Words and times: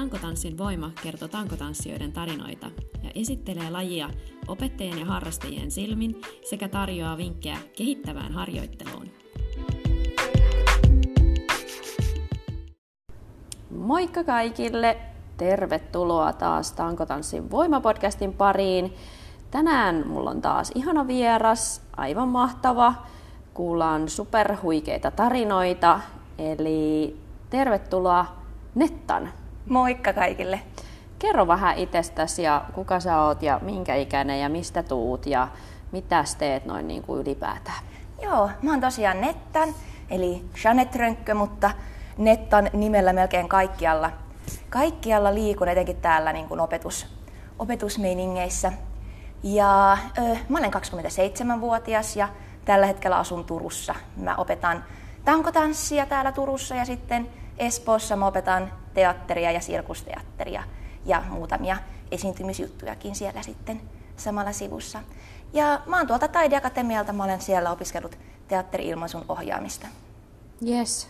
Tankotanssin 0.00 0.58
voima 0.58 0.90
kertoo 1.02 1.28
tankotanssijoiden 1.28 2.12
tarinoita 2.12 2.66
ja 3.02 3.10
esittelee 3.14 3.70
lajia 3.70 4.10
opettajien 4.48 4.98
ja 4.98 5.04
harrastajien 5.04 5.70
silmin 5.70 6.20
sekä 6.44 6.68
tarjoaa 6.68 7.16
vinkkejä 7.16 7.58
kehittävään 7.76 8.32
harjoitteluun. 8.32 9.10
Moikka 13.70 14.24
kaikille! 14.24 14.96
Tervetuloa 15.36 16.32
taas 16.32 16.72
Tankotanssin 16.72 17.50
voimapodcastin 17.50 18.32
pariin. 18.32 18.94
Tänään 19.50 20.08
mulla 20.08 20.30
on 20.30 20.42
taas 20.42 20.72
ihana 20.74 21.06
vieras, 21.06 21.82
aivan 21.96 22.28
mahtava. 22.28 22.94
Kuullaan 23.54 24.08
superhuikeita 24.08 25.10
tarinoita, 25.10 26.00
eli 26.38 27.16
tervetuloa 27.50 28.26
Nettan. 28.74 29.39
Moikka 29.70 30.12
kaikille. 30.12 30.60
Kerro 31.18 31.46
vähän 31.46 31.78
itsestäsi 31.78 32.42
ja 32.42 32.64
kuka 32.72 33.00
sä 33.00 33.22
oot 33.22 33.42
ja 33.42 33.60
minkä 33.62 33.94
ikäinen 33.94 34.40
ja 34.40 34.48
mistä 34.48 34.82
tuut 34.82 35.26
ja 35.26 35.48
mitä 35.92 36.24
teet 36.38 36.64
noin 36.64 36.88
niin 36.88 37.02
kuin 37.02 37.20
ylipäätään. 37.20 37.84
Joo, 38.22 38.50
mä 38.62 38.70
oon 38.70 38.80
tosiaan 38.80 39.20
Nettan, 39.20 39.68
eli 40.10 40.44
Janet 40.64 40.94
Rönkkö, 40.94 41.34
mutta 41.34 41.70
Nettan 42.18 42.70
nimellä 42.72 43.12
melkein 43.12 43.48
kaikkialla. 43.48 44.10
Kaikkialla 44.70 45.34
liikun 45.34 45.68
etenkin 45.68 45.96
täällä 45.96 46.32
niin 46.32 46.48
kuin 46.48 46.60
opetus, 46.60 47.06
opetusmeiningeissä. 47.58 48.72
Ja 49.42 49.98
ö, 50.18 50.36
mä 50.48 50.58
olen 50.58 50.72
27-vuotias 50.74 52.16
ja 52.16 52.28
tällä 52.64 52.86
hetkellä 52.86 53.18
asun 53.18 53.44
Turussa. 53.44 53.94
Mä 54.16 54.36
opetan 54.36 54.84
tankotanssia 55.24 56.06
täällä 56.06 56.32
Turussa 56.32 56.74
ja 56.74 56.84
sitten 56.84 57.28
Espoossa 57.58 58.16
mä 58.16 58.26
opetan 58.26 58.79
teatteria 58.94 59.52
ja 59.52 59.60
sirkusteatteria 59.60 60.62
ja 61.04 61.22
muutamia 61.30 61.76
esiintymisjuttujakin 62.10 63.14
siellä 63.14 63.42
sitten 63.42 63.80
samalla 64.16 64.52
sivussa. 64.52 65.02
Ja 65.52 65.80
mä 65.86 65.96
oon 65.96 66.06
tuolta 66.06 66.28
Taideakatemialta, 66.28 67.12
mä 67.12 67.24
olen 67.24 67.40
siellä 67.40 67.70
opiskellut 67.70 68.18
teatteri-ilmaisun 68.48 69.24
ohjaamista. 69.28 69.86
Yes. 70.68 71.08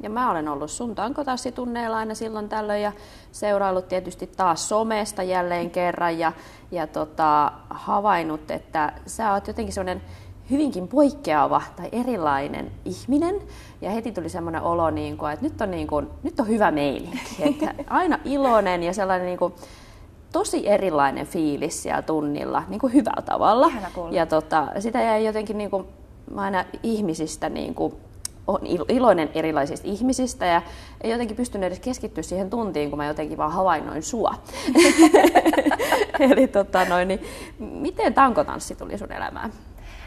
Ja 0.00 0.10
mä 0.10 0.30
olen 0.30 0.48
ollut 0.48 0.70
sun 0.70 0.94
tankotassitunneilla 0.94 1.96
aina 1.96 2.14
silloin 2.14 2.48
tällöin 2.48 2.82
ja 2.82 2.92
seuraillut 3.32 3.88
tietysti 3.88 4.26
taas 4.26 4.68
somesta 4.68 5.22
jälleen 5.22 5.70
kerran 5.70 6.18
ja, 6.18 6.32
ja 6.70 6.86
tota, 6.86 7.52
havainnut, 7.70 8.50
että 8.50 8.92
sä 9.06 9.32
oot 9.32 9.46
jotenkin 9.46 9.74
sellainen 9.74 10.02
hyvinkin 10.50 10.88
poikkeava 10.88 11.62
tai 11.76 11.88
erilainen 11.92 12.70
ihminen. 12.84 13.40
Ja 13.80 13.90
heti 13.90 14.12
tuli 14.12 14.28
semmoinen 14.28 14.62
olo, 14.62 14.90
niin 14.90 15.16
kuin, 15.16 15.32
että 15.32 15.44
nyt 15.46 15.60
on, 15.60 15.70
niin 15.70 15.86
kuin, 15.86 16.06
nyt 16.22 16.40
on 16.40 16.48
hyvä 16.48 16.70
meininki. 16.70 17.18
Että 17.40 17.74
aina 17.86 18.18
iloinen 18.24 18.82
ja 18.82 18.92
sellainen 18.92 19.26
niin 19.26 19.38
kuin, 19.38 19.52
tosi 20.32 20.68
erilainen 20.68 21.26
fiilis 21.26 21.82
siellä 21.82 22.02
tunnilla, 22.02 22.62
niin 22.68 22.80
kuin 22.80 22.92
hyvällä 22.92 23.22
tavalla. 23.22 23.70
Ja 24.10 24.26
tota, 24.26 24.66
sitä 24.78 25.02
jäi 25.02 25.24
jotenkin, 25.24 25.58
niin 25.58 25.70
kuin, 25.70 25.84
mä 26.34 26.40
aina 26.40 26.64
ihmisistä 26.82 27.48
niin 27.48 27.74
kuin, 27.74 27.94
on 28.46 28.60
iloinen 28.88 29.30
erilaisista 29.34 29.88
ihmisistä 29.88 30.46
ja 30.46 30.62
ei 31.00 31.10
jotenkin 31.10 31.36
pystynyt 31.36 31.66
edes 31.66 31.80
keskittyä 31.80 32.22
siihen 32.22 32.50
tuntiin, 32.50 32.90
kun 32.90 32.96
mä 32.96 33.06
jotenkin 33.06 33.38
vaan 33.38 33.52
havainnoin 33.52 34.02
sua. 34.02 34.34
Eli 36.30 36.46
tota 36.48 36.84
noin, 36.84 37.08
niin 37.08 37.20
miten 37.58 38.14
tankotanssi 38.14 38.74
tuli 38.74 38.98
sun 38.98 39.12
elämään? 39.12 39.52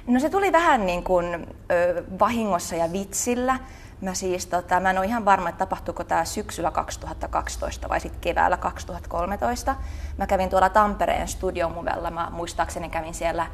No 0.08 0.20
se 0.20 0.30
tuli 0.30 0.52
vähän 0.52 0.86
niin 0.86 1.04
kuin 1.04 1.48
ö, 1.72 2.04
vahingossa 2.20 2.76
ja 2.76 2.92
vitsillä. 2.92 3.60
Mä 4.02 4.14
siis, 4.14 4.46
tota, 4.46 4.80
mä 4.80 4.90
en 4.90 4.98
ole 4.98 5.06
ihan 5.06 5.26
varma, 5.26 5.50
että 5.50 5.60
tapahtuuko 5.60 6.04
tämä 6.04 6.26
syksyllä 6.26 6.72
2012 6.72 7.90
vai 7.90 8.00
sitten 8.00 8.22
keväällä 8.22 8.58
2013. 8.58 9.76
Mä 10.18 10.28
kävin 10.28 10.50
tuolla 10.50 10.70
Tampereen 10.70 11.28
studiomuvella, 11.28 12.12
mä 12.12 12.28
muistaakseni 12.32 12.90
kävin 12.90 13.14
siellä 13.14 13.48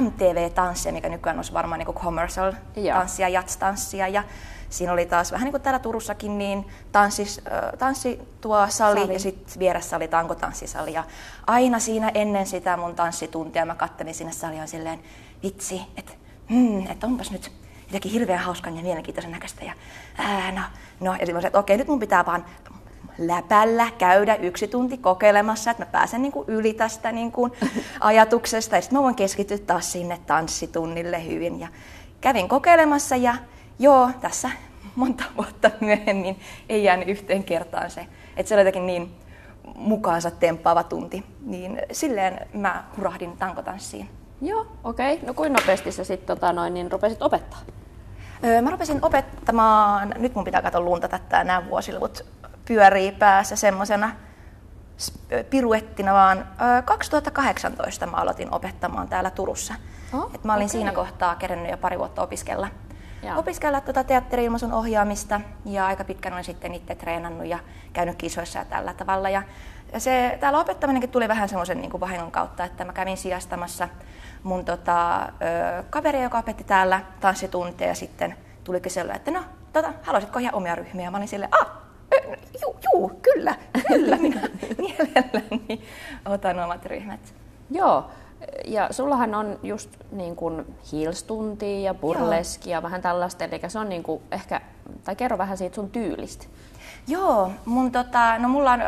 MTV-tanssia, 0.00 0.92
mikä 0.92 1.08
nykyään 1.08 1.38
olisi 1.38 1.52
varmaan 1.52 1.78
niin 1.78 1.94
commercial-tanssia, 1.94 3.28
jats-tanssia. 3.28 4.08
Ja 4.08 4.22
siinä 4.70 4.92
oli 4.92 5.06
taas 5.06 5.32
vähän 5.32 5.44
niin 5.44 5.52
kuin 5.52 5.62
täällä 5.62 5.78
Turussakin, 5.78 6.38
niin 6.38 6.66
tanssis, 6.92 7.40
tanssi 7.78 8.20
tuo 8.40 8.66
sali, 8.68 9.00
sali. 9.00 9.12
ja 9.12 9.18
sitten 9.18 9.58
vieressä 9.58 9.96
oli 9.96 10.08
tankotanssisali. 10.08 10.92
Ja 10.92 11.04
aina 11.46 11.78
siinä 11.78 12.10
ennen 12.14 12.46
sitä 12.46 12.76
mun 12.76 12.94
tanssituntia 12.94 13.66
mä 13.66 13.74
kattelin 13.74 14.14
sinne 14.14 14.32
saliin 14.32 14.68
silleen, 14.68 15.00
vitsi, 15.42 15.80
että 15.96 16.12
hmm, 16.50 16.86
et 16.90 17.04
onpas 17.04 17.30
nyt 17.30 17.52
jotenkin 17.86 18.12
hirveän 18.12 18.38
hauskan 18.38 18.76
ja 18.76 18.82
mielenkiintoisen 18.82 19.32
näköistä. 19.32 19.64
Ja, 19.64 19.72
ää, 20.18 20.52
no, 20.52 20.60
no, 21.00 21.12
ja 21.12 21.26
sitten 21.26 21.46
että 21.46 21.58
okei, 21.58 21.76
nyt 21.76 21.88
mun 21.88 22.00
pitää 22.00 22.26
vaan 22.26 22.44
läpällä 23.18 23.90
käydä 23.98 24.34
yksi 24.34 24.68
tunti 24.68 24.98
kokeilemassa, 24.98 25.70
että 25.70 25.84
mä 25.84 25.90
pääsen 25.90 26.22
niin 26.22 26.32
kuin 26.32 26.48
yli 26.48 26.72
tästä 26.72 27.12
niin 27.12 27.32
kuin 27.32 27.52
ajatuksesta. 28.00 28.76
Ja 28.76 28.82
sitten 28.82 28.98
mä 28.98 29.02
voin 29.02 29.14
keskittyä 29.14 29.58
taas 29.58 29.92
sinne 29.92 30.18
tanssitunnille 30.26 31.26
hyvin. 31.26 31.60
Ja 31.60 31.68
kävin 32.20 32.48
kokeilemassa 32.48 33.16
ja 33.16 33.34
joo, 33.78 34.10
tässä 34.20 34.50
monta 34.94 35.24
vuotta 35.36 35.70
myöhemmin 35.80 36.40
ei 36.68 36.84
jäänyt 36.84 37.08
yhteen 37.08 37.44
kertaan 37.44 37.90
se. 37.90 38.06
Että 38.36 38.48
se 38.48 38.54
oli 38.54 38.60
jotenkin 38.60 38.86
niin 38.86 39.10
mukaansa 39.74 40.30
temppaava 40.30 40.82
tunti. 40.82 41.24
Niin 41.40 41.82
silleen 41.92 42.48
mä 42.54 42.84
hurahdin 42.96 43.36
tankotanssiin. 43.36 44.08
Joo, 44.40 44.66
okei. 44.84 45.14
Okay. 45.14 45.26
No 45.26 45.34
kuinka 45.34 45.60
nopeasti 45.60 45.92
sä 45.92 46.04
sitten 46.04 46.36
tota 46.36 46.52
noin, 46.52 46.74
niin 46.74 46.92
rupesit 46.92 47.22
opettaa? 47.22 47.58
Öö, 48.44 48.62
mä 48.62 48.70
rupesin 48.70 48.98
opettamaan, 49.02 50.14
nyt 50.18 50.34
mun 50.34 50.44
pitää 50.44 50.62
katsoa 50.62 50.80
luntata 50.80 51.18
tää 51.28 51.44
nämä 51.44 51.68
vuosiluvut 51.70 52.24
pyörii 52.64 53.12
päässä 53.12 53.56
semmoisena 53.56 54.10
piruettina, 55.50 56.12
vaan 56.12 56.48
2018 56.84 58.06
mä 58.06 58.16
aloitin 58.16 58.54
opettamaan 58.54 59.08
täällä 59.08 59.30
Turussa. 59.30 59.74
Oh, 60.12 60.30
Et 60.34 60.44
mä 60.44 60.54
olin 60.54 60.64
okay. 60.64 60.72
siinä 60.72 60.92
kohtaa 60.92 61.34
kerennyt 61.34 61.70
jo 61.70 61.76
pari 61.76 61.98
vuotta 61.98 62.22
opiskella. 62.22 62.68
Ja. 63.22 63.36
Opiskella 63.36 63.80
tuota 63.80 64.04
teatteri-ilmaisun 64.04 64.72
ohjaamista 64.72 65.40
ja 65.64 65.86
aika 65.86 66.04
pitkän 66.04 66.32
olen 66.32 66.44
sitten 66.44 66.74
itse 66.74 66.94
treenannut 66.94 67.46
ja 67.46 67.58
käynyt 67.92 68.16
kisoissa 68.16 68.58
ja 68.58 68.64
tällä 68.64 68.94
tavalla. 68.94 69.30
Ja 69.30 69.42
se, 69.98 70.36
täällä 70.40 70.58
opettaminenkin 70.58 71.10
tuli 71.10 71.28
vähän 71.28 71.48
semmoisen 71.48 71.80
niin 71.80 72.00
vahingon 72.00 72.30
kautta, 72.30 72.64
että 72.64 72.84
mä 72.84 72.92
kävin 72.92 73.16
sijastamassa 73.16 73.88
mun 74.46 74.64
tota, 74.64 75.22
ö, 75.22 75.28
kaveri, 75.90 76.22
joka 76.22 76.38
opetti 76.38 76.64
täällä 76.64 77.00
tanssitunteja 77.20 77.90
ja 77.90 77.94
sitten 77.94 78.34
tuli 78.64 78.80
kysellä, 78.80 79.14
että 79.14 79.30
no, 79.30 79.40
tota, 79.72 79.92
haluaisitko 80.02 80.38
ihan 80.38 80.54
omia 80.54 80.74
ryhmiä? 80.74 81.10
Mä 81.10 81.16
olin 81.16 81.28
silleen, 81.28 81.54
ah, 81.54 81.66
juu, 82.62 82.76
juu, 82.92 83.12
kyllä, 83.22 83.54
kyllä, 83.88 84.16
minä 84.16 84.40
mielelläni 84.78 85.82
otan 86.26 86.58
omat 86.58 86.86
ryhmät. 86.86 87.34
Joo, 87.70 88.10
ja 88.64 88.88
sullahan 88.90 89.34
on 89.34 89.58
just 89.62 89.90
niin 90.12 90.36
kuin 90.36 90.76
heels-tuntia 90.92 91.80
ja 91.80 91.94
burleski 91.94 92.70
ja 92.70 92.82
vähän 92.82 93.02
tällaista, 93.02 93.44
eli 93.44 93.60
se 93.68 93.78
on 93.78 93.88
niin 93.88 94.02
kuin 94.02 94.22
ehkä, 94.30 94.60
tai 95.04 95.16
kerro 95.16 95.38
vähän 95.38 95.56
siitä 95.56 95.74
sun 95.74 95.90
tyylistä. 95.90 96.46
Joo, 97.08 97.50
mun 97.64 97.92
tota, 97.92 98.38
no 98.38 98.48
mulla 98.48 98.72
on 98.72 98.80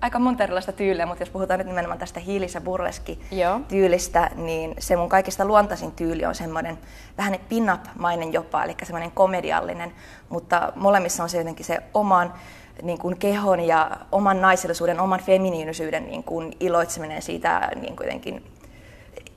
aika 0.00 0.18
monta 0.18 0.42
erilaista 0.42 0.72
tyyliä, 0.72 1.06
mutta 1.06 1.22
jos 1.22 1.30
puhutaan 1.30 1.58
nyt 1.58 1.66
nimenomaan 1.66 1.98
tästä 1.98 2.20
hiilis- 2.20 2.54
ja 2.54 2.60
burleski-tyylistä, 2.60 4.30
niin 4.34 4.74
se 4.78 4.96
mun 4.96 5.08
kaikista 5.08 5.44
luontaisin 5.44 5.92
tyyli 5.92 6.24
on 6.24 6.34
semmoinen 6.34 6.78
vähän 7.18 7.36
pin-up-mainen 7.48 8.32
jopa, 8.32 8.64
eli 8.64 8.74
semmoinen 8.82 9.10
komediallinen, 9.10 9.92
mutta 10.28 10.72
molemmissa 10.76 11.22
on 11.22 11.28
se 11.28 11.38
jotenkin 11.38 11.66
se 11.66 11.82
oman 11.94 12.34
niin 12.82 12.98
kuin 12.98 13.16
kehon 13.16 13.60
ja 13.60 13.90
oman 14.12 14.40
naisellisuuden, 14.40 15.00
oman 15.00 15.20
feminiinisyyden 15.20 16.06
niin 16.06 16.24
kuin 16.24 16.52
iloitseminen 16.60 17.22
siitä 17.22 17.70
niin 17.80 17.96
kuin 17.96 18.06
jotenkin 18.06 18.44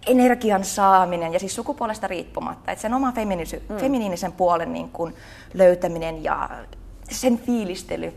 energian 0.07 0.63
saaminen 0.63 1.33
ja 1.33 1.39
siis 1.39 1.55
sukupuolesta 1.55 2.07
riippumatta, 2.07 2.71
että 2.71 2.81
sen 2.81 2.93
oman 2.93 3.13
mm. 3.69 3.77
feminiinisen 3.77 4.31
puolen 4.31 4.73
niin 4.73 4.89
kuin 4.89 5.13
löytäminen 5.53 6.23
ja 6.23 6.49
sen 7.09 7.37
fiilistely, 7.37 8.13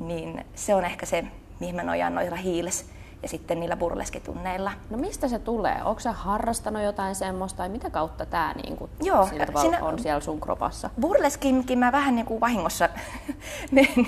niin 0.00 0.44
se 0.54 0.74
on 0.74 0.84
ehkä 0.84 1.06
se, 1.06 1.24
mihin 1.60 1.76
mä 1.76 1.82
nojaan 1.82 2.14
noilla 2.14 2.36
hiiles 2.36 2.86
ja 3.24 3.28
sitten 3.28 3.60
niillä 3.60 3.76
burleskitunneilla. 3.76 4.72
No 4.90 4.98
mistä 4.98 5.28
se 5.28 5.38
tulee? 5.38 5.82
Onko 5.84 6.00
sä 6.00 6.12
harrastanut 6.12 6.82
jotain 6.82 7.14
semmoista 7.14 7.56
tai 7.56 7.68
mitä 7.68 7.90
kautta 7.90 8.26
tämä 8.26 8.52
niin 8.52 8.76
kuin, 8.76 8.90
Joo, 9.02 9.26
siinä, 9.26 9.78
on 9.80 9.98
siellä 9.98 10.20
sun 10.20 10.40
kropassa? 10.40 10.90
Burleskinkin 11.00 11.78
mä 11.78 11.92
vähän 11.92 12.14
niin 12.16 12.26
kuin 12.26 12.40
vahingossa, 12.40 12.88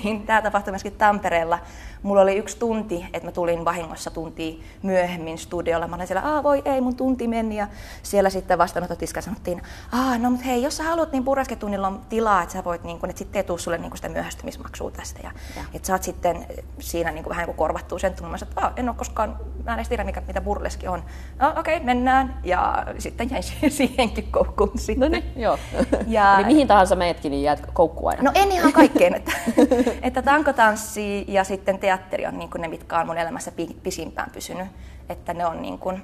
niin 0.03 0.25
tämä 0.25 0.41
tapahtui 0.41 0.71
myöskin 0.71 0.93
Tampereella. 0.93 1.59
Mulla 2.03 2.21
oli 2.21 2.35
yksi 2.35 2.57
tunti, 2.57 3.05
että 3.13 3.27
mä 3.27 3.31
tulin 3.31 3.65
vahingossa 3.65 4.11
tunti 4.11 4.63
myöhemmin 4.83 5.37
studiolla. 5.37 5.87
Mä 5.87 5.95
olin 5.95 6.07
siellä, 6.07 6.33
aa 6.33 6.43
voi 6.43 6.61
ei, 6.65 6.81
mun 6.81 6.95
tunti 6.95 7.27
meni. 7.27 7.55
Ja 7.55 7.67
siellä 8.03 8.29
sitten 8.29 8.57
vastaanottotiska 8.57 9.21
sanottiin, 9.21 9.61
aa 9.91 10.17
no 10.17 10.29
mut 10.29 10.45
hei, 10.45 10.63
jos 10.63 10.77
sä 10.77 10.83
haluat, 10.83 11.11
niin 11.11 11.23
burleskitunnilla 11.23 11.87
on 11.87 12.01
tilaa, 12.09 12.43
että 12.43 12.53
sä 12.53 12.63
voit, 12.63 12.83
niin 12.83 12.99
kun, 12.99 13.09
että 13.09 13.19
sitten 13.19 13.39
ei 13.39 13.43
tule 13.43 13.59
sulle 13.59 13.77
niin 13.77 13.91
sitä 13.95 14.09
myöhästymismaksua 14.09 14.91
tästä. 14.91 15.19
Ja, 15.23 15.31
ja. 15.55 15.61
että 15.73 15.87
sä 15.87 15.93
oot 15.93 16.03
sitten 16.03 16.45
siinä 16.79 17.11
niin 17.11 17.23
kuin, 17.23 17.31
vähän 17.31 17.41
niin 17.41 17.55
kuin 17.55 17.57
korvattua 17.57 17.99
sen 17.99 18.13
tunnin. 18.13 18.39
Sanoin, 18.39 18.57
että 18.57 18.81
en 18.81 18.89
ole 18.89 18.95
koskaan, 19.07 19.39
mä 19.63 19.71
en 19.73 19.79
edes 19.79 19.89
tiedä 19.89 20.03
mikä, 20.03 20.21
mitä 20.27 20.41
burleski 20.41 20.87
on. 20.87 21.03
No 21.39 21.53
okei, 21.57 21.75
okay, 21.75 21.85
mennään. 21.85 22.39
Ja 22.43 22.85
sitten 22.97 23.29
jäin 23.29 23.43
siihenkin 23.69 24.31
koukkuun 24.31 24.71
sitten. 24.75 25.11
No 25.11 25.17
niin, 25.17 25.33
joo. 25.35 25.57
Ja... 26.07 26.39
Eli 26.39 26.45
mihin 26.45 26.67
tahansa 26.67 26.95
meetkin, 26.95 27.31
niin 27.31 27.43
jäät 27.43 27.61
koukkuun 27.73 28.09
aina? 28.09 28.23
No 28.23 28.31
en 28.35 28.51
ihan 28.51 28.73
kaikkeen. 28.73 29.15
että, 29.15 29.31
että 30.07 30.21
tankotanssi 30.21 31.25
ja 31.27 31.43
sitten 31.43 31.79
teatteri 31.79 32.25
on 32.25 32.37
niin 32.37 32.49
kuin 32.49 32.61
ne, 32.61 32.67
mitkä 32.67 32.99
on 32.99 33.07
mun 33.07 33.17
elämässä 33.17 33.51
pisimpään 33.83 34.29
pysynyt. 34.31 34.67
Että 35.09 35.33
ne 35.33 35.45
on 35.45 35.61
niin 35.61 35.79
kuin, 35.79 36.01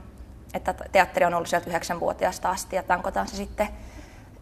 että 0.54 0.74
teatteri 0.92 1.26
on 1.26 1.34
ollut 1.34 1.48
sieltä 1.48 1.70
yhdeksänvuotiaasta 1.70 2.50
asti 2.50 2.76
ja 2.76 2.84
tankotanssi 2.84 3.38
sitten 3.38 3.68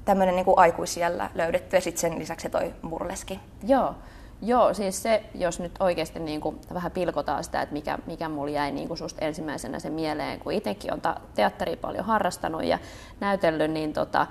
tämmöinen 0.05 0.35
niin 0.35 0.45
aikuisiellä 0.57 1.29
löydetty 1.35 1.77
ja 1.77 1.81
sitten 1.81 2.01
sen 2.01 2.19
lisäksi 2.19 2.49
toi 2.49 2.73
burleski. 2.89 3.39
Joo. 3.67 3.95
Joo, 4.43 4.73
siis 4.73 5.03
se, 5.03 5.23
jos 5.35 5.59
nyt 5.59 5.71
oikeasti 5.79 6.19
niin 6.19 6.41
kuin 6.41 6.59
vähän 6.73 6.91
pilkotaan 6.91 7.43
sitä, 7.43 7.61
että 7.61 7.73
mikä, 7.73 7.97
mikä 8.05 8.29
mulla 8.29 8.51
jäi 8.51 8.71
niin 8.71 8.87
kuin 8.87 8.97
susta 8.97 9.25
ensimmäisenä 9.25 9.79
se 9.79 9.89
mieleen, 9.89 10.39
kun 10.39 10.53
itsekin 10.53 10.93
on 10.93 11.01
teatteria 11.35 11.77
paljon 11.77 12.05
harrastanut 12.05 12.63
ja 12.63 12.79
näytellyt, 13.19 13.71
niin 13.71 13.93
tota, 13.93 14.27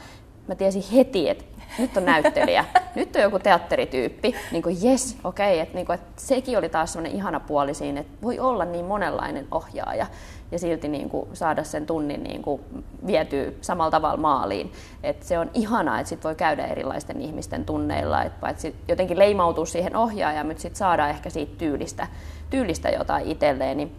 mä 0.50 0.54
tiesin 0.54 0.84
heti, 0.92 1.28
että 1.28 1.44
nyt 1.78 1.96
on 1.96 2.04
näyttelijä, 2.04 2.64
nyt 2.94 3.16
on 3.16 3.22
joku 3.22 3.38
teatterityyppi, 3.38 4.34
niin 4.52 4.62
kuin 4.62 4.76
yes, 4.84 5.16
okei, 5.24 5.52
okay, 5.52 5.62
että, 5.62 5.74
niin 5.74 5.86
kuin, 5.86 5.98
sekin 6.16 6.58
oli 6.58 6.68
taas 6.68 6.92
sellainen 6.92 7.16
ihana 7.16 7.40
puoli 7.40 7.74
siinä, 7.74 8.00
että 8.00 8.12
voi 8.22 8.38
olla 8.38 8.64
niin 8.64 8.84
monenlainen 8.84 9.46
ohjaaja 9.50 10.06
ja 10.52 10.58
silti 10.58 10.88
niin 10.88 11.10
kuin 11.10 11.28
saada 11.32 11.64
sen 11.64 11.86
tunnin 11.86 12.22
niin 12.22 12.42
kuin 12.42 12.62
vietyä 13.06 13.52
samalla 13.60 13.90
tavalla 13.90 14.16
maaliin. 14.16 14.72
Et 15.02 15.22
se 15.22 15.38
on 15.38 15.50
ihanaa, 15.54 16.00
että 16.00 16.08
sit 16.08 16.24
voi 16.24 16.34
käydä 16.34 16.66
erilaisten 16.66 17.20
ihmisten 17.20 17.64
tunneilla, 17.64 18.22
että 18.22 18.40
paitsi 18.40 18.74
jotenkin 18.88 19.18
leimautuu 19.18 19.66
siihen 19.66 19.96
ohjaajaan, 19.96 20.46
mutta 20.46 20.62
sitten 20.62 20.78
saada 20.78 21.08
ehkä 21.08 21.30
siitä 21.30 21.52
tyylistä, 21.58 22.06
tyylistä 22.50 22.88
jotain 22.88 23.26
itselleen. 23.26 23.76
Niin 23.76 23.96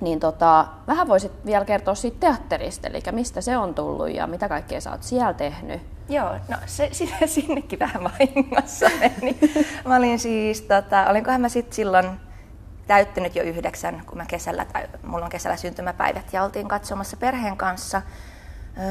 niin 0.00 0.20
tota, 0.20 0.66
vähän 0.86 1.08
voisit 1.08 1.32
vielä 1.46 1.64
kertoa 1.64 1.94
siitä 1.94 2.20
teatterista, 2.20 2.88
eli 2.88 3.00
mistä 3.12 3.40
se 3.40 3.56
on 3.56 3.74
tullut 3.74 4.10
ja 4.10 4.26
mitä 4.26 4.48
kaikkea 4.48 4.80
sä 4.80 4.90
oot 4.90 5.02
siellä 5.02 5.34
tehnyt? 5.34 5.80
Joo, 6.08 6.32
no 6.48 6.56
se, 6.66 6.90
se 6.92 7.26
sinnekin 7.26 7.78
vähän 7.78 8.04
vahingossa 8.04 8.90
meni. 9.00 9.38
Mä 9.84 9.96
olin 9.96 10.18
siis, 10.18 10.60
tota, 10.62 11.06
olinkohan 11.10 11.40
mä 11.40 11.48
sitten 11.48 11.76
silloin 11.76 12.10
täyttänyt 12.86 13.36
jo 13.36 13.42
yhdeksän, 13.42 14.02
kun 14.06 14.18
mä 14.18 14.26
kesällä, 14.26 14.64
tai 14.64 14.88
mulla 15.02 15.24
on 15.24 15.30
kesällä 15.30 15.56
syntymäpäivät, 15.56 16.32
ja 16.32 16.44
oltiin 16.44 16.68
katsomassa 16.68 17.16
perheen 17.16 17.56
kanssa 17.56 18.02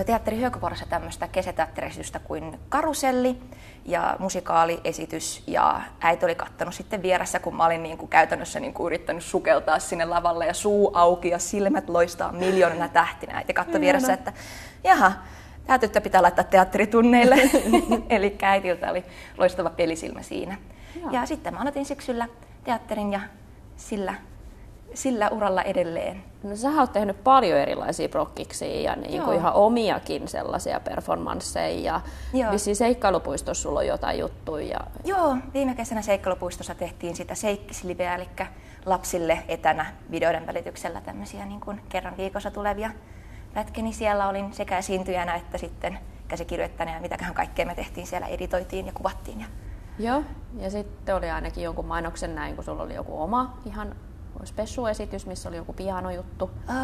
teatteri 0.05 0.37
Hyökyporassa 0.37 0.85
tämmöistä 0.85 1.27
kesäteatteriesitystä 1.27 2.19
kuin 2.19 2.59
Karuselli 2.69 3.37
ja 3.85 4.15
musikaaliesitys. 4.19 5.43
Ja 5.47 5.81
äiti 6.01 6.25
oli 6.25 6.35
kattanut 6.35 6.73
sitten 6.73 7.01
vieressä, 7.01 7.39
kun 7.39 7.55
mä 7.55 7.65
olin 7.65 7.83
niin 7.83 7.97
kuin 7.97 8.09
käytännössä 8.09 8.59
niin 8.59 8.73
kuin 8.73 8.85
yrittänyt 8.85 9.23
sukeltaa 9.23 9.79
sinne 9.79 10.05
lavalle 10.05 10.45
ja 10.45 10.53
suu 10.53 10.91
auki 10.93 11.29
ja 11.29 11.39
silmät 11.39 11.89
loistaa 11.89 12.31
miljoonana 12.31 12.87
tähtinä. 12.89 13.37
Äiti 13.37 13.53
katsoi 13.53 13.81
vieressä, 13.81 14.13
että 14.13 14.33
jaha, 14.83 15.11
tämä 15.67 15.79
tyttö 15.79 16.01
pitää 16.01 16.21
laittaa 16.21 16.43
teatteritunneille. 16.43 17.35
Eli 18.09 18.37
äitiltä 18.41 18.91
oli 18.91 19.03
loistava 19.37 19.69
pelisilmä 19.69 20.21
siinä. 20.21 20.57
Joo. 21.01 21.11
Ja 21.11 21.25
sitten 21.25 21.53
mä 21.53 21.59
aloitin 21.59 21.85
syksyllä 21.85 22.27
teatterin 22.63 23.13
ja 23.13 23.19
sillä, 23.77 24.13
sillä 24.93 25.29
uralla 25.29 25.61
edelleen. 25.61 26.23
No 26.43 26.55
sä 26.55 26.69
oot 26.69 26.93
tehnyt 26.93 27.23
paljon 27.23 27.59
erilaisia 27.59 28.09
prokkiksia 28.09 28.81
ja 28.81 28.95
niin 28.95 29.21
kuin 29.21 29.37
ihan 29.37 29.53
omiakin 29.53 30.27
sellaisia 30.27 30.79
performansseja. 30.79 32.01
Ja 32.33 32.51
vissiin 32.51 32.75
seikkailupuistossa 32.75 33.63
sulla 33.63 33.79
on 33.79 33.87
jotain 33.87 34.19
juttuja. 34.19 34.67
Ja... 34.67 34.81
Joo, 35.03 35.37
viime 35.53 35.75
kesänä 35.75 36.01
seikkailupuistossa 36.01 36.75
tehtiin 36.75 37.15
sitä 37.15 37.35
seikkisliveä, 37.35 38.15
eli 38.15 38.29
lapsille 38.85 39.43
etänä 39.47 39.85
videoiden 40.11 40.47
välityksellä 40.47 41.01
tämmöisiä 41.01 41.45
niin 41.45 41.61
kuin 41.61 41.81
kerran 41.89 42.17
viikossa 42.17 42.51
tulevia 42.51 42.91
pätkeni. 43.53 43.93
Siellä 43.93 44.27
olin 44.27 44.53
sekä 44.53 44.77
esiintyjänä 44.77 45.35
että 45.35 45.57
sitten 45.57 45.99
käsikirjoittajana 46.27 46.95
ja 46.95 47.01
mitäköhän 47.01 47.33
kaikkea 47.33 47.65
me 47.65 47.75
tehtiin 47.75 48.07
siellä, 48.07 48.27
editoitiin 48.27 48.85
ja 48.85 48.93
kuvattiin. 48.93 49.39
Ja 49.39 49.45
Joo, 49.99 50.23
ja 50.59 50.69
sitten 50.69 51.15
oli 51.15 51.29
ainakin 51.29 51.63
jonkun 51.63 51.85
mainoksen 51.85 52.35
näin, 52.35 52.55
kun 52.55 52.63
sulla 52.63 52.83
oli 52.83 52.95
joku 52.95 53.21
oma 53.21 53.57
ihan 53.65 53.95
spessuesitys, 54.45 55.25
missä 55.25 55.49
oli 55.49 55.57
joku 55.57 55.73
pianojuttu. 55.73 56.45
Uh, 56.45 56.75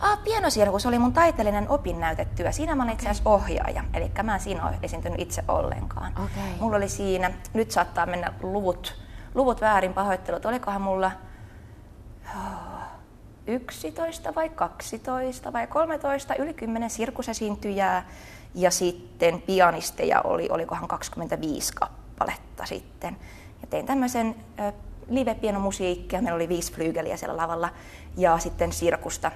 ah, 0.00 0.24
pianosirkus 0.24 0.86
oli 0.86 0.98
mun 0.98 1.12
taiteellinen 1.12 1.68
opinnäytetyö. 1.68 2.52
Siinä 2.52 2.74
mä 2.74 2.82
olin 2.82 2.92
itse 2.92 3.08
asiassa 3.08 3.30
ohjaaja, 3.30 3.84
eli 3.94 4.10
mä 4.22 4.34
en 4.34 4.40
siinä 4.40 4.68
ole 4.68 4.78
esiintynyt 4.82 5.20
itse 5.20 5.44
ollenkaan. 5.48 6.12
Okay. 6.12 6.50
Mulla 6.60 6.76
oli 6.76 6.88
siinä, 6.88 7.30
nyt 7.54 7.70
saattaa 7.70 8.06
mennä 8.06 8.32
luvut, 8.42 9.00
luvut 9.34 9.60
väärin 9.60 9.94
pahoittelut, 9.94 10.46
olikohan 10.46 10.82
mulla 10.82 11.10
oh, 12.36 12.82
11 13.46 14.34
vai 14.34 14.48
12 14.48 15.52
vai 15.52 15.66
13, 15.66 16.34
yli 16.34 16.54
10 16.54 16.90
sirkusesiintyjää 16.90 18.08
ja 18.54 18.70
sitten 18.70 19.42
pianisteja 19.42 20.20
oli, 20.20 20.48
olikohan 20.50 20.88
25 20.88 21.72
kappaletta 21.72 22.06
kappaletta 22.16 22.66
sitten. 22.66 23.16
Ja 23.60 23.66
tein 23.66 23.86
tämmöisen 23.86 24.34
live-pienomusiikkia, 25.08 26.22
meillä 26.22 26.36
oli 26.36 26.48
viisi 26.48 26.72
flyygeliä 26.72 27.16
siellä 27.16 27.36
lavalla, 27.36 27.68
ja 28.16 28.38
sitten 28.38 28.72
sirkusta 28.72 29.32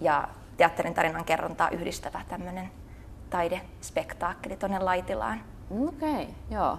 ja 0.00 0.28
teatterin 0.56 0.94
tarinan 0.94 1.24
kerrontaa 1.24 1.70
yhdistävä 1.70 2.20
tämmöinen 2.28 2.70
taidespektaakkeli 3.30 4.56
tuonne 4.56 4.78
Laitilaan. 4.78 5.40
Okei, 5.88 6.22
okay, 6.22 6.26
joo. 6.50 6.78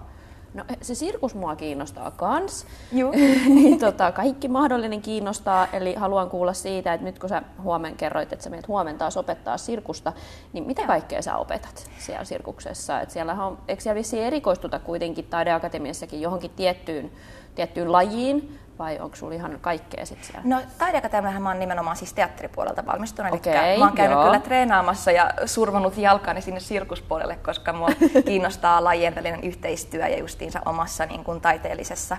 No 0.54 0.64
se 0.82 0.96
sirkus 0.96 1.36
mua 1.36 1.56
kiinnostaa 1.56 2.12
kans. 2.12 2.66
niin, 3.56 3.80
tota, 3.80 4.12
kaikki 4.12 4.48
mahdollinen 4.48 5.02
kiinnostaa, 5.02 5.68
eli 5.74 5.96
haluan 5.96 6.30
kuulla 6.30 6.54
siitä, 6.54 6.94
että 6.94 7.06
nyt 7.06 7.20
kun 7.20 7.30
sä 7.30 7.42
huomen 7.64 7.96
kerroit, 7.96 8.34
että 8.34 8.44
sä 8.44 8.50
menet 8.50 8.68
huomenna 8.68 9.00
taas 9.00 9.18
opettaa 9.18 9.58
sirkusta, 9.58 10.14
niin 10.54 10.64
mitä 10.64 10.88
kaikkea 10.88 11.22
sä 11.22 11.38
opetat 11.38 11.90
siellä 11.98 12.26
sirkuksessa? 12.26 13.02
Et 13.02 13.12
siellä 13.12 13.46
on, 13.46 13.58
eikö 13.68 13.84
siellä 13.84 13.96
vissiin 13.96 14.24
erikoistuta 14.24 14.80
kuitenkin 14.80 15.26
taideakatemiassakin 15.26 16.22
johonkin 16.22 16.52
tiettyyn, 16.52 17.12
tiettyyn 17.56 17.92
lajiin, 17.92 18.60
vai 18.80 19.00
onko 19.00 19.16
sulla 19.16 19.34
ihan 19.34 19.58
kaikkea 19.62 20.06
sitten 20.06 20.28
siellä? 20.28 20.56
No 20.56 20.62
taideakatemiahan 20.78 21.42
mä 21.42 21.50
oon 21.50 21.60
nimenomaan 21.60 21.96
siis 21.96 22.14
teatteripuolelta 22.14 22.86
valmistunut, 22.86 23.34
okay, 23.34 23.54
eli 23.54 23.80
mä 23.80 23.86
oon 23.86 23.96
käynyt 23.96 24.16
joo. 24.16 24.26
kyllä 24.26 24.40
treenaamassa 24.40 25.12
ja 25.12 25.32
survonut 25.46 25.98
jalkani 25.98 26.42
sinne 26.42 26.60
sirkuspuolelle, 26.60 27.36
koska 27.36 27.74
mua 27.74 27.90
kiinnostaa 28.26 28.84
lajien 28.84 29.16
välinen 29.16 29.44
yhteistyö 29.44 30.08
ja 30.08 30.20
justiinsa 30.20 30.62
omassa 30.66 31.06
niin 31.06 31.24
kuin, 31.24 31.42
taiteellisessa 31.42 32.18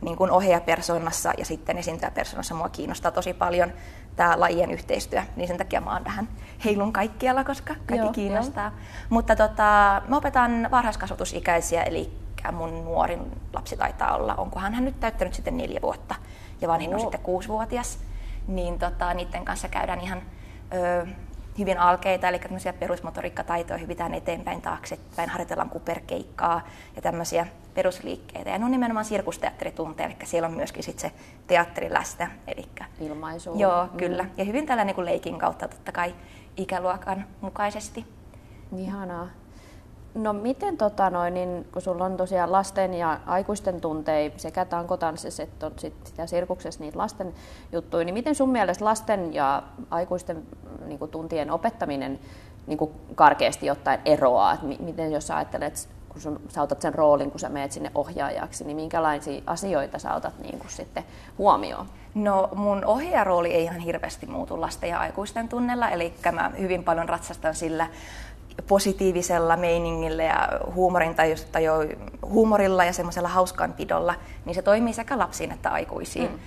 niin 0.00 0.16
kuin 0.16 0.30
ohjaajapersonassa 0.30 1.32
ja 1.38 1.44
sitten 1.44 1.78
esiintyjäpersonassa 1.78 2.54
mua 2.54 2.68
kiinnostaa 2.68 3.10
tosi 3.10 3.34
paljon 3.34 3.72
tämä 4.16 4.40
lajien 4.40 4.70
yhteistyö, 4.70 5.22
niin 5.36 5.48
sen 5.48 5.56
takia 5.56 5.80
mä 5.80 5.92
oon 5.92 6.04
vähän 6.04 6.28
heilun 6.64 6.92
kaikkialla, 6.92 7.44
koska 7.44 7.74
kaikki 7.86 8.06
Joo, 8.06 8.12
kiinnostaa. 8.12 8.64
Jo. 8.64 8.70
Mutta 9.08 9.36
tota, 9.36 10.02
mä 10.08 10.16
opetan 10.16 10.68
varhaiskasvatusikäisiä, 10.70 11.82
eli 11.82 12.21
mikä 12.42 12.52
mun 12.52 12.84
nuorin 12.84 13.40
lapsi 13.52 13.76
taitaa 13.76 14.16
olla. 14.16 14.34
Onkohan 14.34 14.74
hän 14.74 14.84
nyt 14.84 15.00
täyttänyt 15.00 15.34
sitten 15.34 15.56
neljä 15.56 15.82
vuotta 15.82 16.14
ja 16.60 16.68
vanhin 16.68 16.90
on 16.90 16.96
oh. 16.96 17.00
sitten 17.00 17.20
kuusivuotias. 17.20 17.98
Niin 18.48 18.78
tota, 18.78 19.14
niiden 19.14 19.44
kanssa 19.44 19.68
käydään 19.68 20.00
ihan 20.00 20.22
ö, 20.74 21.06
hyvin 21.58 21.78
alkeita, 21.78 22.28
eli 22.28 22.38
tämmöisiä 22.38 22.72
perusmotoriikkataitoja 22.72 23.78
hyvitään 23.78 24.14
eteenpäin 24.14 24.62
taaksepäin, 24.62 25.30
harjoitellaan 25.30 25.70
kuperkeikkaa 25.70 26.66
ja 26.96 27.02
tämmöisiä 27.02 27.46
perusliikkeitä. 27.74 28.50
Ja 28.50 28.58
ne 28.58 28.64
on 28.64 28.70
nimenomaan 28.70 29.04
sirkusteatteritunteja, 29.04 30.08
eli 30.08 30.16
siellä 30.24 30.48
on 30.48 30.54
myöskin 30.54 30.82
sit 30.82 30.98
se 30.98 31.12
teatteri 31.46 31.92
läsnä. 31.92 32.30
Elikkä, 32.46 32.84
Ilmaisu. 33.00 33.58
Joo, 33.58 33.86
mm. 33.86 33.96
kyllä. 33.96 34.24
Ja 34.36 34.44
hyvin 34.44 34.66
tällä 34.66 34.84
niin 34.84 35.04
leikin 35.04 35.38
kautta 35.38 35.68
totta 35.68 35.92
kai 35.92 36.14
ikäluokan 36.56 37.26
mukaisesti. 37.40 38.06
Ihanaa. 38.76 39.41
No 40.14 40.32
miten, 40.32 40.76
tota 40.76 41.10
noin, 41.10 41.34
niin, 41.34 41.66
kun 41.72 41.82
sulla 41.82 42.04
on 42.04 42.16
tosiaan 42.16 42.52
lasten 42.52 42.94
ja 42.94 43.20
aikuisten 43.26 43.80
tunteja 43.80 44.30
sekä 44.36 44.64
tankotanssissa 44.64 45.42
että 45.42 45.66
on 45.66 45.72
sit 45.78 45.94
sitä 46.04 46.26
sirkuksessa 46.26 46.80
niitä 46.80 46.98
lasten 46.98 47.34
juttuja, 47.72 48.04
niin 48.04 48.14
miten 48.14 48.34
sun 48.34 48.50
mielestä 48.50 48.84
lasten 48.84 49.34
ja 49.34 49.62
aikuisten 49.90 50.42
niin 50.86 50.98
kuin, 50.98 51.10
tuntien 51.10 51.50
opettaminen 51.50 52.18
niin 52.66 52.78
kuin 52.78 52.90
karkeasti 53.14 53.70
ottaen 53.70 54.00
eroaa? 54.04 54.56
Miten 54.80 55.12
jos 55.12 55.26
sä 55.26 55.36
ajattelet, 55.36 55.88
kun 56.08 56.20
sun, 56.20 56.40
sä 56.48 56.62
otat 56.62 56.82
sen 56.82 56.94
roolin, 56.94 57.30
kun 57.30 57.40
sä 57.40 57.48
menet 57.48 57.72
sinne 57.72 57.90
ohjaajaksi, 57.94 58.64
niin 58.64 58.76
minkälaisia 58.76 59.42
asioita 59.46 59.98
sä 59.98 60.14
otat 60.14 60.38
niin 60.38 60.58
kuin, 60.58 60.70
sitten 60.70 61.04
huomioon? 61.38 61.86
No 62.14 62.48
mun 62.54 62.84
ohjaajarooli 62.84 63.54
ei 63.54 63.64
ihan 63.64 63.78
hirveästi 63.80 64.26
muutu 64.26 64.60
lasten 64.60 64.90
ja 64.90 65.00
aikuisten 65.00 65.48
tunnella, 65.48 65.90
eli 65.90 66.14
mä 66.32 66.52
hyvin 66.58 66.84
paljon 66.84 67.08
ratsastan 67.08 67.54
sillä 67.54 67.86
positiivisella 68.68 69.56
meiningillä 69.56 70.22
ja 70.22 70.48
huumorin 70.74 71.14
tai, 71.14 71.34
tai 71.52 71.64
jo, 71.64 71.74
huumorilla 72.26 72.84
ja 72.84 72.92
semmoisella 72.92 73.28
hauskanpidolla, 73.28 74.14
niin 74.44 74.54
se 74.54 74.62
toimii 74.62 74.94
sekä 74.94 75.18
lapsiin 75.18 75.52
että 75.52 75.70
aikuisiin. 75.70 76.30
Mm. 76.30 76.38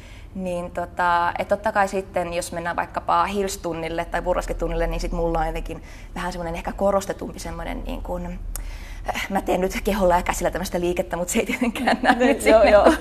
Niin 0.44 0.72
tota, 0.72 1.34
et 1.40 1.48
totta 1.48 1.72
kai 1.72 1.88
sitten, 1.88 2.34
jos 2.34 2.52
mennään 2.52 2.76
vaikkapa 2.76 3.26
Hills-tunnille 3.26 4.06
tai 4.06 4.22
burlesque-tunnille, 4.22 4.88
niin 4.88 5.00
sitten 5.00 5.20
mulla 5.20 5.40
on 5.40 5.48
jotenkin 5.48 5.84
vähän 6.16 6.32
semmoinen 6.32 6.56
ehkä 6.56 6.72
korostetumpi 6.72 7.40
semmoinen 7.40 7.84
niin 7.84 8.02
kuin, 8.02 8.40
mä 9.30 9.42
teen 9.42 9.62
nyt 9.62 9.82
keholla 9.84 10.16
ja 10.16 10.24
käsillä 10.24 10.52
tämmöistä 10.52 10.80
liikettä, 10.80 11.18
mutta 11.18 11.34
se 11.34 11.40
ei 11.40 11.46
tietenkään 11.46 11.98
näy 12.02 12.16
nyt 12.16 12.46
joo, 12.46 12.60
sinne, 12.60 12.72
joo. 12.72 12.94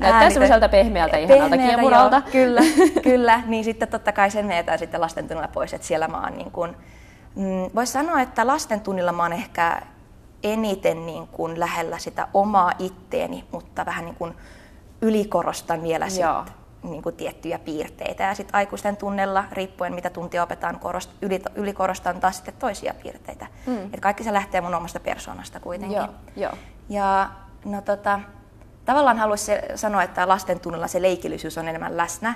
Näyttää 0.00 0.30
semmoiselta 0.30 0.68
pehmeältä, 0.68 1.16
ihanalta 1.16 1.50
Pehmeältä, 1.50 1.76
kiemuralta. 1.76 2.16
joo, 2.16 2.32
kyllä, 2.32 2.60
kyllä. 3.02 3.42
Niin 3.46 3.64
sitten 3.64 3.88
totta 3.88 4.12
kai 4.12 4.30
sen 4.30 4.46
meetään 4.46 4.78
sitten 4.78 5.00
lasten 5.00 5.28
tunnilla 5.28 5.48
pois, 5.48 5.74
että 5.74 5.86
siellä 5.86 6.08
mä 6.08 6.20
oon 6.20 6.38
niin 6.38 6.50
kuin, 6.50 6.76
mm, 7.34 7.70
voisi 7.74 7.92
sanoa, 7.92 8.20
että 8.20 8.46
lasten 8.46 8.80
tunnilla 8.80 9.12
mä 9.12 9.22
oon 9.22 9.32
ehkä 9.32 9.82
eniten 10.42 11.06
niin 11.06 11.26
kuin 11.26 11.60
lähellä 11.60 11.98
sitä 11.98 12.28
omaa 12.34 12.72
itteeni, 12.78 13.44
mutta 13.52 13.86
vähän 13.86 14.04
niin 14.04 14.14
kuin 14.14 14.34
ylikorostan 15.02 15.82
vielä 15.82 16.08
sit, 16.08 16.24
niin 16.82 17.02
kuin 17.02 17.16
tiettyjä 17.16 17.58
piirteitä. 17.58 18.24
Ja 18.24 18.34
sitten 18.34 18.54
aikuisten 18.54 18.96
tunnella, 18.96 19.44
riippuen 19.52 19.94
mitä 19.94 20.10
tuntia 20.10 20.42
opetaan, 20.42 20.80
korost, 20.80 21.10
yli, 21.22 21.42
ylikorostan 21.54 22.20
taas 22.20 22.36
sitten 22.36 22.54
toisia 22.58 22.94
piirteitä. 23.02 23.46
Mm. 23.66 23.84
Et 23.92 24.00
kaikki 24.00 24.24
se 24.24 24.32
lähtee 24.32 24.60
mun 24.60 24.74
omasta 24.74 25.00
persoonasta 25.00 25.60
kuitenkin. 25.60 25.96
Joo, 25.96 26.08
joo. 26.36 26.52
Ja 26.88 27.30
no 27.64 27.82
tota, 27.82 28.20
tavallaan 28.84 29.18
haluaisin 29.18 29.56
sanoa, 29.74 30.02
että 30.02 30.28
lasten 30.28 30.60
tunnella 30.60 30.88
se 30.88 31.02
leikillisyys 31.02 31.58
on 31.58 31.68
enemmän 31.68 31.96
läsnä 31.96 32.34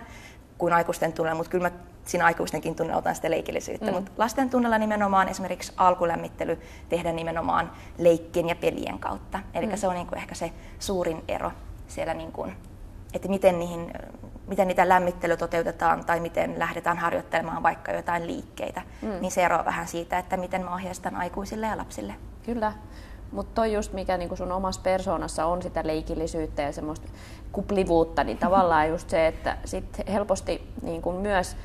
kuin 0.59 0.73
aikuisten 0.73 1.13
tunnella, 1.13 1.37
mutta 1.37 1.51
kyllä 1.51 1.71
mä 1.71 1.77
siinä 2.09 2.25
aikuistenkin 2.25 2.75
tunnella 2.75 2.99
otan 2.99 3.15
sitä 3.15 3.31
leikillisyyttä. 3.31 3.87
Mm. 3.87 3.95
Mutta 3.95 4.11
lasten 4.19 4.51
tunnella 4.51 4.79
nimenomaan 4.79 5.29
esimerkiksi 5.29 5.73
alkulämmittely 5.77 6.59
tehdään 6.89 7.17
nimenomaan 7.17 7.73
leikkien 7.99 8.49
ja 8.49 8.57
pelien 8.57 8.99
kautta. 8.99 9.41
Eli 9.55 9.67
mm. 9.67 9.77
se 9.77 9.89
on 9.89 9.95
niinku 9.95 10.15
ehkä 10.15 10.35
se 10.35 10.53
suurin 10.79 11.25
ero 11.29 11.53
siellä, 11.89 12.15
niinku, 12.15 12.47
että 13.15 13.29
miten, 13.29 13.59
niihin, 13.59 13.93
miten 14.47 14.69
niitä 14.69 14.89
lämmittely 14.89 15.37
toteutetaan 15.37 16.05
tai 16.05 16.21
miten 16.21 16.59
lähdetään 16.59 16.99
harjoittelemaan 16.99 17.63
vaikka 17.63 17.93
jotain 17.93 18.27
liikkeitä. 18.27 18.83
Mm. 19.03 19.21
Niin 19.21 19.31
se 19.31 19.45
eroaa 19.45 19.65
vähän 19.65 19.89
siitä, 19.89 20.19
että 20.19 20.37
miten 20.37 20.65
mä 20.65 20.75
ohjeistan 20.75 21.17
aikuisille 21.17 21.67
ja 21.67 21.77
lapsille. 21.77 22.15
Kyllä. 22.43 22.73
Mutta 23.33 23.55
toi 23.55 23.73
just 23.73 23.93
mikä 23.93 24.17
niinku 24.17 24.37
sun 24.37 24.53
omassa 24.53 24.81
persoonassa 24.81 25.47
on 25.47 25.63
sitä 25.63 25.87
leikillisyyttä 25.87 26.63
ja 26.63 26.73
semmoista 26.73 27.09
kuplivuutta, 27.53 28.25
niin 28.25 28.39
tavallaan 28.39 28.89
just 28.89 29.11
se, 29.11 29.27
että 29.27 29.57
sit 29.65 30.01
helposti 30.09 30.73
niinku 30.83 31.13
myös 31.13 31.57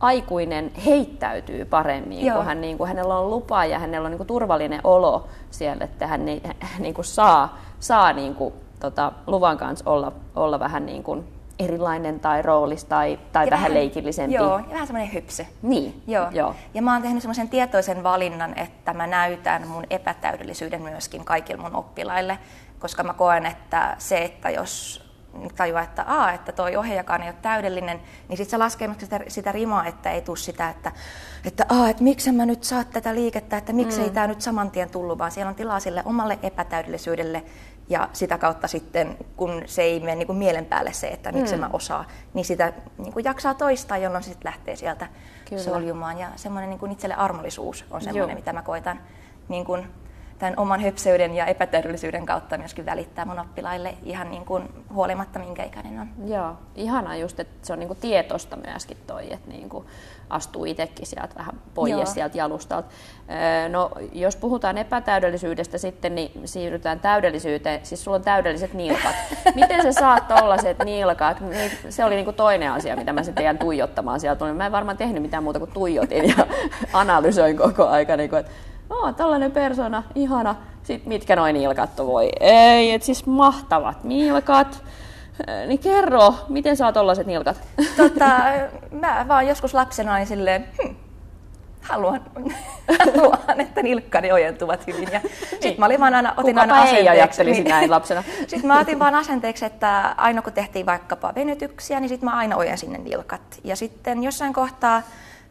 aikuinen 0.00 0.72
heittäytyy 0.86 1.64
paremmin, 1.64 2.26
Joo. 2.26 2.36
kun 2.36 2.46
hän, 2.46 2.60
niinku, 2.60 2.86
hänellä 2.86 3.18
on 3.18 3.30
lupa 3.30 3.64
ja 3.64 3.78
hänellä 3.78 4.06
on 4.06 4.10
niinku 4.10 4.24
turvallinen 4.24 4.80
olo 4.84 5.28
siellä, 5.50 5.84
että 5.84 6.06
hän 6.06 6.24
ni, 6.24 6.42
niinku 6.78 7.02
saa, 7.02 7.58
saa 7.80 8.12
niinku, 8.12 8.52
tota, 8.80 9.12
luvan 9.26 9.58
kanssa 9.58 9.90
olla, 9.90 10.12
olla 10.36 10.60
vähän 10.60 10.86
niinku 10.86 11.24
erilainen 11.58 12.20
tai 12.20 12.42
roolis 12.42 12.84
tai, 12.84 13.18
tai 13.32 13.46
Ja 13.46 13.50
vähän, 13.50 13.74
leikillisempi. 13.74 14.34
Joo, 14.34 14.58
ja 14.58 14.64
vähän 14.70 14.86
semmoinen 14.86 15.12
hypsy. 15.12 15.46
Niin, 15.62 16.02
Joo. 16.06 16.26
joo. 16.30 16.54
Ja 16.74 16.82
mä 16.82 16.92
oon 16.92 17.02
tehnyt 17.02 17.22
semmoisen 17.22 17.48
tietoisen 17.48 18.02
valinnan, 18.02 18.58
että 18.58 18.94
mä 18.94 19.06
näytän 19.06 19.68
mun 19.68 19.84
epätäydellisyyden 19.90 20.82
myöskin 20.82 21.24
kaikille 21.24 21.62
mun 21.62 21.76
oppilaille, 21.76 22.38
koska 22.78 23.02
mä 23.02 23.12
koen, 23.12 23.46
että 23.46 23.94
se, 23.98 24.18
että 24.18 24.50
jos 24.50 25.09
tajuaa, 25.56 25.82
että, 25.82 26.04
aa, 26.06 26.32
että 26.32 26.52
toi 26.52 26.76
ohjaajakaan 26.76 27.22
ei 27.22 27.28
ole 27.28 27.36
täydellinen, 27.42 28.00
niin 28.28 28.36
sitten 28.36 28.50
se 28.50 28.56
laskee 28.56 28.90
sitä, 28.98 29.20
sitä 29.28 29.52
rimaa, 29.52 29.86
että 29.86 30.10
ei 30.10 30.20
tule 30.20 30.36
sitä, 30.36 30.68
että, 30.68 30.92
että, 31.44 31.66
aa, 31.68 31.88
että 31.88 32.02
miksi 32.02 32.32
mä 32.32 32.46
nyt 32.46 32.64
saa 32.64 32.84
tätä 32.84 33.14
liikettä, 33.14 33.56
että 33.56 33.72
miksi 33.72 33.98
mm. 33.98 34.04
ei 34.04 34.10
tämä 34.10 34.26
nyt 34.26 34.40
saman 34.40 34.70
tien 34.70 34.90
tullut, 34.90 35.18
vaan 35.18 35.30
siellä 35.30 35.48
on 35.48 35.54
tilaa 35.54 35.80
sille 35.80 36.02
omalle 36.04 36.38
epätäydellisyydelle 36.42 37.44
ja 37.88 38.08
sitä 38.12 38.38
kautta 38.38 38.68
sitten, 38.68 39.16
kun 39.36 39.62
se 39.66 39.82
ei 39.82 40.00
mene 40.00 40.14
niin 40.14 40.26
kuin 40.26 40.38
mielen 40.38 40.64
päälle 40.64 40.92
se, 40.92 41.08
että 41.08 41.32
miksi 41.32 41.54
mm. 41.54 41.60
mä 41.60 41.70
osaan, 41.72 42.04
niin 42.34 42.44
sitä 42.44 42.72
niin 42.98 43.12
kuin 43.12 43.24
jaksaa 43.24 43.54
toistaa, 43.54 43.98
jolloin 43.98 44.24
se 44.24 44.28
sitten 44.30 44.48
lähtee 44.48 44.76
sieltä 44.76 45.06
Kyllä. 45.48 45.62
soljumaan. 45.62 46.18
Ja 46.18 46.28
semmoinen 46.36 46.70
niin 46.70 46.80
kuin 46.80 46.92
itselle 46.92 47.14
armollisuus 47.14 47.84
on 47.90 48.00
semmoinen, 48.00 48.28
Joo. 48.28 48.36
mitä 48.36 48.52
mä 48.52 48.62
koitan 48.62 49.00
niin 49.48 49.64
kuin 49.64 49.86
tämän 50.40 50.54
oman 50.56 50.80
höpseyden 50.80 51.34
ja 51.34 51.46
epätäydellisyyden 51.46 52.26
kautta 52.26 52.58
myöskin 52.58 52.86
välittää 52.86 53.24
mun 53.24 53.38
oppilaille 53.38 53.94
ihan 54.02 54.30
niin 54.30 54.44
kuin 54.44 54.68
huolimatta 54.94 55.38
minkä 55.38 55.64
ikäinen 55.64 56.00
on. 56.00 56.08
Joo, 56.26 56.52
ihanaa 56.74 57.16
just, 57.16 57.40
että 57.40 57.66
se 57.66 57.72
on 57.72 57.78
niinku 57.78 57.94
tietosta 57.94 58.56
myöskin 58.56 58.96
toi, 59.06 59.32
että 59.32 59.50
niinku 59.50 59.84
astuu 60.30 60.64
itsekin 60.64 61.06
sieltä 61.06 61.34
vähän 61.38 61.60
pois 61.74 61.90
Joo. 61.90 62.06
sieltä 62.06 62.38
jalustalta. 62.38 62.88
Öö, 63.30 63.68
No, 63.68 63.90
jos 64.12 64.36
puhutaan 64.36 64.78
epätäydellisyydestä 64.78 65.78
sitten, 65.78 66.14
niin 66.14 66.32
siirrytään 66.44 67.00
täydellisyyteen. 67.00 67.80
Siis 67.82 68.04
sulla 68.04 68.16
on 68.16 68.22
täydelliset 68.22 68.74
nilkat. 68.74 69.14
Miten 69.54 69.82
sä 69.82 69.92
saat 69.92 70.28
tollaset 70.28 70.78
nilkat? 70.84 71.40
Niin 71.40 71.70
Se 71.88 72.04
oli 72.04 72.14
niinku 72.14 72.32
toinen 72.32 72.72
asia, 72.72 72.96
mitä 72.96 73.12
mä 73.12 73.22
sitten 73.22 73.44
jäin 73.44 73.58
tuijottamaan 73.58 74.20
sieltä. 74.20 74.52
Mä 74.52 74.66
en 74.66 74.72
varmaan 74.72 74.96
tehnyt 74.96 75.22
mitään 75.22 75.42
muuta 75.42 75.58
kuin 75.58 75.72
tuijotin 75.72 76.28
ja 76.28 76.46
analysoin 76.92 77.56
koko 77.56 77.86
aika, 77.86 78.16
niinku, 78.16 78.36
että 78.36 78.52
Oo, 78.90 79.12
tällainen 79.12 79.52
persona, 79.52 80.02
ihana. 80.14 80.56
Sitten 80.82 81.08
mitkä 81.08 81.36
noin 81.36 81.54
nilkat 81.54 82.00
on? 82.00 82.06
Voi 82.06 82.28
ei, 82.40 82.90
et 82.92 83.02
siis 83.02 83.26
mahtavat 83.26 84.04
nilkat. 84.04 84.82
Äh, 85.48 85.66
Niin 85.66 85.78
kerro, 85.78 86.34
miten 86.48 86.76
saa 86.76 86.92
tollaset 86.92 87.26
nilkat? 87.26 87.60
Tota, 87.96 88.30
mä 88.90 89.24
vaan 89.28 89.46
joskus 89.48 89.74
lapsena 89.74 90.14
olin 90.14 90.26
silleen, 90.26 90.68
hm, 90.82 90.94
haluan, 91.80 92.20
haluan, 92.98 93.60
että 93.60 93.82
nilkkani 93.82 94.32
ojentuvat 94.32 94.86
hyvin. 94.86 95.08
Ja 95.12 95.20
sit 95.60 95.78
mä 95.78 95.86
olin 95.86 96.00
vaan 96.00 96.14
aina, 96.14 96.34
otin 96.36 96.54
Kukapa 96.54 96.60
aina 96.74 96.76
ei 96.76 96.82
asenteeksi. 96.82 97.08
ajattelisi 97.10 97.62
näin 97.62 97.90
lapsena. 97.90 98.22
Sitten 98.48 98.66
mä 98.66 98.80
otin 98.80 98.98
vaan 98.98 99.14
asenteeksi, 99.14 99.64
että 99.64 100.14
aina 100.16 100.42
kun 100.42 100.52
tehtiin 100.52 100.86
vaikkapa 100.86 101.32
venytyksiä, 101.34 102.00
niin 102.00 102.08
sitten 102.08 102.28
mä 102.30 102.36
aina 102.36 102.56
ojensin 102.56 102.92
ne 102.92 102.98
nilkat. 102.98 103.60
Ja 103.64 103.76
sitten 103.76 104.22
jossain 104.22 104.52
kohtaa 104.52 105.02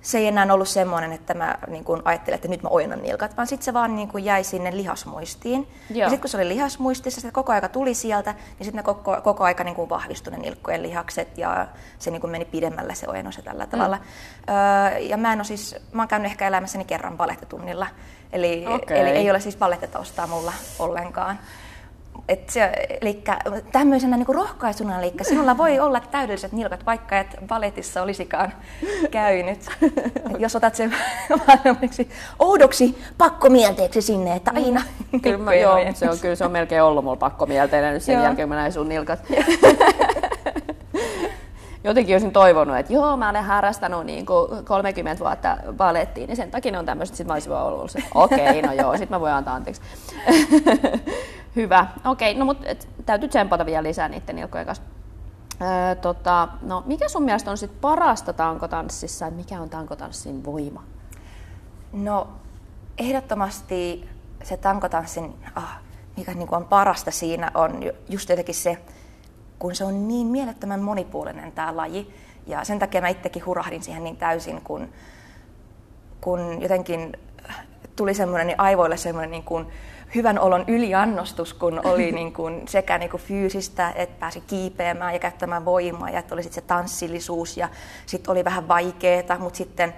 se 0.02 0.18
ei 0.18 0.28
enää 0.28 0.54
ollut 0.54 0.68
semmoinen, 0.68 1.12
että 1.12 1.34
mä 1.34 1.58
niin 1.68 1.84
kun 1.84 2.02
ajattelin, 2.06 2.36
että 2.36 2.48
nyt 2.48 2.64
mä 2.64 2.70
ojennan 2.70 3.02
nilkat, 3.02 3.38
vaan 3.38 3.48
sitten 3.48 3.66
se 3.66 3.74
vaan 3.74 3.96
niin 3.96 4.08
kun 4.08 4.26
jäi 4.26 4.44
sinne 4.44 4.78
lihasmuistiin. 4.78 5.68
Joo. 5.90 6.00
Ja 6.00 6.10
sitten 6.10 6.22
kun 6.22 6.30
se 6.30 6.38
oli 6.38 6.48
lihasmuistissa, 6.48 7.22
se 7.22 7.32
koko 7.32 7.52
aika 7.52 7.70
tuli 7.70 7.94
sieltä, 7.94 8.32
niin 8.32 8.66
sitten 8.66 8.84
koko, 8.84 9.22
koko 9.24 9.44
aika 9.44 9.64
niin 9.64 9.76
kuin 9.76 9.90
vahvistui 9.90 10.32
ne 10.34 10.40
nilkkojen 10.40 10.84
lihakset 10.84 11.38
ja 11.38 11.68
se 12.00 12.12
niin 12.12 12.22
kuin 12.22 12.32
meni 12.32 12.46
pidemmälle 12.46 12.96
se 12.96 13.10
ojennus 13.10 13.38
ja 13.38 13.44
tällä 13.44 13.66
tavalla. 13.66 14.00
Öö, 14.50 14.98
ja 15.00 15.18
mä 15.18 15.34
en 15.34 15.40
ole 15.40 15.46
siis, 15.46 15.76
mä 15.92 16.02
oon 16.02 16.08
käynyt 16.08 16.32
ehkä 16.32 16.48
elämässäni 16.48 16.86
kerran 16.86 17.18
balettetunnilla, 17.18 17.88
eli, 18.34 18.66
Okei. 18.68 19.00
eli 19.00 19.10
ei 19.10 19.32
ole 19.32 19.40
siis 19.40 19.58
ballettetaustaa 19.58 20.28
mulla 20.28 20.54
ollenkaan. 20.80 21.40
Et 22.30 22.50
se, 22.50 22.72
eli 23.02 23.24
tämmöisenä 23.72 24.18
niin 24.18 24.36
rohkaisuna, 24.36 25.00
eli 25.00 25.14
sinulla 25.22 25.58
voi 25.58 25.80
olla 25.80 26.00
täydelliset 26.00 26.52
nilkat, 26.52 26.86
vaikka 26.86 27.20
et 27.20 27.38
baletissa 27.48 28.02
olisikaan 28.02 28.54
käynyt. 29.12 29.48
Et 29.50 29.70
jos 30.40 30.56
otat 30.56 30.76
sen 30.76 30.94
vaan 31.48 31.60
semmoiseksi 31.64 32.10
oudoksi 32.40 33.02
pakkomielteeksi 33.18 34.02
sinne, 34.02 34.36
että 34.36 34.52
aina 34.56 34.82
Kyllä, 35.22 35.38
mä, 35.38 35.56
joo, 35.56 35.78
se 35.94 36.10
on, 36.10 36.20
kyllä 36.20 36.36
se 36.36 36.46
on 36.46 36.52
melkein 36.52 36.84
ollut 36.84 37.04
mulla 37.04 37.18
pakko 37.18 37.46
mielteinen 37.46 37.94
nyt 37.94 38.04
sen 38.04 38.14
Joo. 38.14 38.24
jälkeen, 38.24 38.48
kun 38.48 38.56
mä 38.56 38.62
näin 38.62 38.74
sun 38.74 38.90
nilkat. 38.90 39.20
Jotenkin 41.84 42.16
olisin 42.16 42.32
toivonut, 42.32 42.78
että 42.78 42.94
joo, 42.94 43.18
mä 43.18 43.30
olen 43.30 43.44
harrastanut 43.44 44.06
niin 44.06 44.26
kuin 44.26 44.66
30 44.66 45.24
vuotta 45.24 45.58
balettiin, 45.74 46.28
niin 46.28 46.38
sen 46.38 46.52
takia 46.52 46.72
ne 46.72 46.80
on 46.80 46.86
tämmöiset, 46.86 47.16
sit 47.16 47.28
mä 47.28 47.34
olisin 47.34 47.52
vaan 47.52 47.66
ollut 47.66 47.92
se, 47.92 48.00
okei, 48.14 48.62
no 48.62 48.74
joo, 48.74 48.98
sit 48.98 49.10
mä 49.10 49.20
voin 49.20 49.34
antaa 49.34 49.56
anteeksi. 49.56 49.82
Hyvä, 51.56 51.88
okei, 52.06 52.34
no 52.34 52.46
mutta 52.46 52.66
täytyy 53.06 53.30
tsempata 53.30 53.66
vielä 53.66 53.84
lisää 53.84 54.10
niiden 54.10 54.36
nilkkojen 54.36 54.66
kanssa. 54.66 54.84
Öö, 55.62 55.96
tota, 55.96 56.48
no, 56.62 56.84
mikä 56.86 57.10
sun 57.10 57.24
mielestä 57.24 57.52
on 57.52 57.58
sit 57.58 57.82
parasta 57.82 58.34
tankotanssissa, 58.34 59.28
että 59.28 59.38
mikä 59.38 59.62
on 59.62 59.70
tankotanssin 59.70 60.46
voima? 60.46 60.84
No 61.94 62.28
ehdottomasti 62.98 64.10
se 64.44 64.58
tankotanssin, 64.58 65.36
ah, 65.56 65.80
mikä 66.18 66.34
niin 66.34 66.56
on 66.56 66.66
parasta 66.66 67.12
siinä 67.12 67.52
on 67.54 67.84
ju- 67.84 67.94
just 68.10 68.30
jotenkin 68.30 68.56
se, 68.56 68.78
kun 69.60 69.76
se 69.76 69.84
on 69.84 70.08
niin 70.08 70.28
mielettömän 70.28 70.80
monipuolinen 70.80 71.52
tämä 71.52 71.78
laji. 71.78 72.14
Ja 72.48 72.64
sen 72.64 72.80
takia 72.80 73.02
mä 73.02 73.08
itsekin 73.08 73.46
hurahdin 73.46 73.84
siihen 73.84 74.04
niin 74.04 74.18
täysin, 74.18 74.62
kun, 74.62 74.90
kun 76.22 76.62
jotenkin 76.62 77.18
tuli 77.96 78.14
semmoinen 78.14 78.48
niin 78.48 78.60
aivoille 78.60 78.98
semmoinen 78.98 79.32
niin 79.32 79.44
kuin 79.44 79.68
hyvän 80.16 80.40
olon 80.40 80.66
yliannostus, 80.68 81.54
kun 81.54 81.82
oli 81.84 82.12
niin 82.20 82.34
kuin 82.34 82.68
sekä 82.68 82.98
niin 82.98 83.10
kuin 83.10 83.22
fyysistä, 83.22 83.94
että 83.96 84.20
pääsi 84.20 84.42
kiipeämään 84.42 85.14
ja 85.14 85.20
käyttämään 85.20 85.66
voimaa, 85.66 86.10
ja 86.10 86.20
että 86.20 86.36
oli 86.36 86.44
sitten 86.44 86.62
se 86.62 86.68
tanssillisuus, 86.68 87.58
ja 87.58 87.70
sitten 88.06 88.32
oli 88.32 88.46
vähän 88.46 88.68
vaikeeta, 88.68 89.38
mutta 89.40 89.58
sitten 89.58 89.94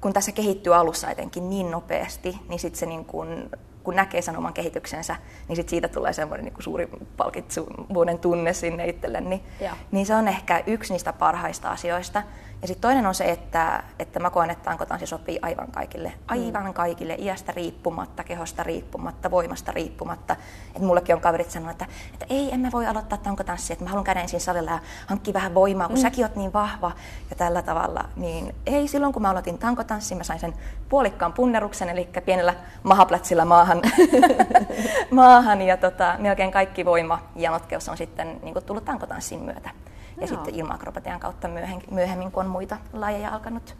kun 0.00 0.12
tässä 0.12 0.32
kehittyy 0.32 0.74
alussa 0.74 1.10
etenkin 1.10 1.50
niin 1.50 1.70
nopeasti, 1.70 2.38
niin 2.48 2.58
sitten 2.58 2.78
se 2.78 2.86
niin 2.86 3.04
kun, 3.04 3.50
kun 3.86 3.96
näkee 3.96 4.22
sen 4.22 4.36
oman 4.36 4.52
kehityksensä, 4.52 5.16
niin 5.48 5.56
sit 5.56 5.68
siitä 5.68 5.88
tulee 5.88 6.12
semmoinen 6.12 6.44
niin 6.44 6.54
suuri 6.58 6.88
palkitsuvuuden 7.16 8.18
tunne 8.18 8.52
sinne 8.52 8.86
itselle. 8.86 9.20
Niin, 9.20 9.42
niin 9.90 10.06
se 10.06 10.14
on 10.14 10.28
ehkä 10.28 10.62
yksi 10.66 10.92
niistä 10.92 11.12
parhaista 11.12 11.70
asioista. 11.70 12.22
Ja 12.62 12.68
sitten 12.68 12.82
toinen 12.82 13.06
on 13.06 13.14
se, 13.14 13.24
että, 13.24 13.82
että 13.98 14.20
mä 14.20 14.30
koen, 14.30 14.50
että 14.50 14.64
tankotanssi 14.64 15.06
sopii 15.06 15.38
aivan 15.42 15.70
kaikille. 15.70 16.12
Aivan 16.28 16.74
kaikille, 16.74 17.14
iästä 17.18 17.52
riippumatta, 17.52 18.24
kehosta 18.24 18.62
riippumatta, 18.62 19.30
voimasta 19.30 19.72
riippumatta. 19.72 20.36
Et 20.74 20.82
mullekin 20.82 21.14
on 21.14 21.20
kaverit 21.20 21.50
sanonut, 21.50 21.72
että, 21.72 21.86
että 22.12 22.26
ei, 22.28 22.54
emme 22.54 22.72
voi 22.72 22.86
aloittaa 22.86 23.18
tankotanssia, 23.18 23.74
että 23.74 23.84
mä 23.84 23.90
haluan 23.90 24.04
käydä 24.04 24.20
ensin 24.20 24.40
salilla 24.40 24.70
ja 24.70 24.78
hankkia 25.06 25.34
vähän 25.34 25.54
voimaa, 25.54 25.88
kun 25.88 25.96
mm. 25.96 26.02
säkin 26.02 26.24
oot 26.24 26.36
niin 26.36 26.52
vahva 26.52 26.92
ja 27.30 27.36
tällä 27.36 27.62
tavalla. 27.62 28.04
Niin 28.16 28.54
ei, 28.66 28.88
silloin 28.88 29.12
kun 29.12 29.22
mä 29.22 29.30
aloitin 29.30 29.58
tankotanssin, 29.58 30.18
mä 30.18 30.24
sain 30.24 30.40
sen 30.40 30.54
puolikkaan 30.88 31.32
punneruksen, 31.32 31.88
eli 31.88 32.08
pienellä 32.24 32.54
mahaplatsilla 32.82 33.44
maahan 33.44 33.75
maahan, 33.82 34.66
maahan 35.10 35.62
ja 35.62 35.76
tota, 35.76 36.14
melkein 36.18 36.50
kaikki 36.50 36.84
voima 36.84 37.22
ja 37.36 37.50
notkeus 37.50 37.88
on 37.88 37.96
sitten 37.96 38.40
niin 38.42 38.52
kuin 38.52 38.64
tullut 38.64 38.84
tankotanssin 38.84 39.40
myötä. 39.40 39.70
Ja 40.16 40.20
Joo. 40.20 40.26
sitten 40.26 40.54
ilma-akrobatian 40.54 41.20
kautta 41.20 41.48
myöhemmin, 41.48 41.86
myöhemmin, 41.90 42.32
kun 42.32 42.44
on 42.44 42.50
muita 42.50 42.76
lajeja 42.92 43.30
alkanut 43.30 43.76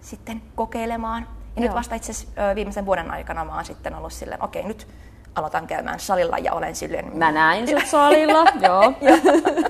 sitten 0.00 0.42
kokeilemaan. 0.54 1.22
Ja 1.22 1.62
Joo. 1.62 1.68
nyt 1.68 1.74
vasta 1.74 1.94
itse 1.94 2.12
asiassa 2.12 2.54
viimeisen 2.54 2.86
vuoden 2.86 3.10
aikana 3.10 3.44
mä 3.44 3.54
oon 3.54 3.64
sitten 3.64 3.94
ollut 3.94 4.12
silleen, 4.12 4.44
okei 4.44 4.60
okay, 4.60 4.68
nyt 4.68 4.88
aloitan 5.36 5.66
käymään 5.66 6.00
salilla 6.00 6.38
ja 6.38 6.52
olen 6.52 6.76
silleen... 6.76 7.16
Mä 7.18 7.32
näin 7.32 7.68
sut 7.68 7.86
salilla, 7.86 8.44
joo. 8.66 8.92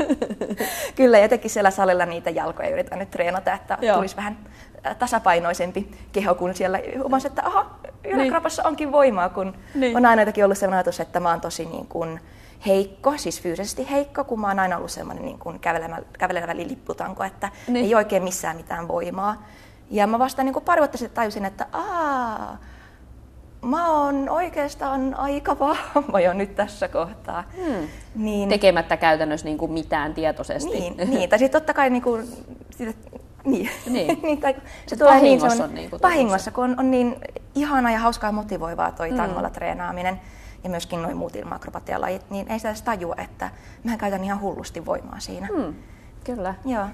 Kyllä, 0.97 1.19
jotenkin 1.19 1.51
siellä 1.51 1.71
salilla 1.71 2.07
niitä 2.07 2.31
jalkoja 2.31 2.69
yritän 2.69 2.99
nyt 2.99 3.11
treenata, 3.11 3.53
että 3.53 3.79
joo. 3.81 3.97
tulisi 3.97 4.17
vähän 4.17 4.39
tasapainoisempi 4.95 5.91
keho, 6.13 6.35
kun 6.35 6.55
siellä 6.55 6.81
huomasin, 6.99 7.29
että 7.29 7.43
aha, 7.47 7.67
yläkropassa 8.05 8.63
niin. 8.63 8.69
onkin 8.69 8.93
voimaa, 8.93 9.29
kun 9.29 9.55
niin. 9.75 9.97
on 9.97 10.07
aina 10.07 10.23
jotenkin 10.23 10.45
ollut 10.45 10.59
sellainen 10.59 10.79
ajatus, 10.79 11.01
että 11.01 11.21
mä 11.21 11.31
oon 11.31 11.41
tosi 11.41 11.65
niin 11.65 11.87
kuin 11.87 12.21
heikko, 12.67 13.15
siis 13.17 13.43
fyysisesti 13.43 13.91
heikko, 13.91 14.25
kun 14.25 14.41
mä 14.41 14.49
oon 14.49 14.59
aina 14.59 14.77
ollut 14.77 14.91
sellainen 14.91 15.25
niin 15.25 15.39
kuin 15.39 15.61
kävelevä, 15.61 15.99
kävelevä 16.19 16.57
lipputanko, 16.57 17.25
että 17.25 17.51
niin. 17.69 17.85
ei 17.85 17.95
oikein 17.95 18.23
missään 18.23 18.57
mitään 18.57 18.89
voimaa. 18.89 19.47
Ja 19.91 20.07
mä 20.07 20.19
vasta 20.19 20.43
niin 20.43 20.53
kuin 20.53 20.65
pari 20.65 20.81
vuotta 20.81 20.99
sitten 20.99 21.17
tajusin, 21.17 21.45
että 21.45 21.67
aa, 21.73 22.59
mä 23.63 23.93
oon 23.93 24.29
oikeastaan 24.29 25.15
aika 25.15 25.59
vahva 25.59 26.21
jo 26.21 26.33
nyt 26.33 26.55
tässä 26.55 26.89
kohtaa. 26.89 27.45
Hmm. 27.57 27.89
Niin, 28.15 28.49
Tekemättä 28.49 28.97
käytännössä 28.97 29.47
niin 29.47 29.59
kuin 29.59 29.73
mitään 29.73 30.15
tietoisesti. 30.15 30.71
Niin, 30.71 30.97
niin. 30.97 31.31
tai 31.31 31.39
sitten 31.39 31.61
totta 31.61 31.75
kai 31.75 31.91
niin 31.91 32.03
kuin, 32.03 32.29
niin. 33.47 33.71
niin. 33.91 34.19
niin 34.23 34.41
tai 34.41 34.57
se 34.87 34.97
tulee 34.97 35.21
niin, 35.21 35.41
se 35.41 35.63
on, 35.63 35.75
niin 35.75 35.91
kuin 35.91 36.03
vahingossa, 36.03 36.51
kun 36.51 36.65
on, 36.65 36.75
on 36.79 36.91
niin 36.91 37.17
ihana 37.55 37.93
ja 37.93 37.99
hauskaa 37.99 38.33
motivoivaa 38.33 38.93
toi 38.93 39.11
mm. 39.11 39.17
tangolla 39.17 39.51
treenaaminen 39.51 40.21
ja 40.65 40.71
myöskin 40.71 41.03
noin 41.03 41.17
muut 41.17 41.37
ilma-akrobatialajit, 41.37 42.31
niin 42.31 42.49
ei 42.49 42.59
sitä 42.59 42.69
edes 42.69 42.83
tajua, 42.83 43.15
että 43.19 43.51
mä 43.85 43.97
käytän 43.97 44.25
ihan 44.25 44.41
hullusti 44.41 44.87
voimaa 44.87 45.21
siinä. 45.21 45.49
Mm. 45.57 45.75
Kyllä. 46.25 46.55
Joo. 46.65 46.87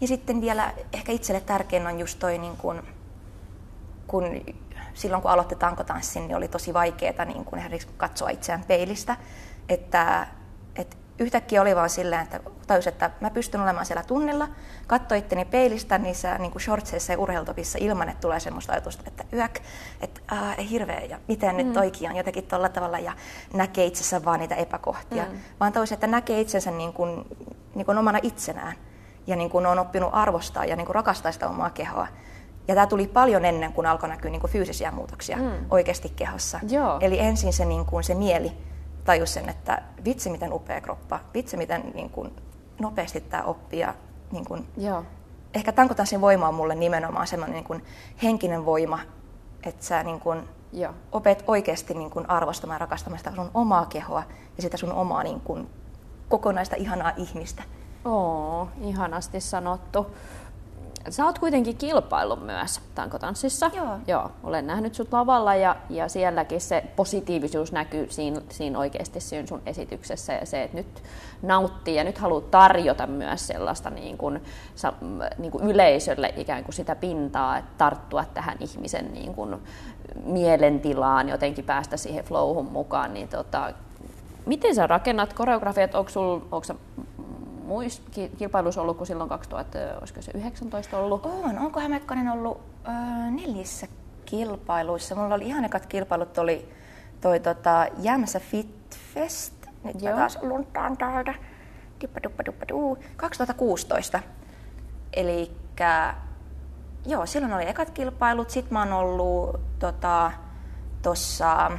Ja 0.00 0.08
sitten 0.08 0.40
vielä 0.40 0.72
ehkä 0.92 1.12
itselle 1.12 1.40
tärkein 1.40 1.86
on 1.86 2.00
just 2.00 2.18
toi, 2.18 2.38
niin 2.38 2.56
kun, 2.56 2.82
kun 4.06 4.24
silloin 4.94 5.22
kun 5.22 5.30
aloitti 5.30 5.56
tankotanssin, 5.56 6.26
niin 6.26 6.36
oli 6.36 6.48
tosi 6.48 6.74
vaikeaa 6.74 7.24
niin 7.24 7.44
kun 7.44 7.58
katsoa 7.96 8.30
itseään 8.30 8.64
peilistä. 8.68 9.16
Että 9.68 10.26
yhtäkkiä 11.22 11.62
oli 11.62 11.76
vaan 11.76 11.90
silleen, 11.90 12.22
että 12.22 12.40
tajus, 12.66 12.86
että 12.86 13.10
mä 13.20 13.30
pystyn 13.30 13.60
olemaan 13.60 13.86
siellä 13.86 14.02
tunnilla, 14.02 14.48
katsoin 14.86 15.18
itteni 15.18 15.44
peilistä 15.44 15.98
niissä 15.98 16.38
niin 16.38 16.50
kuin 16.50 16.62
shortseissa 16.62 17.12
ja 17.12 17.18
urheilutopissa 17.18 17.78
ilman, 17.80 18.08
että 18.08 18.20
tulee 18.20 18.40
semmoista 18.40 18.72
ajatusta, 18.72 19.04
että 19.06 19.24
yök, 19.32 19.58
että 20.00 20.20
ää, 20.28 20.54
hirveä 20.70 21.00
ja 21.00 21.18
miten 21.28 21.50
mm. 21.50 21.56
nyt 21.56 21.72
toikin 21.72 22.10
on 22.10 22.16
jotenkin 22.16 22.46
tuolla 22.46 22.68
tavalla 22.68 22.98
ja 22.98 23.12
näkee 23.54 23.84
itsensä 23.84 24.24
vaan 24.24 24.40
niitä 24.40 24.54
epäkohtia. 24.54 25.24
Mm. 25.24 25.38
Vaan 25.60 25.72
toisin, 25.72 25.94
että 25.94 26.06
näkee 26.06 26.40
itsensä 26.40 26.70
niin 26.70 26.92
kuin, 26.92 27.24
niin 27.74 27.86
kuin 27.86 27.98
omana 27.98 28.18
itsenään 28.22 28.76
ja 29.26 29.36
niin 29.36 29.50
kuin 29.50 29.66
on 29.66 29.78
oppinut 29.78 30.10
arvostaa 30.12 30.64
ja 30.64 30.76
niin 30.76 30.86
kuin 30.86 30.94
rakastaa 30.94 31.32
sitä 31.32 31.48
omaa 31.48 31.70
kehoa. 31.70 32.08
Ja 32.68 32.74
tämä 32.74 32.86
tuli 32.86 33.06
paljon 33.06 33.44
ennen 33.44 33.72
kuin 33.72 33.86
alkoi 33.86 34.08
näkyä 34.08 34.30
niin 34.30 34.40
kuin 34.40 34.50
fyysisiä 34.50 34.90
muutoksia 34.90 35.36
mm. 35.36 35.52
oikeasti 35.70 36.12
kehossa. 36.16 36.60
Joo. 36.68 36.98
Eli 37.00 37.18
ensin 37.18 37.52
se, 37.52 37.64
niin 37.64 37.84
kuin 37.84 38.04
se 38.04 38.14
mieli 38.14 38.52
tajus 39.04 39.34
sen, 39.34 39.48
että 39.48 39.82
vitsi 40.04 40.30
miten 40.30 40.52
upea 40.52 40.80
kroppa, 40.80 41.20
vitsi 41.34 41.56
miten 41.56 41.90
niin 41.94 42.10
kuin, 42.10 42.36
nopeasti 42.80 43.20
tämä 43.20 43.42
oppii. 43.42 43.80
Ja, 43.80 43.94
niin 44.32 44.44
kuin, 44.44 44.68
Joo. 44.76 45.04
Ehkä 45.54 45.72
tankotanssin 45.72 46.20
voima 46.20 46.48
on 46.48 46.54
mulle 46.54 46.74
nimenomaan 46.74 47.26
semmoinen 47.26 47.54
niin 47.54 47.64
kuin, 47.64 47.84
henkinen 48.22 48.64
voima, 48.64 48.98
että 49.66 49.84
sä 49.84 50.02
niin 50.02 50.20
kuin, 50.20 50.48
Joo. 50.72 50.92
opet 51.12 51.44
oikeasti 51.46 51.94
niin 51.94 52.10
kuin, 52.10 52.30
arvostamaan 52.30 52.74
ja 52.74 52.78
rakastamaan 52.78 53.18
sitä 53.18 53.34
sun 53.34 53.50
omaa 53.54 53.86
kehoa 53.86 54.22
ja 54.56 54.62
sitä 54.62 54.76
sun 54.76 54.92
omaa 54.92 55.22
niin 55.22 55.40
kuin, 55.40 55.70
kokonaista 56.28 56.76
ihanaa 56.76 57.12
ihmistä. 57.16 57.62
Oo, 58.04 58.68
ihanasti 58.80 59.40
sanottu. 59.40 60.06
Sä 61.10 61.24
oot 61.24 61.38
kuitenkin 61.38 61.76
kilpaillut 61.76 62.46
myös 62.46 62.80
tankotanssissa. 62.94 63.70
Joo. 63.74 63.98
Joo. 64.06 64.30
Olen 64.44 64.66
nähnyt 64.66 64.94
sut 64.94 65.12
lavalla 65.12 65.54
ja, 65.54 65.76
ja 65.90 66.08
sielläkin 66.08 66.60
se 66.60 66.84
positiivisuus 66.96 67.72
näkyy 67.72 68.06
siinä, 68.10 68.40
siinä 68.48 68.78
oikeasti 68.78 69.20
siinä 69.20 69.46
sun 69.46 69.62
esityksessä 69.66 70.32
ja 70.32 70.46
se, 70.46 70.62
että 70.62 70.76
nyt 70.76 71.02
nauttii 71.42 71.96
ja 71.96 72.04
nyt 72.04 72.18
haluat 72.18 72.50
tarjota 72.50 73.06
myös 73.06 73.46
sellaista 73.46 73.90
niin 73.90 74.18
kuin, 74.18 74.42
niin 75.38 75.52
kuin 75.52 75.64
yleisölle 75.64 76.34
ikään 76.36 76.64
kuin 76.64 76.74
sitä 76.74 76.96
pintaa, 76.96 77.58
että 77.58 77.70
tarttua 77.78 78.24
tähän 78.24 78.56
ihmisen 78.60 79.12
niin 79.12 79.34
kuin 79.34 79.56
mielentilaan, 80.24 81.28
jotenkin 81.28 81.64
päästä 81.64 81.96
siihen 81.96 82.24
flowhun 82.24 82.72
mukaan, 82.72 83.14
niin 83.14 83.28
tota, 83.28 83.72
miten 84.46 84.74
sä 84.74 84.86
rakennat 84.86 85.32
koreografiat? 85.32 85.94
Onko, 85.94 86.10
sul, 86.10 86.40
onko 86.52 86.64
muissa 87.62 88.02
kilpailuissa 88.38 88.82
ollut 88.82 88.96
kuin 88.96 89.06
silloin 89.06 89.28
2019 89.28 90.98
ollut? 90.98 91.26
On. 91.26 91.58
Onko 91.58 91.80
Hämekkonen 91.80 92.28
ollut 92.28 92.60
öö, 92.88 93.30
neljässä 93.30 93.86
kilpailuissa? 94.24 95.14
Mulla 95.14 95.34
oli 95.34 95.46
ihan 95.46 95.64
ekat 95.64 95.86
kilpailut, 95.86 96.38
oli 96.38 96.68
toi 97.20 97.40
tota, 97.40 97.86
Jämsä 97.98 98.40
Fit 98.40 98.98
Fest. 99.14 99.54
Nyt 99.84 100.02
Joo. 100.02 100.16
taas 100.16 100.38
luntaan 100.42 100.96
täältä. 100.96 101.34
Dippa, 102.00 102.20
duppa, 102.22 102.44
duppa, 102.44 102.68
duu. 102.68 102.98
2016. 103.16 104.20
Eli 105.12 105.56
joo, 107.06 107.26
silloin 107.26 107.52
oli 107.52 107.68
ekat 107.68 107.90
kilpailut. 107.90 108.50
Sitten 108.50 108.72
mä 108.72 108.78
oon 108.78 108.92
ollut 108.92 109.60
tota, 109.78 110.32
tossa 111.02 111.70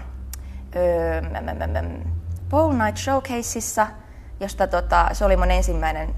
öö, 0.76 1.22
Pole 2.50 2.86
Night 2.86 2.98
Showcaseissa– 2.98 3.88
josta 4.39 4.67
tota, 4.67 5.10
se 5.13 5.26
oli 5.26 5.38
mun 5.38 5.52
ensimmäinen, 5.52 6.15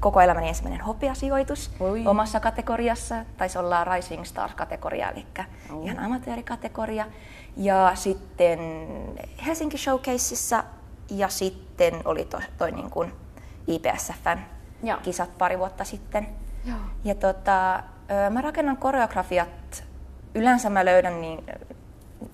koko 0.00 0.20
elämäni 0.20 0.48
ensimmäinen 0.48 0.80
hopeasijoitus 0.80 1.70
Oi. 1.80 2.06
omassa 2.06 2.40
kategoriassa. 2.40 3.24
Taisi 3.36 3.58
olla 3.58 3.84
Rising 3.84 4.24
Stars-kategoria, 4.24 5.10
eli 5.10 5.26
oh. 5.72 5.84
ihan 5.84 5.98
amatöörikategoria. 5.98 7.06
Ja 7.56 7.92
sitten 7.94 8.58
Helsinki 9.46 9.78
Showcaseissa 9.78 10.64
ja 11.10 11.28
sitten 11.28 11.94
oli 12.04 12.24
toi, 12.24 12.40
toi 12.58 12.72
niin 12.72 12.90
kuin 12.90 13.12
IPSFn 13.66 14.38
Joo. 14.82 14.98
kisat 15.02 15.38
pari 15.38 15.58
vuotta 15.58 15.84
sitten. 15.84 16.28
Joo. 16.64 16.78
Ja 17.04 17.14
tota, 17.14 17.82
mä 18.30 18.40
rakennan 18.40 18.76
koreografiat, 18.76 19.84
yleensä 20.34 20.70
mä 20.70 20.84
löydän 20.84 21.20
niin, 21.20 21.44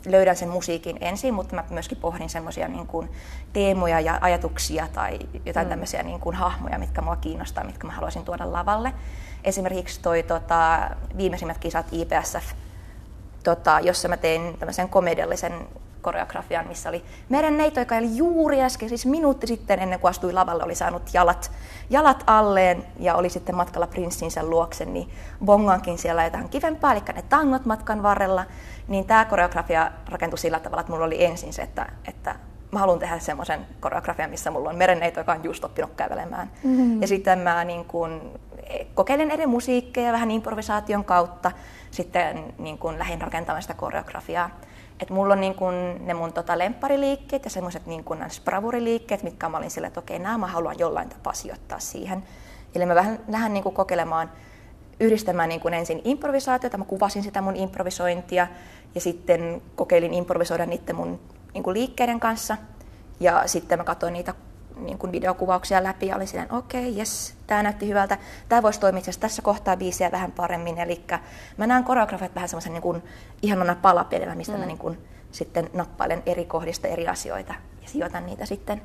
löydän 0.07 0.37
sen 0.37 0.49
musiikin 0.49 0.99
ensin, 1.01 1.35
mutta 1.35 1.55
mä 1.55 1.65
myöskin 1.71 1.99
pohdin 1.99 2.29
semmoisia 2.29 2.69
niin 2.69 2.87
kuin 2.87 3.09
teemoja 3.53 4.01
ja 4.01 4.19
ajatuksia 4.21 4.89
tai 4.93 5.19
jotain 5.47 5.67
mm. 5.67 5.71
tämmöisiä 5.71 6.03
niin 6.03 6.21
kuin 6.21 6.37
hahmoja, 6.37 6.79
mitkä 6.79 7.03
mua 7.03 7.17
kiinnostaa, 7.17 7.65
mitkä 7.65 7.87
mä 7.87 7.93
haluaisin 7.93 8.25
tuoda 8.25 8.53
lavalle. 8.53 8.93
Esimerkiksi 9.45 10.01
toi 10.03 10.23
tota, 10.23 10.91
viimeisimmät 11.17 11.59
kisat 11.59 11.87
IPSF, 11.93 12.53
tota, 13.45 13.81
jossa 13.81 14.09
mä 14.09 14.17
tein 14.17 14.59
tämmöisen 14.59 14.89
komediallisen 14.89 15.53
koreografian, 16.07 16.69
missä 16.69 16.89
oli 16.89 17.05
merenneito, 17.29 17.81
joka 17.81 17.97
oli 17.97 18.17
juuri 18.17 18.63
äsken, 18.63 18.89
siis 18.89 19.07
minuutti 19.07 19.47
sitten 19.47 19.79
ennen 19.79 20.01
kuin 20.01 20.11
astui 20.11 20.33
lavalle, 20.33 20.65
oli 20.65 20.75
saanut 20.75 21.03
jalat, 21.15 21.51
jalat 21.91 22.25
alleen 22.27 22.85
ja 22.99 23.15
oli 23.15 23.31
sitten 23.31 23.55
matkalla 23.55 23.87
prinssinsä 23.87 24.43
luokse, 24.43 24.85
niin 24.85 25.11
bongankin 25.45 25.99
siellä 25.99 26.25
jotain 26.25 26.49
kivempaa, 26.49 26.93
eli 26.93 27.03
ne 27.15 27.23
tangot 27.23 27.65
matkan 27.65 28.03
varrella. 28.03 28.45
Niin 28.89 29.05
tämä 29.05 29.25
koreografia 29.25 29.91
rakentui 30.09 30.39
sillä 30.39 30.61
tavalla, 30.61 30.81
että 30.81 30.93
mulla 30.93 31.05
oli 31.05 31.25
ensin 31.25 31.53
se, 31.53 31.63
että, 31.63 31.87
että 32.09 32.35
mä 32.73 32.79
haluan 32.79 32.99
tehdä 32.99 33.19
semmoisen 33.19 33.67
koreografian, 33.81 34.31
missä 34.31 34.51
mulla 34.51 34.71
on 34.71 34.77
merenneito, 34.77 35.21
joka 35.21 35.33
on 35.33 35.45
just 35.45 35.65
oppinut 35.65 35.95
kävelemään. 35.97 36.51
Mm-hmm. 36.65 37.03
Ja 37.03 37.09
sitten 37.09 37.39
mä 37.39 37.65
niin 37.65 37.85
kun, 37.85 38.41
kokeilen 38.95 39.31
eri 39.31 39.47
musiikkeja 39.47 40.13
vähän 40.13 40.31
improvisaation 40.31 41.05
kautta, 41.05 41.53
sitten 41.91 42.55
niin 42.59 42.79
kun 42.79 42.99
lähdin 42.99 43.21
rakentamaan 43.21 43.63
sitä 43.63 43.75
koreografiaa. 43.75 44.51
Et 45.01 45.11
mulla 45.11 45.33
on 45.33 45.41
niin 45.41 45.55
kun 45.55 45.75
ne 46.01 46.15
mun 46.15 46.33
tota 46.33 46.59
lemppariliikkeet 46.59 47.45
ja 47.45 47.51
semmoiset 47.51 47.87
niin 47.87 48.05
kun 48.05 48.25
bravuriliikkeet, 48.45 49.23
mitkä 49.23 49.49
mä 49.49 49.57
olin 49.57 49.71
sille, 49.71 49.87
että 49.87 50.01
okei, 50.01 50.19
nämä 50.19 50.39
mä 50.39 50.47
haluan 50.47 50.79
jollain 50.79 51.09
tapaa 51.09 51.33
sijoittaa 51.33 51.79
siihen. 51.79 52.23
Eli 52.75 52.87
mä 52.87 52.95
vähän 52.95 53.21
lähden 53.29 53.53
niin 53.53 53.65
kokeilemaan 53.65 54.31
yhdistämään 55.01 55.49
niin 55.49 55.61
kuin 55.61 55.75
ensin 55.75 56.01
improvisaatiota, 56.05 56.79
mä 56.79 56.85
kuvasin 56.85 57.23
sitä 57.23 57.41
mun 57.41 57.57
improvisointia 57.57 58.47
ja 58.95 59.01
sitten 59.01 59.63
kokeilin 59.75 60.15
improvisoida 60.15 60.67
niiden 60.67 60.97
mun 60.97 61.21
niin 61.55 61.63
kuin 61.63 61.75
liikkeiden 61.75 62.21
kanssa. 62.21 62.57
Ja 63.21 63.43
sitten 63.47 63.79
mä 63.79 63.85
katsoin 63.85 64.13
niitä 64.13 64.35
niin 64.77 64.99
kuin 64.99 65.13
videokuvauksia 65.13 65.83
läpi 65.83 66.07
ja 66.07 66.17
olin 66.17 66.27
silleen, 66.27 66.53
okei, 66.53 66.81
okay, 66.81 66.99
jes, 66.99 67.35
tämä 67.47 67.63
näytti 67.63 67.89
hyvältä. 67.89 68.19
Tämä 68.49 68.63
voisi 68.63 68.81
toimia 68.81 69.03
tässä 69.21 69.43
kohtaa 69.43 69.77
biisiä 69.77 70.13
vähän 70.13 70.33
paremmin. 70.33 70.79
Eli 70.79 71.05
mä 71.57 71.67
näen 71.67 71.85
koreografiat 71.85 72.35
vähän 72.35 72.49
semmoisen 72.49 72.73
niin 72.73 72.83
kuin 72.83 73.03
ihanana 73.43 73.75
palapelillä, 73.75 74.35
mistä 74.35 74.53
mm. 74.53 74.59
mä 74.59 74.67
niin 74.67 74.79
kuin 74.79 74.99
sitten 75.33 75.71
nappailen 75.73 76.23
eri 76.27 76.45
kohdista 76.45 76.89
eri 76.89 77.09
asioita 77.09 77.55
ja 77.83 77.89
sijoitan 77.89 78.27
niitä 78.27 78.47
sitten 78.47 78.83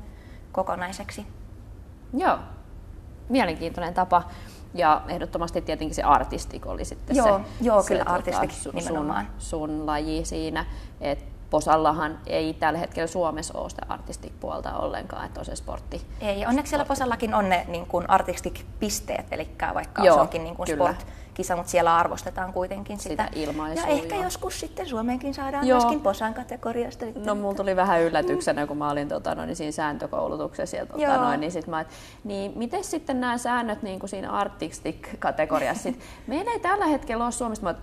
kokonaiseksi. 0.52 1.26
Joo, 2.14 2.38
mielenkiintoinen 3.28 3.94
tapa. 3.94 4.22
Ja 4.74 5.02
ehdottomasti 5.08 5.60
tietenkin 5.60 5.94
se 5.94 6.02
artistik 6.02 6.66
oli 6.66 6.84
sitten 6.84 7.16
joo, 7.16 7.38
se, 7.38 7.64
joo, 7.64 7.82
se 7.82 7.88
kyllä 7.88 8.04
tota, 8.04 8.14
artistik 8.14 8.50
sun, 8.50 8.74
nimenomaan. 8.74 9.26
Sun, 9.38 9.68
sun 9.68 9.86
laji 9.86 10.24
siinä. 10.24 10.66
Et 11.00 11.31
Posallahan 11.52 12.18
ei 12.26 12.54
tällä 12.54 12.78
hetkellä 12.78 13.06
Suomessa 13.06 13.58
ole 13.58 13.70
sitä 13.70 13.86
artistic-puolta 13.88 14.76
ollenkaan, 14.76 15.26
että 15.26 15.40
on 15.40 15.44
se 15.44 15.56
sportti. 15.56 16.02
Ei, 16.20 16.46
onneksi 16.46 16.70
siellä 16.70 16.84
Posallakin 16.84 17.34
on 17.34 17.48
ne 17.48 17.64
niin 17.68 17.86
kuin 17.86 18.10
artistic-pisteet, 18.10 19.26
eli 19.30 19.48
vaikka 19.74 20.04
Joo, 20.04 20.14
se 20.14 20.20
onkin 20.20 20.44
niin 20.44 20.56
kuin 20.56 20.66
sport, 20.66 21.06
kisa, 21.34 21.56
mutta 21.56 21.70
siellä 21.70 21.96
arvostetaan 21.96 22.52
kuitenkin 22.52 22.98
sitä. 22.98 23.24
sitä 23.24 23.38
ilmaisua. 23.40 23.86
Ja 23.86 23.92
ehkä 23.92 24.16
jo. 24.16 24.22
joskus 24.22 24.60
sitten 24.60 24.86
Suomeenkin 24.86 25.34
saadaan 25.34 25.66
Joo. 25.66 25.78
myöskin 25.78 26.00
Posan 26.00 26.34
kategoriasta. 26.34 27.06
No 27.24 27.34
mulla 27.34 27.54
tuli 27.54 27.76
vähän 27.76 28.02
yllätyksenä, 28.02 28.66
kun 28.66 28.76
mä 28.76 28.90
olin 28.90 29.08
tota, 29.08 29.34
no, 29.34 29.44
niin 29.44 29.56
siinä 29.56 29.72
sääntökoulutuksessa. 29.72 30.76
Ja, 30.76 30.86
tota, 30.86 31.16
no, 31.16 31.36
niin 31.36 31.52
sit 31.52 31.66
mä, 31.66 31.80
et, 31.80 31.88
niin 32.24 32.52
miten 32.56 32.84
sitten 32.84 33.20
nämä 33.20 33.38
säännöt 33.38 33.82
niin 33.82 33.98
kuin 33.98 34.10
siinä 34.10 34.30
artistic-kategoriassa? 34.30 35.82
Sit, 35.82 36.00
meillä 36.26 36.50
ei 36.52 36.60
tällä 36.60 36.86
hetkellä 36.86 37.24
ole 37.24 37.32
Suomesta, 37.32 37.64
mä, 37.64 37.74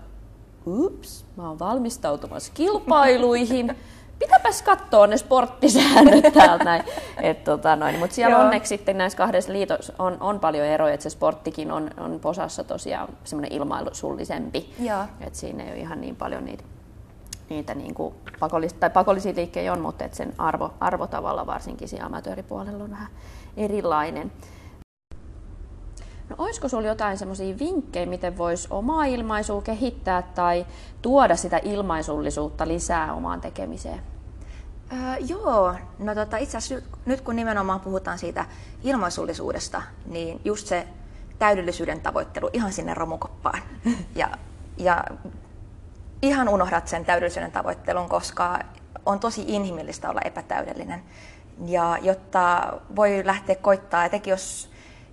ups, 0.70 1.26
mä 1.38 1.48
oon 1.48 1.60
valmistautumassa 1.60 2.52
kilpailuihin 2.56 3.76
pitäpäs 4.20 4.62
katsoa 4.62 5.08
ne 5.08 5.18
sporttisäännöt 5.18 6.34
täältä 6.34 6.64
näin. 6.64 6.84
Et, 7.22 7.44
tota, 7.44 7.76
noin. 7.76 8.00
Mutta 8.00 8.16
siellä 8.16 8.36
Joo. 8.36 8.44
onneksi 8.44 8.70
sitten 8.70 8.98
näissä 8.98 9.18
kahdessa 9.18 9.54
liitossa 9.54 9.94
on, 10.00 10.18
on 10.20 10.40
paljon 10.40 10.66
eroja, 10.66 10.94
että 10.94 11.04
se 11.04 11.10
sporttikin 11.10 11.72
on, 11.72 11.92
on 11.98 12.20
posassa 12.20 12.64
tosiaan 12.64 13.10
semmoinen 13.24 13.52
ilmailusullisempi. 13.54 14.74
että 15.22 15.40
siinä 15.40 15.64
ei 15.64 15.70
ole 15.70 15.80
ihan 15.80 16.02
niin 16.02 16.16
paljon 16.16 16.46
niitä, 16.46 16.64
niitä 17.50 17.76
niin 17.76 17.94
kuin 17.94 18.16
pakollis, 18.40 18.74
tai 18.74 18.90
pakollisia 18.90 19.34
liikkejä 19.36 19.74
on, 19.74 19.82
mutta 19.82 20.06
et 20.06 20.14
sen 20.14 20.34
arvo, 20.38 20.74
arvo 20.80 21.08
tavalla 21.08 21.48
varsinkin 21.48 21.88
siellä 21.88 22.06
amatööripuolella 22.06 22.84
on 22.84 22.92
vähän 22.92 23.08
erilainen. 23.58 24.32
No 26.30 26.36
olisiko 26.38 26.68
sinulla 26.68 26.88
jotain 26.88 27.18
semmoisia 27.18 27.60
vinkkejä, 27.60 28.06
miten 28.06 28.38
voisi 28.38 28.68
omaa 28.72 29.06
ilmaisua 29.06 29.62
kehittää 29.62 30.22
tai 30.22 30.66
tuoda 31.02 31.36
sitä 31.36 31.60
ilmaisullisuutta 31.64 32.68
lisää 32.68 33.14
omaan 33.14 33.42
tekemiseen? 33.42 34.02
Öö, 34.94 35.18
joo, 35.20 35.76
no 36.00 36.16
tota, 36.16 36.38
itse 36.38 36.58
asiassa 36.58 36.88
nyt 37.06 37.22
kun 37.22 37.36
nimenomaan 37.36 37.80
puhutaan 37.80 38.20
siitä 38.20 38.46
ilmaisullisuudesta, 38.84 39.82
niin 40.06 40.42
just 40.46 40.68
se 40.68 40.88
täydellisyyden 41.40 42.02
tavoittelu 42.02 42.50
ihan 42.54 42.74
sinne 42.74 42.94
romukoppaan. 42.94 43.62
Ja, 44.16 44.30
ja 44.78 45.04
ihan 46.22 46.50
unohdat 46.50 46.88
sen 46.88 47.06
täydellisyyden 47.06 47.52
tavoittelun, 47.52 48.10
koska 48.10 48.60
on 49.06 49.20
tosi 49.20 49.44
inhimillistä 49.48 50.10
olla 50.10 50.22
epätäydellinen. 50.26 51.04
Ja 51.66 51.98
jotta 52.02 52.74
voi 52.96 53.22
lähteä 53.26 53.56
koittaa, 53.56 54.06
etenkin 54.06 54.32
jos 54.32 54.69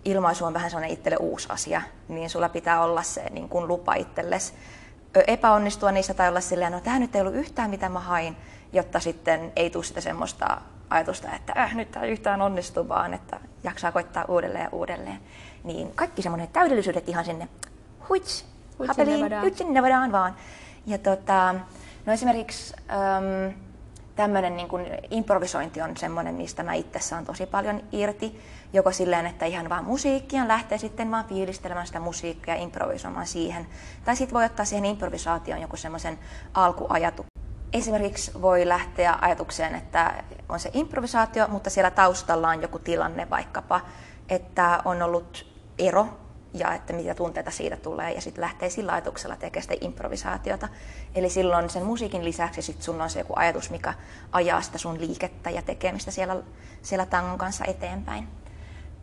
ilmaisu 0.06 0.44
on 0.44 0.54
vähän 0.54 0.70
sellainen 0.70 0.94
itselle 0.94 1.16
uusi 1.20 1.48
asia, 1.50 1.82
niin 2.08 2.30
sulla 2.30 2.48
pitää 2.48 2.82
olla 2.82 3.02
se 3.02 3.30
niin 3.30 3.48
kuin 3.48 3.68
lupa 3.68 3.94
itsellesi 3.94 4.54
epäonnistua 5.26 5.92
niissä 5.92 6.14
tai 6.14 6.28
olla 6.28 6.40
silleen, 6.40 6.72
no 6.72 6.80
tämä 6.80 6.98
nyt 6.98 7.14
ei 7.14 7.20
ollut 7.20 7.34
yhtään 7.34 7.70
mitä 7.70 7.88
mä 7.88 8.00
hain, 8.00 8.36
jotta 8.72 9.00
sitten 9.00 9.52
ei 9.56 9.70
tule 9.70 9.84
sitä 9.84 10.00
semmoista 10.00 10.60
ajatusta, 10.90 11.28
että 11.36 11.52
äh, 11.56 11.74
nyt 11.74 11.90
tämä 11.90 12.06
yhtään 12.06 12.42
onnistu, 12.42 12.88
vaan 12.88 13.14
että 13.14 13.40
jaksaa 13.64 13.92
koittaa 13.92 14.24
uudelleen 14.28 14.64
ja 14.64 14.68
uudelleen. 14.72 15.18
Niin 15.64 15.92
kaikki 15.94 16.22
semmoinen 16.22 16.48
täydellisyydet 16.48 17.08
ihan 17.08 17.24
sinne 17.24 17.48
huits, 18.08 18.44
hapeliin, 18.88 19.26
nyt 19.42 19.56
sinne 19.56 19.82
voidaan 19.82 20.12
vaan. 20.12 20.36
Ja 20.86 20.98
tota, 20.98 21.54
no 22.06 22.12
esimerkiksi 22.12 22.74
ähm, 22.90 23.58
tämmöinen 24.16 24.56
niin 24.56 24.68
kuin 24.68 24.86
improvisointi 25.10 25.80
on 25.80 25.96
semmoinen, 25.96 26.34
mistä 26.34 26.62
mä 26.62 26.74
itse 26.74 26.98
saan 26.98 27.24
tosi 27.24 27.46
paljon 27.46 27.82
irti. 27.92 28.40
Joko 28.72 28.92
silleen, 28.92 29.26
että 29.26 29.46
ihan 29.46 29.68
vaan 29.68 29.84
musiikkia 29.84 30.48
lähtee 30.48 30.78
sitten 30.78 31.10
vaan 31.10 31.24
fiilistelemään 31.24 31.86
sitä 31.86 32.00
musiikkia 32.00 32.54
ja 32.54 32.62
improvisoimaan 32.62 33.26
siihen. 33.26 33.66
Tai 34.04 34.16
sitten 34.16 34.34
voi 34.34 34.44
ottaa 34.44 34.64
siihen 34.64 34.84
improvisaatioon 34.84 35.62
joku 35.62 35.76
semmoisen 35.76 36.18
alkuajatuksen. 36.54 37.36
Esimerkiksi 37.72 38.42
voi 38.42 38.68
lähteä 38.68 39.18
ajatukseen, 39.20 39.74
että 39.74 40.24
on 40.48 40.60
se 40.60 40.70
improvisaatio, 40.72 41.48
mutta 41.48 41.70
siellä 41.70 41.90
taustalla 41.90 42.48
on 42.48 42.62
joku 42.62 42.78
tilanne 42.78 43.30
vaikkapa, 43.30 43.80
että 44.28 44.82
on 44.84 45.02
ollut 45.02 45.46
ero 45.78 46.08
ja 46.54 46.74
että 46.74 46.92
mitä 46.92 47.14
tunteita 47.14 47.50
siitä 47.50 47.76
tulee 47.76 48.12
ja 48.12 48.20
sitten 48.20 48.42
lähtee 48.42 48.70
sillä 48.70 48.92
ajatuksella 48.92 49.36
tekemään 49.36 49.62
sitä 49.62 49.74
improvisaatiota. 49.80 50.68
Eli 51.14 51.30
silloin 51.30 51.70
sen 51.70 51.82
musiikin 51.82 52.24
lisäksi 52.24 52.62
sit 52.62 52.82
sun 52.82 53.00
on 53.00 53.10
se 53.10 53.18
joku 53.18 53.32
ajatus, 53.36 53.70
mikä 53.70 53.94
ajaa 54.32 54.62
sitä 54.62 54.78
sun 54.78 55.00
liikettä 55.00 55.50
ja 55.50 55.62
tekemistä 55.62 56.10
siellä, 56.10 56.36
siellä 56.82 57.06
tangon 57.06 57.38
kanssa 57.38 57.64
eteenpäin. 57.64 58.28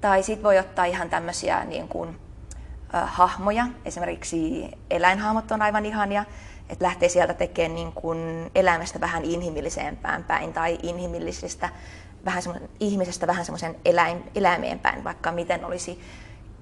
Tai 0.04 0.24
sitten 0.24 0.44
voi 0.44 0.60
ottaa 0.60 0.86
ihan 0.86 1.10
tämmöisiä 1.10 1.64
niin 1.64 1.88
kuin, 1.88 2.20
äh, 2.96 3.16
hahmoja, 3.16 3.68
esimerkiksi 3.86 4.72
eläinhahmot 4.90 5.52
on 5.52 5.62
aivan 5.62 5.86
ihania, 5.86 6.26
että 6.70 6.86
lähtee 6.86 7.10
sieltä 7.10 7.34
tekemään 7.34 7.76
niin 7.76 7.92
kuin 7.92 8.52
elämästä 8.56 9.00
vähän 9.00 9.24
inhimillisempään 9.24 10.24
päin 10.24 10.54
tai 10.54 10.78
inhimillisestä 10.84 11.70
vähän 12.26 12.44
ihmisestä 12.80 13.28
vähän 13.28 13.46
semmoisen 13.46 13.76
eläin, 13.86 14.24
eläimeen 14.36 14.80
päin, 14.80 15.04
vaikka 15.04 15.32
miten 15.32 15.66
olisi 15.66 16.02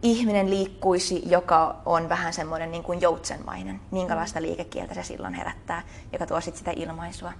ihminen 0.02 0.50
liikkuisi, 0.50 1.24
joka 1.26 1.76
on 1.86 2.10
vähän 2.10 2.34
semmoinen 2.34 2.72
niin 2.72 2.84
kuin 2.84 3.02
joutsenmainen, 3.02 3.82
minkälaista 3.92 4.42
liikekieltä 4.42 4.94
se 4.94 5.04
silloin 5.04 5.34
herättää, 5.34 5.84
joka 6.14 6.26
tuo 6.26 6.42
sit 6.42 6.56
sitä 6.56 6.72
ilmaisua. 6.76 7.34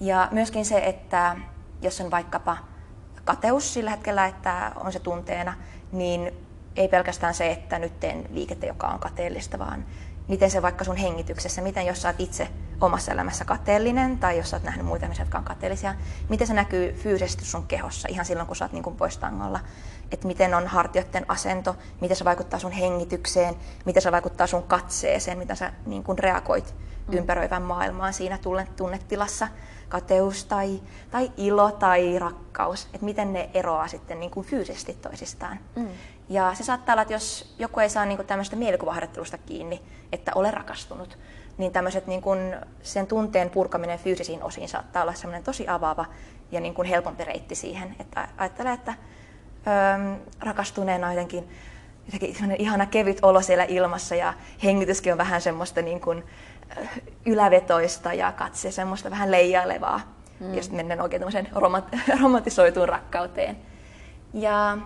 Ja 0.00 0.28
myöskin 0.30 0.64
se, 0.64 0.78
että 0.78 1.36
jos 1.82 2.00
on 2.00 2.10
vaikkapa 2.10 2.56
kateus 3.26 3.74
sillä 3.74 3.90
hetkellä, 3.90 4.26
että 4.26 4.72
on 4.76 4.92
se 4.92 4.98
tunteena, 4.98 5.54
niin 5.92 6.32
ei 6.76 6.88
pelkästään 6.88 7.34
se, 7.34 7.50
että 7.50 7.78
nyt 7.78 8.00
teen 8.00 8.26
liikettä, 8.30 8.66
joka 8.66 8.86
on 8.86 8.98
kateellista, 8.98 9.58
vaan 9.58 9.84
miten 10.28 10.50
se 10.50 10.62
vaikka 10.62 10.84
sun 10.84 10.96
hengityksessä, 10.96 11.62
miten 11.62 11.86
jos 11.86 12.02
sä 12.02 12.08
oot 12.08 12.20
itse 12.20 12.48
omassa 12.80 13.12
elämässä 13.12 13.44
kateellinen 13.44 14.18
tai 14.18 14.38
jos 14.38 14.50
sä 14.50 14.56
oot 14.56 14.62
nähnyt 14.62 14.86
muita 14.86 15.04
ihmisiä, 15.04 15.22
jotka 15.22 15.38
on 15.38 15.44
kateellisia, 15.44 15.94
miten 16.28 16.46
se 16.46 16.54
näkyy 16.54 16.92
fyysisesti 16.92 17.44
sun 17.44 17.66
kehossa 17.66 18.08
ihan 18.08 18.24
silloin, 18.24 18.46
kun 18.46 18.56
sä 18.56 18.64
oot 18.64 18.72
niin 18.72 18.82
kuin 18.82 18.96
pois 18.96 19.18
tangolla. 19.18 19.60
Että 20.12 20.26
miten 20.26 20.54
on 20.54 20.66
hartioiden 20.66 21.24
asento, 21.28 21.76
miten 22.00 22.16
se 22.16 22.24
vaikuttaa 22.24 22.58
sun 22.58 22.72
hengitykseen, 22.72 23.54
miten 23.84 24.02
se 24.02 24.12
vaikuttaa 24.12 24.46
sun 24.46 24.62
katseeseen, 24.62 25.38
miten 25.38 25.56
sä 25.56 25.72
niin 25.86 26.02
kuin 26.04 26.18
reagoit 26.18 26.74
mm. 27.08 27.18
ympäröivän 27.18 27.62
maailmaan 27.62 28.12
siinä 28.12 28.38
tunnetilassa, 28.76 29.48
kateus 29.88 30.44
tai, 30.44 30.80
tai 31.10 31.32
ilo 31.36 31.72
tai 31.72 32.18
rakkaus, 32.18 32.84
että 32.84 33.04
miten 33.04 33.32
ne 33.32 33.50
eroaa 33.54 33.88
sitten 33.88 34.20
niin 34.20 34.30
kuin 34.30 34.46
fyysisesti 34.46 34.92
toisistaan. 34.92 35.58
Mm. 35.76 35.88
Ja 36.28 36.54
se 36.54 36.64
saattaa 36.64 36.92
olla, 36.92 37.02
että 37.02 37.14
jos 37.14 37.54
joku 37.58 37.80
ei 37.80 37.88
saa 37.88 38.06
niin 38.06 38.16
kuin 38.16 38.26
tämmöistä 38.26 38.56
mielikuvaharjoittelusta 38.56 39.38
kiinni, 39.38 39.82
että 40.12 40.32
ole 40.34 40.50
rakastunut, 40.50 41.18
niin 41.58 41.72
tämmöiset 41.72 42.06
niin 42.06 42.22
kuin 42.22 42.56
sen 42.82 43.06
tunteen 43.06 43.50
purkaminen 43.50 43.98
fyysisiin 43.98 44.42
osiin 44.42 44.68
saattaa 44.68 45.02
olla 45.02 45.14
semmoinen 45.14 45.44
tosi 45.44 45.68
avaava 45.68 46.04
ja 46.52 46.60
niin 46.60 46.74
kuin 46.74 46.88
helpompi 46.88 47.24
reitti 47.24 47.54
siihen, 47.54 47.96
että 48.00 48.28
ajattelee, 48.36 48.72
että 48.72 48.94
öö, 49.66 50.16
rakastuneena 50.40 51.12
jotenkin, 51.12 51.48
jotenkin 52.06 52.56
ihana 52.58 52.86
kevyt 52.86 53.18
olo 53.22 53.42
siellä 53.42 53.64
ilmassa 53.64 54.14
ja 54.14 54.34
hengityskin 54.64 55.12
on 55.12 55.18
vähän 55.18 55.40
semmoista 55.40 55.82
niin 55.82 56.00
kuin, 56.00 56.24
ylävetoista 57.26 58.12
ja 58.12 58.32
katse 58.32 58.70
semmoista 58.70 59.10
vähän 59.10 59.30
leijailevaa, 59.30 60.00
mm. 60.40 60.54
ja 60.54 60.62
sitten 60.62 60.76
mennään 60.76 61.00
oikein 61.00 61.22
romant- 61.22 62.00
romantisoituun 62.22 62.88
rakkauteen. 62.88 63.56
Ja 64.34 64.78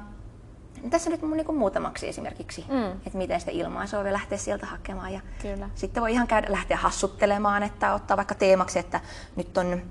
tässä 0.91 1.11
nyt 1.11 1.23
niin 1.23 1.47
kuin 1.47 1.59
muutamaksi 1.59 2.09
esimerkiksi, 2.09 2.65
mm. 2.69 2.93
että 2.93 3.19
miten 3.19 3.41
sitä 3.41 3.53
ilmaisua 3.53 4.05
voi 4.05 4.13
lähteä 4.13 4.39
sieltä 4.39 4.67
hakemaan. 4.67 5.13
Ja 5.13 5.21
Kyllä. 5.43 5.71
Sitten 5.75 6.01
voi 6.01 6.13
ihan 6.13 6.27
käydä, 6.27 6.53
lähteä 6.53 6.77
hassuttelemaan, 6.77 7.63
että 7.63 7.95
ottaa 7.95 8.17
vaikka 8.17 8.35
teemaksi, 8.35 8.79
että 8.79 9.01
nyt 9.37 9.59
on 9.59 9.83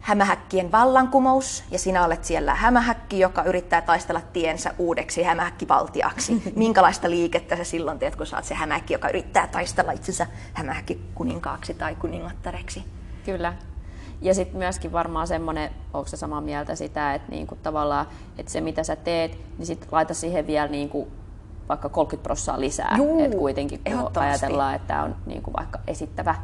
hämähäkkien 0.00 0.72
vallankumous 0.72 1.64
ja 1.70 1.78
sinä 1.78 2.04
olet 2.04 2.24
siellä 2.24 2.54
hämähäkki, 2.54 3.18
joka 3.18 3.42
yrittää 3.42 3.82
taistella 3.82 4.20
tiensä 4.32 4.74
uudeksi 4.78 5.22
hämähäkkivaltiaksi. 5.22 6.42
Minkälaista 6.56 7.10
liikettä 7.10 7.56
sä 7.56 7.64
silloin 7.64 7.98
teet, 7.98 8.16
kun 8.16 8.26
sä 8.26 8.36
oot 8.36 8.44
se 8.44 8.54
hämähäkki, 8.54 8.94
joka 8.94 9.08
yrittää 9.08 9.46
taistella 9.46 9.92
itsensä 9.92 10.26
hämähäkkikuninkaaksi 10.52 11.74
tai 11.74 11.94
kuningattareksi? 11.94 12.84
Kyllä. 13.24 13.54
Ja 14.20 14.34
sitten 14.34 14.58
myöskin 14.58 14.92
varmaan 14.92 15.26
semmoinen, 15.26 15.70
onko 15.94 16.08
se 16.08 16.16
samaa 16.16 16.40
mieltä 16.40 16.74
sitä, 16.74 17.14
että 17.14 17.30
niinku 17.30 17.56
tavallaan, 17.62 18.06
että 18.38 18.52
se 18.52 18.60
mitä 18.60 18.82
sä 18.84 18.96
teet, 18.96 19.38
niin 19.58 19.66
sitten 19.66 19.88
laita 19.92 20.14
siihen 20.14 20.46
vielä 20.46 20.68
niinku 20.68 21.08
vaikka 21.68 21.88
30 21.88 22.22
prosenttia 22.22 22.60
lisää. 22.60 22.94
Juu, 22.96 23.24
että 23.24 23.36
kuitenkin 23.36 23.80
kun 23.84 24.22
ajatellaan, 24.22 24.74
että 24.74 24.88
tämä 24.88 25.02
on 25.02 25.16
niinku 25.26 25.52
vaikka 25.58 25.78
esittävä, 25.86 26.34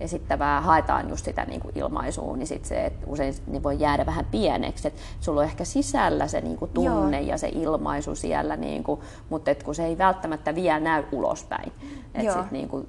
esittävää, 0.00 0.60
haetaan 0.60 1.08
just 1.08 1.24
sitä 1.24 1.44
niinku 1.44 1.70
ilmaisua, 1.74 2.36
niin 2.36 2.46
sit 2.46 2.64
se, 2.64 2.84
että 2.84 3.06
usein 3.06 3.34
ne 3.46 3.62
voi 3.62 3.80
jäädä 3.80 4.06
vähän 4.06 4.24
pieneksi. 4.30 4.88
Että 4.88 5.00
sulla 5.20 5.40
on 5.40 5.46
ehkä 5.46 5.64
sisällä 5.64 6.26
se 6.26 6.40
niinku 6.40 6.66
tunne 6.66 7.20
Joo. 7.20 7.28
ja 7.28 7.38
se 7.38 7.48
ilmaisu 7.48 8.14
siellä, 8.14 8.56
niinku, 8.56 9.02
mutta 9.28 9.50
et 9.50 9.62
kun 9.62 9.74
se 9.74 9.84
ei 9.84 9.98
välttämättä 9.98 10.54
vielä 10.54 10.80
näy 10.80 11.04
ulospäin. 11.12 11.72
Että 12.14 12.32
sit 12.32 12.50
niinku 12.50 12.86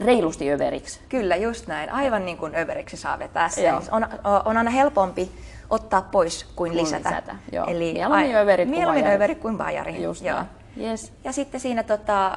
reilusti 0.00 0.52
överiksi. 0.52 1.00
Kyllä, 1.08 1.36
just 1.36 1.66
näin. 1.66 1.90
Aivan 1.90 2.24
niin 2.24 2.36
kuin 2.36 2.56
överiksi 2.56 2.96
saa 2.96 3.18
vetää 3.18 3.48
sen. 3.48 3.74
On, 3.74 4.06
on 4.44 4.56
aina 4.56 4.70
helpompi 4.70 5.30
ottaa 5.70 6.02
pois 6.02 6.44
kuin, 6.44 6.54
kuin 6.54 6.76
lisätä. 6.76 7.08
lisätä. 7.08 7.36
Joo. 7.52 7.66
Eli 7.66 7.92
mieluummin 7.92 8.36
överit 8.36 8.68
kuin 8.68 8.78
mieluummin 8.78 9.06
överit 9.06 9.38
kuin 9.38 9.58
bajari. 9.58 10.02
Just 10.02 10.24
Joo. 10.24 10.42
Yes. 10.80 11.12
Ja 11.24 11.32
sitten 11.32 11.60
siinä, 11.60 11.82
tota, 11.82 12.36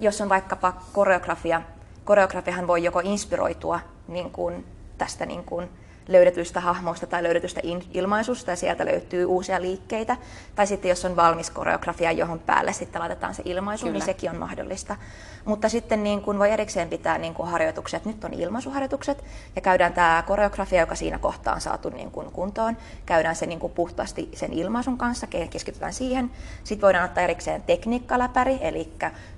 jos 0.00 0.20
on 0.20 0.28
vaikkapa 0.28 0.72
koreografia, 0.92 1.62
koreografiahan 2.04 2.66
voi 2.66 2.84
joko 2.84 3.00
inspiroitua 3.04 3.80
niin 4.08 4.30
kuin 4.30 4.66
tästä 4.98 5.26
niin 5.26 5.44
kuin 5.44 5.68
löydetyistä 6.08 6.60
hahmoista 6.60 7.06
tai 7.06 7.22
löydetystä 7.22 7.60
ilmaisusta 7.94 8.50
ja 8.50 8.56
sieltä 8.56 8.86
löytyy 8.86 9.24
uusia 9.24 9.62
liikkeitä. 9.62 10.16
Tai 10.54 10.66
sitten 10.66 10.88
jos 10.88 11.04
on 11.04 11.16
valmis 11.16 11.50
koreografia, 11.50 12.12
johon 12.12 12.38
päälle 12.38 12.72
sitten 12.72 13.00
laitetaan 13.00 13.34
se 13.34 13.42
ilmaisu, 13.44 13.84
niin 13.84 13.92
Kyllä. 13.92 14.06
niin 14.06 14.14
sekin 14.14 14.30
on 14.30 14.36
mahdollista. 14.36 14.96
Mutta 15.44 15.68
sitten 15.68 16.04
niin 16.04 16.22
kuin 16.22 16.38
voi 16.38 16.50
erikseen 16.50 16.88
pitää 16.88 17.18
niin 17.18 17.34
kuin 17.34 17.48
harjoitukset. 17.48 18.04
Nyt 18.04 18.24
on 18.24 18.34
ilmaisuharjoitukset 18.34 19.24
ja 19.56 19.60
käydään 19.62 19.92
tämä 19.92 20.24
koreografia, 20.26 20.80
joka 20.80 20.94
siinä 20.94 21.18
kohtaa 21.18 21.54
on 21.54 21.60
saatu 21.60 21.88
niin 21.88 22.10
kuin 22.10 22.32
kuntoon. 22.32 22.76
Käydään 23.06 23.36
se 23.36 23.46
niin 23.46 23.60
kuin 23.60 23.72
puhtaasti 23.72 24.28
sen 24.34 24.52
ilmaisun 24.52 24.98
kanssa, 24.98 25.26
keskitytään 25.26 25.92
siihen. 25.92 26.30
Sitten 26.64 26.86
voidaan 26.86 27.04
ottaa 27.04 27.24
erikseen 27.24 27.62
tekniikkaläpäri, 27.62 28.58
eli 28.60 28.92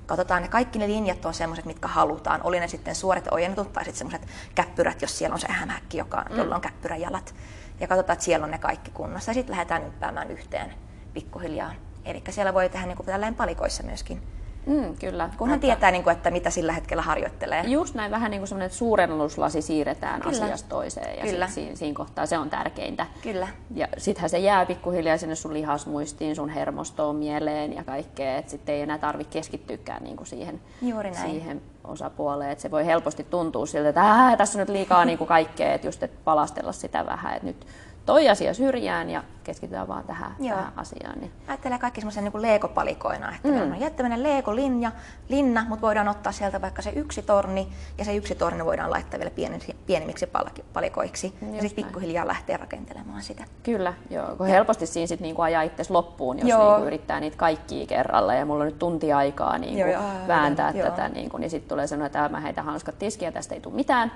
katsotaan 0.07 0.43
ne 0.43 0.49
kaikki 0.49 0.79
ne 0.79 0.89
linjat 0.89 1.25
on 1.25 1.35
semmoiset, 1.35 1.65
mitkä 1.65 1.89
halutaan. 1.89 2.41
Oli 2.45 2.61
ne 2.61 2.69
sitten 2.69 2.95
suoret 2.95 3.29
ojennetut 3.31 3.73
tai 3.73 3.85
sitten 3.85 3.99
semmoiset 3.99 4.29
käppyrät, 4.55 5.03
jos 5.03 5.19
siellä 5.19 5.35
on 5.35 5.41
se 5.41 5.47
hämähäkki, 5.51 5.99
joka, 5.99 6.25
mm. 6.31 6.37
jolla 6.37 6.55
on 6.55 6.61
käppyräjalat. 6.61 7.35
Ja 7.81 7.89
katsotaan, 7.89 8.15
että 8.15 8.25
siellä 8.25 8.45
on 8.45 8.51
ne 8.51 8.59
kaikki 8.59 8.91
kunnossa. 8.91 9.31
Ja 9.31 9.35
sitten 9.35 9.53
lähdetään 9.53 9.85
ympäämään 9.85 10.31
yhteen 10.31 10.75
pikkuhiljaa. 11.13 11.75
Eli 12.05 12.23
siellä 12.31 12.55
voi 12.55 12.69
tehdä 12.69 12.87
niin 12.87 12.97
kuin 12.97 13.35
palikoissa 13.35 13.83
myöskin. 13.83 14.36
Mm, 14.67 14.97
kyllä. 15.01 15.31
Kunhan 15.39 15.57
että... 15.57 15.67
tietää, 15.67 15.91
niin 15.91 16.05
kuin, 16.05 16.17
että 16.17 16.31
mitä 16.31 16.51
sillä 16.51 16.73
hetkellä 16.73 17.03
harjoittelee. 17.03 17.63
Just 17.67 17.95
näin, 17.95 18.11
vähän 18.11 18.31
niin 18.31 18.41
kuin 18.41 18.49
semmoinen 18.49 18.71
suurennuslasi 18.71 19.63
siirretään 19.63 20.21
kyllä. 20.21 20.37
asiasta 20.37 20.69
toiseen 20.69 21.19
ja 21.19 21.33
kyllä. 21.33 21.47
Sit 21.47 21.55
siinä, 21.55 21.77
siinä 21.77 21.97
kohtaa 21.97 22.27
se 22.27 22.39
on 22.39 22.51
tärkeintä. 22.51 23.07
Kyllä. 23.23 23.49
Ja 23.75 23.89
sittenhän 23.99 24.31
se 24.31 24.39
jää 24.39 24.67
pikkuhiljaa 24.67 25.17
sinne 25.17 25.35
sun 25.35 25.55
lihasmuistiin, 25.55 26.37
sun 26.37 26.49
hermostoon, 26.49 27.17
mieleen 27.17 27.73
ja 27.73 27.85
kaikkea, 27.85 28.37
että 28.37 28.51
sitten 28.51 28.75
ei 28.75 28.83
enää 28.83 28.99
tarvitse 28.99 29.33
keskittyäkään 29.33 30.05
niin 30.05 30.17
kuin 30.17 30.27
siihen, 30.27 30.61
Juuri 30.83 31.11
näin. 31.11 31.31
siihen 31.31 31.63
osapuoleen. 31.85 32.51
Että 32.51 32.63
se 32.63 32.71
voi 32.71 32.87
helposti 32.87 33.25
tuntua 33.25 33.67
siltä, 33.67 33.89
että 33.89 34.35
tässä 34.39 34.59
on 34.59 34.61
nyt 34.61 34.69
liikaa 34.69 35.05
niin 35.07 35.19
kuin 35.19 35.29
kaikkea, 35.29 35.73
että 35.73 35.87
just 35.87 36.03
et 36.03 36.25
palastella 36.25 36.73
sitä 36.73 37.07
vähän, 37.07 37.35
että 37.35 37.47
nyt 37.47 37.67
toi 38.07 38.29
asia 38.29 38.55
syrjään 38.55 39.11
ja 39.11 39.23
keskitytään 39.45 39.89
vaan 39.89 40.05
tähän, 40.05 40.37
tähän 40.49 40.73
asiaan. 40.77 41.19
Niin. 41.21 41.33
Ajattelee 41.49 41.79
kaikki 41.79 42.01
semmoisen 42.01 42.25
niin 42.25 42.43
leekopalikoina, 42.43 43.35
että 43.35 43.49
mm. 43.49 43.73
on 43.73 43.81
jättäminen 43.81 44.23
leekolinja, 44.23 44.93
linna, 45.29 45.67
mutta 45.69 45.83
voidaan 45.83 46.09
ottaa 46.09 46.33
sieltä 46.33 46.61
vaikka 46.61 46.83
se 46.83 46.91
yksi 46.91 47.23
torni 47.23 47.69
ja 47.99 48.05
se 48.05 48.17
yksi 48.17 48.35
torni 48.35 48.65
voidaan 48.65 48.91
laittaa 48.91 49.21
vielä 49.21 49.57
pienemmiksi 49.87 50.29
palikoiksi 50.73 51.27
Just 51.27 51.55
ja 51.55 51.63
sitten 51.63 51.85
pikkuhiljaa 51.85 52.27
lähtee 52.27 52.57
rakentelemaan 52.57 53.23
sitä. 53.23 53.45
Kyllä, 53.63 53.95
joo, 54.11 54.37
kun 54.37 54.47
helposti 54.47 54.87
siinä 54.87 55.07
sitten 55.07 55.23
niinku 55.23 55.43
ajaa 55.43 55.63
itse 55.63 55.85
loppuun, 55.89 56.39
jos 56.39 56.59
niinku 56.59 56.85
yrittää 56.87 57.21
niitä 57.21 57.37
kaikkia 57.37 57.87
kerralla 57.87 58.35
ja 58.35 58.47
mulla 58.47 58.61
on 58.61 58.67
nyt 58.67 58.79
tunti 58.79 59.13
aikaa 59.13 59.59
niinku 59.59 59.79
joo, 59.79 59.91
joo, 59.91 60.03
vääntää 60.29 60.73
joo. 60.75 60.91
tätä, 60.91 61.09
niinku, 61.09 61.37
niin 61.37 61.51
sitten 61.51 61.69
tulee 61.69 61.87
sanoa, 61.87 62.07
että 62.07 62.29
mä 62.29 62.41
heitä 62.41 62.63
hanskat 62.63 62.99
tiskiä, 62.99 63.33
tästä 63.33 63.55
ei 63.55 63.61
tule 63.61 63.75
mitään, 63.75 64.13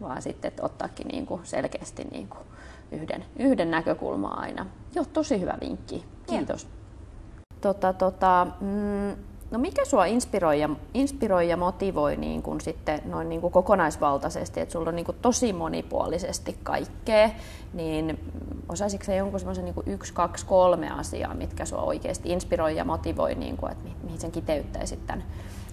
vaan 0.00 0.22
sitten 0.22 0.52
ottaakin 0.60 1.08
niinku 1.08 1.40
selkeästi 1.44 2.04
niinku 2.04 2.36
yhden, 2.92 3.24
yhden 3.38 3.70
näkökulmaa 3.70 4.40
aina. 4.40 4.66
Joo, 4.94 5.04
tosi 5.12 5.40
hyvä 5.40 5.54
vinkki. 5.60 6.04
Kiitos. 6.26 6.68
Tota, 7.60 7.92
tota, 7.92 8.46
mm, 8.60 9.16
no 9.50 9.58
mikä 9.58 9.84
sua 9.84 10.04
inspiroi 10.04 10.60
ja, 10.60 10.70
inspiroi 10.94 11.48
ja 11.48 11.56
motivoi 11.56 12.16
niin 12.16 12.42
kuin 12.42 12.60
sitten 12.60 13.00
noin 13.04 13.28
niin 13.28 13.40
kuin 13.40 13.52
kokonaisvaltaisesti, 13.52 14.60
että 14.60 14.72
sulla 14.72 14.88
on 14.88 14.96
niin 14.96 15.06
kuin 15.06 15.16
tosi 15.22 15.52
monipuolisesti 15.52 16.56
kaikkea, 16.62 17.30
niin 17.72 18.20
osaisitko 18.68 19.04
se 19.04 19.16
jonkun 19.16 19.40
semmoisen 19.40 19.64
niin 19.64 19.74
yksi, 19.86 20.12
kaksi, 20.12 20.46
kolme 20.46 20.90
asiaa, 20.90 21.34
mitkä 21.34 21.64
sua 21.64 21.82
oikeasti 21.82 22.32
inspiroi 22.32 22.76
ja 22.76 22.84
motivoi, 22.84 23.34
niin 23.34 23.56
kuin, 23.56 23.72
että 23.72 23.84
mihin 24.02 24.20
sen 24.20 24.32
kiteyttäisit 24.32 25.06
tämän 25.06 25.24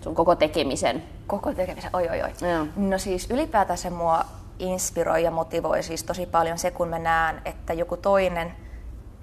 sun 0.01 0.15
koko 0.15 0.35
tekemisen? 0.35 1.03
Koko 1.27 1.53
tekemisen, 1.53 1.89
oi 1.93 2.09
oi 2.09 2.21
oi. 2.21 2.49
Ja. 2.49 2.65
No 2.75 2.97
siis 2.97 3.29
ylipäätään 3.29 3.77
se 3.77 3.89
mua 3.89 4.25
inspiroi 4.59 5.23
ja 5.23 5.31
motivoi 5.31 5.83
siis 5.83 6.03
tosi 6.03 6.25
paljon 6.25 6.57
se, 6.57 6.71
kun 6.71 6.87
mä 6.87 6.99
näen, 6.99 7.41
että 7.45 7.73
joku 7.73 7.97
toinen 7.97 8.53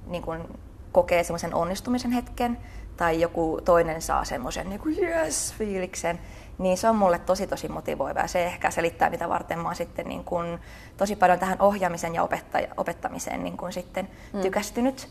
niin 0.06 0.22
kun 0.22 0.58
kokee 0.92 1.24
semmoisen 1.24 1.54
onnistumisen 1.54 2.10
hetken 2.10 2.58
tai 2.96 3.20
joku 3.20 3.60
toinen 3.64 4.02
saa 4.02 4.24
semmoisen 4.24 4.68
niin 4.68 4.80
yes-fiiliksen, 4.98 6.18
niin 6.58 6.76
se 6.76 6.88
on 6.88 6.96
mulle 6.96 7.18
tosi 7.18 7.46
tosi 7.46 7.68
motivoiva 7.68 8.20
ja 8.20 8.26
se 8.26 8.44
ehkä 8.44 8.70
selittää, 8.70 9.10
mitä 9.10 9.28
varten 9.28 9.58
mä 9.58 9.64
oon 9.64 9.76
sitten 9.76 10.06
niin 10.06 10.24
kun, 10.24 10.60
tosi 10.96 11.16
paljon 11.16 11.38
tähän 11.38 11.60
ohjaamisen 11.60 12.14
ja 12.14 12.28
opettamiseen 12.76 13.44
niin 13.44 13.56
kun 13.56 13.72
sitten 13.72 14.08
mm. 14.32 14.40
tykästynyt. 14.40 15.08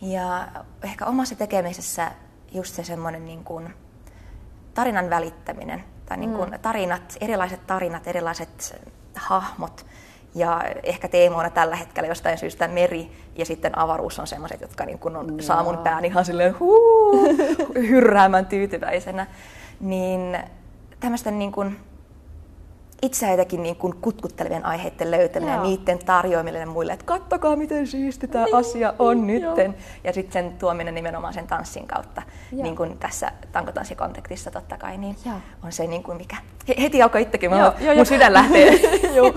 Ja 0.00 0.48
ehkä 0.82 1.06
omassa 1.06 1.34
tekemisessä 1.34 2.12
just 2.52 2.74
se 2.74 2.84
semmoinen 2.84 3.24
niin 3.24 3.44
kun, 3.44 3.70
tarinan 4.74 5.10
välittäminen 5.10 5.84
tai 6.06 6.16
niin 6.16 6.32
kun, 6.32 6.48
mm. 6.48 6.60
tarinat, 6.62 7.16
erilaiset 7.20 7.66
tarinat, 7.66 8.06
erilaiset 8.06 8.82
hahmot. 9.22 9.86
Ja 10.34 10.62
ehkä 10.82 11.08
teemoina 11.08 11.50
tällä 11.50 11.76
hetkellä 11.76 12.08
jostain 12.08 12.38
syystä 12.38 12.68
meri 12.68 13.12
ja 13.36 13.44
sitten 13.44 13.78
avaruus 13.78 14.18
on 14.18 14.26
sellaiset, 14.26 14.60
jotka 14.60 14.86
niin 14.86 14.98
kun 14.98 15.16
on, 15.16 15.26
no. 15.26 15.42
saa 15.42 15.62
mun 15.62 15.78
pään 15.78 16.04
ihan 16.04 16.24
silleen 16.24 16.58
huu, 16.60 17.36
hyrräämään 17.74 18.46
tyytyväisenä. 18.46 19.26
Niin 19.80 20.38
tämmöisten 21.00 21.38
niin 21.38 21.52
kun, 21.52 21.76
itseäitäkin 23.02 23.62
niin 23.62 23.76
kuin 23.76 23.94
kutkuttelevien 24.00 24.66
aiheiden 24.66 25.10
löytäminen 25.10 25.54
Joo. 25.54 25.64
ja 25.64 25.70
niiden 25.70 25.98
tarjoaminen 25.98 26.68
muille, 26.68 26.92
että 26.92 27.04
kattokaa 27.04 27.56
miten 27.56 27.86
siisti 27.86 28.28
tämä 28.28 28.44
niin. 28.44 28.56
asia 28.56 28.94
on 28.98 29.26
nytten. 29.26 29.74
Ja 30.04 30.12
sitten 30.12 30.32
sen 30.32 30.58
tuominen 30.58 30.94
nimenomaan 30.94 31.34
sen 31.34 31.46
tanssin 31.46 31.86
kautta, 31.86 32.22
Joo. 32.52 32.62
niin 32.62 32.76
kuin 32.76 32.98
tässä 32.98 33.32
tankotanssikontekstissa 33.52 34.50
totta 34.50 34.76
kai, 34.76 34.96
niin 34.96 35.16
Joo. 35.26 35.34
on 35.64 35.72
se 35.72 35.86
niin 35.86 36.02
kuin 36.02 36.16
mikä... 36.16 36.36
Heti 36.80 37.02
alkoi 37.02 37.22
itsekin, 37.22 37.50
Joo, 37.50 37.72
jo, 37.80 37.94
mun 37.94 38.06
sydän 38.06 38.32
lähtee 38.32 38.80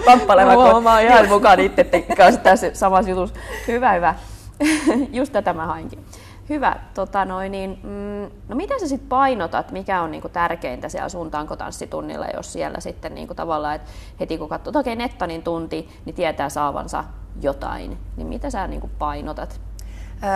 pamppalemaan. 0.06 0.69
Joo, 0.69 0.82
mä 0.82 0.93
oon 0.93 1.01
ihan 1.01 1.30
mukaan 1.30 1.60
itse 1.60 1.84
kanssa 2.17 2.41
tässä 2.41 2.69
samassa 2.73 3.10
jutussa. 3.10 3.36
Hyvä, 3.67 3.93
hyvä. 3.93 4.15
Just 5.19 5.34
tätä 5.34 5.54
mä 5.54 5.65
hainkin. 5.65 6.06
Hyvä. 6.49 6.75
Tota 6.93 7.25
noin, 7.25 7.51
niin, 7.51 7.79
mm, 7.84 8.31
no 8.47 8.55
miten 8.55 8.79
sä 8.79 8.88
sitten 8.88 9.10
painotat, 9.10 9.71
mikä 9.71 10.01
on 10.01 10.12
niinku 10.12 10.29
tärkeintä 10.29 10.89
siellä 10.89 11.10
sun 11.10 11.31
tankotanssitunnilla, 11.31 12.25
jos 12.34 12.53
siellä 12.53 12.79
sitten 12.79 13.15
niinku 13.15 13.34
tavallaan, 13.34 13.75
että 13.75 13.91
heti 14.19 14.38
kun 14.38 14.49
katsoo, 14.49 14.69
okei, 14.69 14.93
okay, 14.93 14.95
Nettanin 14.95 15.43
tunti, 15.43 15.89
niin 16.05 16.15
tietää 16.15 16.49
saavansa 16.49 17.03
jotain, 17.41 17.97
niin 18.17 18.27
mitä 18.27 18.49
sä 18.49 18.67
niinku 18.67 18.89
painotat? 18.99 19.62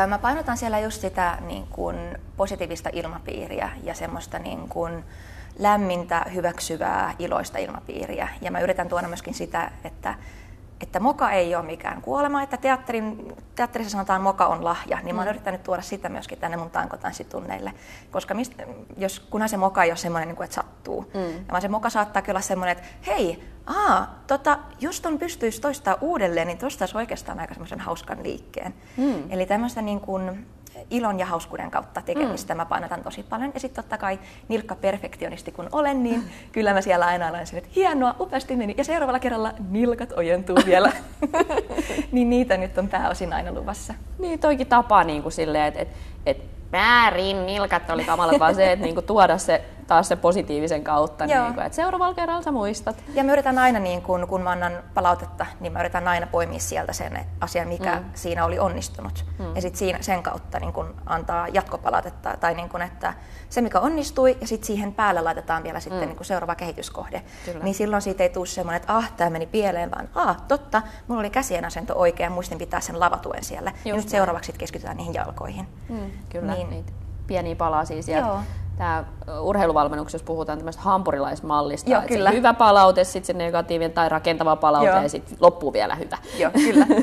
Mä 0.08 0.18
painotan 0.18 0.58
siellä 0.58 0.80
just 0.80 1.02
sitä 1.02 1.38
niin 1.48 1.68
kuin 1.70 1.98
positiivista 2.38 2.90
ilmapiiriä 2.94 3.70
ja 3.84 3.94
semmoista 3.94 4.40
niin 4.40 4.70
kuin 4.70 5.04
lämmintä, 5.60 6.26
hyväksyvää, 6.34 7.16
iloista 7.20 7.58
ilmapiiriä. 7.58 8.28
Ja 8.42 8.52
mä 8.52 8.60
yritän 8.60 8.90
tuoda 8.90 9.08
myöskin 9.08 9.34
sitä, 9.34 9.72
että 9.84 10.16
että 10.82 11.00
moka 11.00 11.32
ei 11.32 11.56
ole 11.56 11.66
mikään 11.66 12.02
kuolema, 12.02 12.44
että 12.44 12.58
teatterin, 12.58 13.34
teatterissa 13.56 13.92
sanotaan 13.92 14.22
moka 14.22 14.46
on 14.48 14.64
lahja, 14.64 15.00
niin 15.04 15.16
mä 15.16 15.22
oon 15.22 15.28
mm. 15.28 15.30
yrittänyt 15.30 15.64
tuoda 15.64 15.82
sitä 15.82 16.10
myöskin 16.10 16.38
tänne 16.38 16.58
mun 16.58 16.70
tankotanssitunneille, 16.70 17.74
koska 18.12 18.34
mist, 18.34 18.54
jos, 18.98 19.20
kunhan 19.20 19.50
se 19.50 19.58
moka 19.58 19.84
ei 19.84 19.92
ole 19.92 19.98
semmoinen, 19.98 20.28
niin 20.28 20.36
kuin, 20.36 20.46
että 20.46 20.56
sattuu, 20.56 21.12
mm. 21.14 21.46
vaan 21.52 21.62
se 21.62 21.68
moka 21.68 21.90
saattaa 21.90 22.22
kyllä 22.22 22.42
semmoinen, 22.42 22.78
että 22.78 22.90
hei, 23.08 23.44
aa, 23.66 24.24
tota, 24.28 24.60
jos 24.80 25.02
ton 25.02 25.20
pystyisi 25.20 25.62
toistaa 25.62 25.98
uudelleen, 26.02 26.48
niin 26.48 26.58
tosta 26.58 26.84
olisi 26.84 26.98
oikeastaan 26.98 27.40
aika 27.40 27.54
semmoisen 27.54 27.80
hauskan 27.80 28.24
liikkeen. 28.24 28.74
Mm. 28.98 29.32
Eli 29.32 29.46
tämmöistä 29.46 29.82
niin 29.82 30.02
kuin, 30.02 30.46
ilon 30.90 31.20
ja 31.20 31.26
hauskuuden 31.26 31.72
kautta 31.72 32.02
tekemistä 32.02 32.54
mm. 32.54 32.58
mä 32.58 32.66
painotan 32.66 33.04
tosi 33.04 33.24
paljon. 33.24 33.52
Ja 33.54 33.60
sitten 33.60 33.84
totta 33.84 33.98
kai 33.98 34.20
nilkka 34.48 34.76
perfektionisti 34.76 35.52
kun 35.52 35.70
olen, 35.72 36.04
niin 36.04 36.24
kyllä 36.52 36.74
mä 36.74 36.82
siellä 36.82 37.06
aina 37.06 37.28
olen 37.28 37.46
että 37.54 37.70
hienoa, 37.76 38.16
upeasti 38.20 38.56
meni. 38.56 38.76
Ja 38.78 38.84
seuraavalla 38.84 39.20
kerralla 39.20 39.54
nilkat 39.70 40.12
ojentuu 40.12 40.58
vielä. 40.66 40.92
niin 42.12 42.30
niitä 42.30 42.58
nyt 42.58 42.78
on 42.78 42.88
pääosin 42.88 43.34
aina 43.34 43.52
luvassa. 43.52 43.94
Niin 44.20 44.40
toikin 44.40 44.68
tapa 44.68 45.04
niin 45.04 45.24
kuin 45.24 45.34
silleen, 45.34 45.66
että 45.66 45.80
et, 45.80 45.90
et 46.26 46.44
väärin, 46.72 47.46
nilkat 47.46 47.90
oli 47.90 48.04
kamalat, 48.04 48.40
vaan 48.40 48.56
se, 48.56 48.72
että 48.72 48.86
niinku 48.86 49.02
tuoda 49.02 49.38
se 49.38 49.64
taas 49.90 50.08
se 50.08 50.16
positiivisen 50.16 50.84
kautta, 50.84 51.26
niin 51.26 51.54
kuin, 51.54 51.66
että 51.66 51.76
seuraavalla 51.76 52.14
kerralla 52.14 52.42
sä 52.42 52.52
muistat. 52.52 53.04
Ja 53.14 53.24
mä 53.24 53.34
yritän 53.34 53.58
aina, 53.58 53.80
niin 53.80 54.02
kun, 54.02 54.28
kun 54.28 54.42
mä 54.42 54.50
annan 54.50 54.74
palautetta, 54.94 55.46
niin 55.60 55.74
mä 55.74 55.80
yritän 55.80 56.08
aina 56.08 56.28
poimia 56.28 56.60
sieltä 56.60 56.94
sen 56.94 57.26
asian, 57.42 57.68
mikä 57.68 57.96
mm. 57.96 58.06
siinä 58.14 58.46
oli 58.46 58.60
onnistunut. 58.60 59.26
Mm. 59.40 59.56
Ja 59.56 59.62
sitten 59.62 60.04
sen 60.04 60.24
kautta 60.24 60.60
niin 60.60 60.74
kun 60.74 60.96
antaa 61.06 61.48
jatkopalautetta, 61.48 62.38
tai 62.38 62.54
niin 62.54 62.70
kun, 62.70 62.82
että 62.82 63.14
se 63.50 63.62
mikä 63.62 63.80
onnistui, 63.80 64.38
ja 64.42 64.48
sitten 64.48 64.68
siihen 64.68 64.94
päälle 64.94 65.22
laitetaan 65.22 65.64
vielä 65.64 65.80
sitten 65.80 66.02
mm. 66.02 66.08
niin 66.08 66.18
kun 66.18 66.26
seuraava 66.26 66.56
kehityskohde. 66.56 67.22
Kyllä. 67.46 67.64
Niin 67.64 67.76
silloin 67.76 68.02
siitä 68.02 68.24
ei 68.24 68.30
tule 68.30 68.46
semmoinen, 68.46 68.82
että 68.82 68.96
ah, 68.96 69.12
tämä 69.12 69.30
meni 69.30 69.46
pieleen, 69.46 69.92
vaan 69.92 70.10
ah, 70.16 70.42
totta, 70.48 70.82
mulla 71.08 71.20
oli 71.20 71.30
käsien 71.30 71.66
asento 71.66 71.94
oikein, 71.96 72.32
muistin 72.32 72.58
pitää 72.58 72.80
sen 72.80 73.00
lavatuen 73.00 73.44
siellä. 73.44 73.72
Just 73.72 73.86
ja 73.86 73.96
nyt 73.96 74.10
seuraavaksi 74.10 74.54
keskitytään 74.54 74.98
niihin 74.98 75.14
jalkoihin. 75.14 75.68
Mm, 75.90 76.12
kyllä, 76.30 76.54
niin, 76.54 76.70
niitä 76.70 76.92
pieniä 77.30 77.56
palasia 77.56 78.04
sieltä. 78.04 78.28
Joo 78.28 78.40
tämä 78.80 79.04
urheiluvalmennuksessa 79.42 80.26
puhutaan 80.26 80.58
tämmöistä 80.58 80.82
hampurilaismallista. 80.82 81.90
Joo, 81.90 82.02
kyllä. 82.08 82.32
hyvä 82.32 82.54
palaute, 82.54 83.04
sitten 83.04 83.26
se 83.28 83.34
negatiivinen 83.34 83.92
tai 83.92 84.10
rakentava 84.10 84.56
palaute 84.56 84.90
Joo. 84.90 85.02
ja 85.02 85.10
sitten 85.10 85.38
loppuu 85.40 85.74
vielä 85.74 85.96
hyvä. 85.96 86.18
Joo, 86.38 86.52
kyllä. 86.52 86.86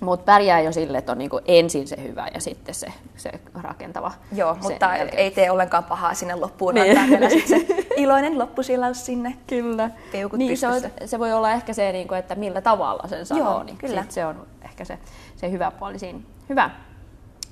Mutta 0.00 0.24
pärjää 0.24 0.60
jo 0.60 0.72
sille, 0.72 0.98
että 0.98 1.12
on 1.12 1.18
niinku 1.18 1.40
ensin 1.44 1.88
se 1.88 2.02
hyvä 2.02 2.28
ja 2.34 2.40
sitten 2.40 2.74
se, 2.74 2.86
se 3.16 3.30
rakentava. 3.62 4.12
Joo, 4.32 4.56
mutta 4.62 4.96
jälkeen. 4.96 5.18
ei 5.18 5.30
tee 5.30 5.50
ollenkaan 5.50 5.84
pahaa 5.84 6.14
sinne 6.14 6.34
loppuun. 6.34 6.74
Niin. 6.74 6.98
Antaa 6.98 7.28
se 7.46 7.66
iloinen 7.96 8.38
loppusilaus 8.38 9.06
sinne. 9.06 9.36
Kyllä. 9.46 9.90
niin, 10.36 10.58
se, 10.58 10.68
on, 10.68 10.80
se, 11.04 11.18
voi 11.18 11.32
olla 11.32 11.50
ehkä 11.50 11.72
se, 11.72 11.92
niinku, 11.92 12.14
että 12.14 12.34
millä 12.34 12.60
tavalla 12.60 13.08
sen 13.08 13.26
sanoo. 13.26 13.52
Joo, 13.52 13.62
niin 13.62 13.76
kyllä. 13.76 14.04
se 14.08 14.26
on 14.26 14.46
ehkä 14.62 14.84
se, 14.84 14.98
se 15.36 15.50
hyvä 15.50 15.70
puoli 15.70 15.98
siinä. 15.98 16.20
Hyvä. 16.48 16.70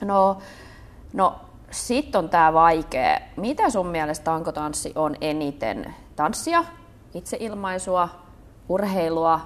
No, 0.04 0.38
no 1.12 1.40
sitten 1.70 2.18
on 2.18 2.28
tämä 2.28 2.52
vaikea. 2.52 3.20
Mitä 3.36 3.70
sun 3.70 3.86
mielestä 3.86 4.24
tankotanssi 4.24 4.92
on 4.94 5.16
eniten? 5.20 5.94
Tanssia, 6.16 6.64
itseilmaisua, 7.14 8.08
urheilua, 8.68 9.40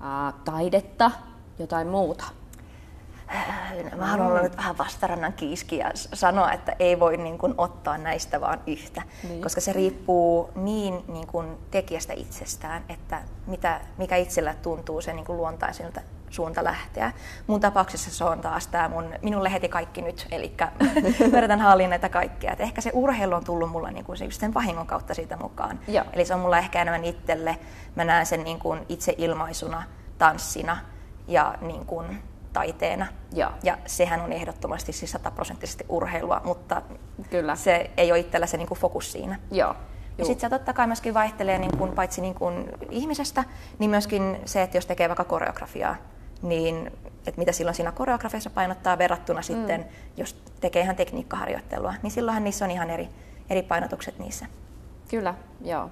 ää, 0.00 0.32
taidetta, 0.44 1.10
jotain 1.58 1.88
muuta? 1.88 2.24
Mä 3.96 4.06
haluan 4.06 4.28
olla 4.30 4.42
nyt 4.42 4.56
vähän 4.56 4.78
vastarannan 4.78 5.32
kiiski 5.32 5.78
ja 5.78 5.90
sanoa, 5.94 6.52
että 6.52 6.76
ei 6.78 7.00
voi 7.00 7.16
niin 7.16 7.38
kuin 7.38 7.54
ottaa 7.58 7.98
näistä 7.98 8.40
vaan 8.40 8.60
yhtä, 8.66 9.02
niin. 9.28 9.42
koska 9.42 9.60
se 9.60 9.72
riippuu 9.72 10.50
niin, 10.54 11.04
niin 11.08 11.26
kuin 11.26 11.58
tekijästä 11.70 12.12
itsestään, 12.12 12.84
että 12.88 13.22
mitä, 13.46 13.80
mikä 13.98 14.16
itsellä 14.16 14.54
tuntuu 14.62 15.00
se 15.00 15.12
niin 15.12 15.24
kuin 15.24 15.36
luontaisilta 15.36 16.00
suunta 16.30 16.64
lähteä. 16.64 17.12
Mun 17.46 17.60
tapauksessa 17.60 18.10
se 18.10 18.24
on 18.24 18.40
taas 18.40 18.66
tämä 18.66 18.88
mun, 18.88 19.14
minulle 19.22 19.52
heti 19.52 19.68
kaikki 19.68 20.02
nyt, 20.02 20.26
eli 20.30 20.56
yritän 21.36 21.60
hallin 21.66 21.90
näitä 21.90 22.08
kaikkea. 22.08 22.52
Et 22.52 22.60
ehkä 22.60 22.80
se 22.80 22.90
urheilu 22.94 23.34
on 23.34 23.44
tullut 23.44 23.70
mulle 23.70 23.90
niin 23.90 24.04
kuin 24.04 24.18
se 24.18 24.24
just 24.24 24.40
sen 24.40 24.54
vahingon 24.54 24.86
kautta 24.86 25.14
siitä 25.14 25.36
mukaan. 25.36 25.80
Joo. 25.88 26.04
Eli 26.12 26.24
se 26.24 26.34
on 26.34 26.40
mulla 26.40 26.58
ehkä 26.58 26.82
enemmän 26.82 27.04
itselle, 27.04 27.58
mä 27.96 28.04
näen 28.04 28.26
sen 28.26 28.44
niin 28.44 28.58
kuin 28.58 28.80
itse 28.88 29.14
ilmaisuna, 29.18 29.82
tanssina 30.18 30.76
ja 31.28 31.54
niin 31.60 31.86
kuin 31.86 32.22
taiteena. 32.52 33.06
Ja. 33.32 33.52
ja 33.62 33.78
sehän 33.86 34.20
on 34.20 34.32
ehdottomasti 34.32 34.92
siis 34.92 35.10
sataprosenttisesti 35.10 35.84
urheilua, 35.88 36.40
mutta 36.44 36.82
Kyllä. 37.30 37.56
se 37.56 37.90
ei 37.96 38.12
ole 38.12 38.18
itsellä 38.18 38.46
se 38.46 38.56
niin 38.56 38.68
kuin 38.68 38.80
fokus 38.80 39.12
siinä. 39.12 39.38
Joo. 39.50 39.74
Ja 40.18 40.24
sitten 40.26 40.40
se 40.40 40.58
totta 40.58 40.72
kai 40.72 40.86
myöskin 40.86 41.14
vaihtelee 41.14 41.58
niin 41.58 41.78
kuin, 41.78 41.92
paitsi 41.92 42.20
niin 42.20 42.34
kuin 42.34 42.68
ihmisestä, 42.90 43.44
niin 43.78 43.90
myöskin 43.90 44.36
se, 44.44 44.62
että 44.62 44.76
jos 44.76 44.86
tekee 44.86 45.08
vaikka 45.08 45.24
koreografiaa, 45.24 45.96
niin 46.42 46.92
että 47.26 47.38
mitä 47.38 47.52
silloin 47.52 47.74
siinä 47.74 47.92
koreografiassa 47.92 48.50
painottaa 48.50 48.98
verrattuna 48.98 49.40
mm. 49.40 49.44
sitten, 49.44 49.86
jos 50.16 50.36
tekee 50.60 50.82
ihan 50.82 50.96
tekniikkaharjoittelua, 50.96 51.94
niin 52.02 52.10
silloinhan 52.10 52.44
niissä 52.44 52.64
on 52.64 52.70
ihan 52.70 52.90
eri, 52.90 53.08
eri 53.50 53.62
painotukset 53.62 54.18
niissä. 54.18 54.46
Kyllä, 55.10 55.34
joo. 55.64 55.90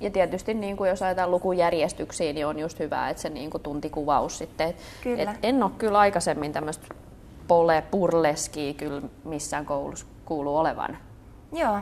Ja 0.00 0.10
tietysti 0.10 0.54
niin 0.54 0.76
kuin 0.76 0.90
jos 0.90 1.02
ajatellaan 1.02 1.30
lukujärjestyksiä, 1.30 2.32
niin 2.32 2.46
on 2.46 2.58
just 2.58 2.78
hyvä, 2.78 3.08
että 3.08 3.22
se 3.22 3.28
niin 3.28 3.50
kuin 3.50 3.62
tuntikuvaus 3.62 4.38
sitten. 4.38 4.74
Kyllä. 5.02 5.22
Et 5.22 5.38
en 5.42 5.62
ole 5.62 5.70
kyllä 5.78 5.98
aikaisemmin 5.98 6.52
tämmöistä 6.52 6.86
pole 7.48 7.82
purleskiä 7.90 8.74
kyllä 8.74 9.02
missään 9.24 9.66
koulussa 9.66 10.06
kuulu 10.24 10.56
olevan. 10.56 10.98
Joo. 11.52 11.78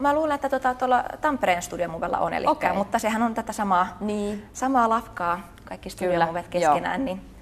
Mä 0.00 0.14
luulen, 0.14 0.34
että 0.34 0.48
tuota, 0.48 0.74
tuolla 0.74 1.04
Tampereen 1.20 1.62
studiomuvella 1.62 2.18
on, 2.18 2.32
eli, 2.32 2.46
okay. 2.46 2.72
mutta 2.72 2.98
sehän 2.98 3.22
on 3.22 3.34
tätä 3.34 3.52
samaa, 3.52 3.96
niin. 4.00 4.44
samaa 4.52 4.88
lafkaa 4.88 5.53
kaikki 5.64 5.90
studiomuvet 5.90 6.48
keskenään. 6.48 7.00
Joo. 7.00 7.04
Niin... 7.04 7.34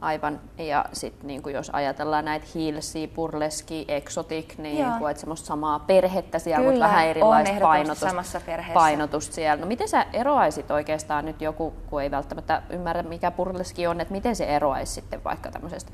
Aivan. 0.00 0.40
Ja 0.58 0.84
sitten 0.92 1.26
niin 1.26 1.42
jos 1.52 1.70
ajatellaan 1.70 2.24
näitä 2.24 2.46
Hilsi, 2.54 3.12
Burleski, 3.14 3.84
Exotic, 3.88 4.58
niin 4.58 4.92
kuin, 4.98 5.10
että 5.10 5.20
semmoista 5.20 5.46
samaa 5.46 5.78
perhettä 5.78 6.38
siellä, 6.38 6.58
Kyllä, 6.58 6.72
mutta 6.72 6.86
vähän 6.86 7.06
erilaista 7.06 7.60
painotusta, 7.60 8.08
samassa 8.08 8.40
painotusta 8.74 9.34
siellä. 9.34 9.60
No 9.60 9.66
miten 9.66 9.88
sä 9.88 10.06
eroaisit 10.12 10.70
oikeastaan 10.70 11.24
nyt 11.24 11.42
joku, 11.42 11.74
kun 11.90 12.02
ei 12.02 12.10
välttämättä 12.10 12.62
ymmärrä 12.70 13.02
mikä 13.02 13.30
Burleski 13.30 13.86
on, 13.86 14.00
että 14.00 14.12
miten 14.12 14.36
se 14.36 14.44
eroaisi 14.44 14.92
sitten 14.92 15.24
vaikka 15.24 15.50
tämmöisestä 15.50 15.92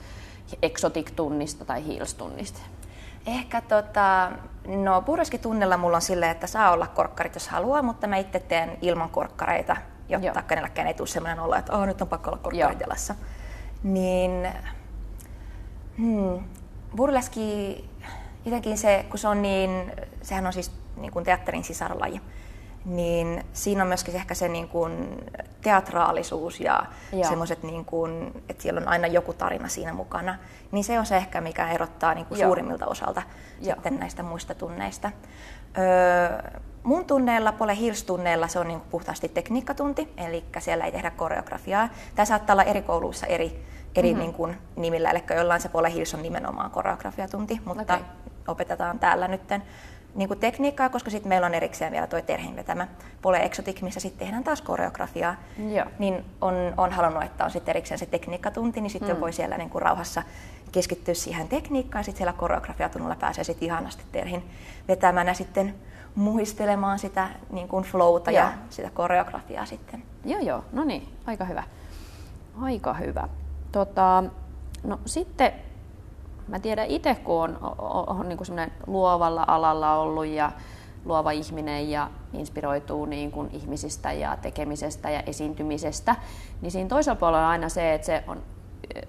Exotic-tunnista 0.63 1.65
tai 1.65 1.87
Heels-tunnista? 1.87 2.61
Ehkä 3.27 3.61
tota, 3.61 4.31
no 4.67 5.03
Burleski-tunnilla 5.03 5.77
mulla 5.77 5.97
on 5.97 6.03
silleen, 6.03 6.31
että 6.31 6.47
saa 6.47 6.73
olla 6.73 6.87
korkkarit 6.87 7.35
jos 7.35 7.49
haluaa, 7.49 7.83
mutta 7.83 8.07
mä 8.07 8.17
itse 8.17 8.41
teen 8.41 8.79
ilman 8.83 9.11
korkkareita 9.11 9.77
jotta 10.09 10.27
Joo. 10.27 10.43
kenelläkään 10.49 10.89
ei 10.89 10.95
tule 10.95 11.09
sellainen 11.09 11.45
olo, 11.45 11.55
että 11.55 11.73
oh, 11.73 11.87
nyt 11.87 12.03
on 12.03 12.09
pakko 12.09 12.31
olla 12.31 12.41
korkkarit 12.43 12.81
jalassa. 12.81 13.15
Niin 13.83 14.49
hmm, 15.99 16.45
burleski, 16.97 17.85
jotenkin 18.45 18.79
se, 18.79 19.07
kun 19.11 19.19
se 19.19 19.29
on 19.29 19.43
niin, 19.43 19.93
sehän 20.23 20.47
on 20.47 20.53
siis 20.53 20.73
niin 20.97 21.13
kuin 21.13 21.25
teatterin 21.25 21.65
sisarlaji, 21.65 22.21
niin 22.85 23.45
siinä 23.53 23.83
on 23.83 23.89
myöskin 23.89 24.17
ehkä 24.17 24.35
se 24.35 24.49
niin 24.49 24.69
kuin 24.69 25.25
teatraalisuus 25.61 26.61
ja 26.61 26.85
semmoiset, 27.29 27.63
niin 27.63 27.85
kuin, 27.85 28.43
että 28.49 28.63
siellä 28.63 28.81
on 28.81 28.89
aina 28.89 29.07
joku 29.07 29.33
tarina 29.33 29.69
siinä 29.69 29.93
mukana. 29.93 30.39
Niin 30.73 30.85
se 30.85 30.99
on 30.99 31.07
se 31.07 31.17
ehkä, 31.17 31.41
mikä 31.41 31.71
erottaa 31.71 32.15
niin 32.15 32.27
kuin 32.27 32.39
suurimmilta 32.39 32.87
osalta 32.87 33.23
sitten 33.63 33.99
näistä 33.99 34.23
muista 34.23 34.55
tunneista. 34.55 35.11
Öö, 35.79 36.61
mun 36.85 37.05
tunneilla, 37.05 37.53
Pole 37.53 37.77
Hills-tunneilla 37.77 38.49
se 38.49 38.59
on 38.59 38.69
niin 38.69 38.81
puhtaasti 38.81 39.29
tekniikkatunti, 39.29 40.13
eli 40.17 40.45
siellä 40.59 40.85
ei 40.85 40.93
tehdä 40.93 41.11
koreografiaa. 41.11 41.89
Tämä 42.15 42.27
saattaa 42.27 42.55
olla 42.55 42.65
eri 42.65 42.83
kouluissa 42.83 43.27
eri, 43.27 43.65
eri 43.97 44.09
mm-hmm. 44.09 44.21
niin 44.21 44.35
kuin 44.35 44.57
nimillä, 44.77 45.11
eli 45.11 45.23
jollain 45.37 45.61
se 45.61 45.69
Pole 45.69 45.93
Hills 45.93 46.15
on 46.15 46.23
nimenomaan 46.23 46.71
koreografiatunti, 46.71 47.61
mutta 47.65 47.95
okay. 47.95 48.07
opetetaan 48.49 48.99
täällä 48.99 49.29
nytten 49.29 49.63
niin 50.15 50.29
kuin 50.29 50.41
tekniikkaa, 50.41 50.89
koska 50.89 51.11
sitten 51.11 51.29
meillä 51.29 51.47
on 51.47 51.55
erikseen 51.55 51.93
vielä 51.93 52.07
tuo 52.07 52.21
Terhin 52.21 52.57
vetämä 52.57 52.89
Pole 53.23 53.39
Exotic, 53.39 53.83
missä 53.83 54.01
sitten 54.01 54.19
tehdään 54.19 54.45
taas 54.45 54.63
koreografiaa. 54.63 55.37
Joo. 55.69 55.87
Niin 55.99 56.25
on, 56.41 56.55
on 56.77 56.93
halunnut, 56.93 57.23
että 57.23 57.45
on 57.45 57.51
sitten 57.51 57.73
erikseen 57.73 57.99
se 57.99 58.07
tekniikkatunti, 58.07 58.81
niin 58.81 58.91
sitten 58.91 59.17
mm. 59.17 59.21
voi 59.21 59.33
siellä 59.33 59.59
niin 59.59 59.71
kuin 59.71 59.83
rauhassa 59.83 60.23
keskittyä 60.73 61.15
siihen 61.15 61.49
tekniikkaan, 61.49 62.05
sitten 62.05 62.19
siellä 62.19 62.33
koreografiatunnilla 62.33 63.17
pääsee 63.17 63.45
sitten 63.45 63.67
ihanasti 63.67 64.05
Terhin 64.13 64.51
vetämänä 64.89 65.35
sitten 65.35 65.75
muistelemaan 66.15 66.99
sitä 66.99 67.31
niin 67.51 67.69
kuin 67.69 67.85
flowta 67.85 68.31
ja. 68.31 68.41
ja 68.43 68.53
sitä 68.71 68.91
koreografiaa 68.91 69.67
sitten. 69.67 70.03
Joo, 70.25 70.41
joo. 70.41 70.65
No 70.73 70.85
niin, 70.85 71.09
aika 71.27 71.45
hyvä. 71.45 71.63
Aika 72.61 72.95
hyvä. 72.95 73.29
Tota, 73.73 74.25
no 74.83 74.99
sitten 75.07 75.53
mä 76.49 76.59
tiedän 76.59 76.87
itse, 76.87 77.15
kun 77.15 77.43
on, 77.43 77.59
on, 77.79 78.09
on 78.09 78.29
niin 78.29 78.39
kuin 78.39 78.73
luovalla 78.87 79.45
alalla 79.49 79.97
ollut 79.97 80.27
ja 80.27 80.53
luova 81.05 81.31
ihminen 81.31 81.91
ja 81.91 82.11
inspiroituu 82.33 83.05
niin 83.05 83.31
kuin 83.31 83.51
ihmisistä 83.53 84.13
ja 84.13 84.37
tekemisestä 84.37 85.11
ja 85.11 85.23
esiintymisestä, 85.27 86.17
niin 86.61 86.73
siinä 86.73 86.89
toisella 86.89 87.17
puolella 87.17 87.45
on 87.45 87.51
aina 87.51 87.69
se, 87.69 87.95
että 87.95 88.07
se 88.07 88.25
on 88.27 88.43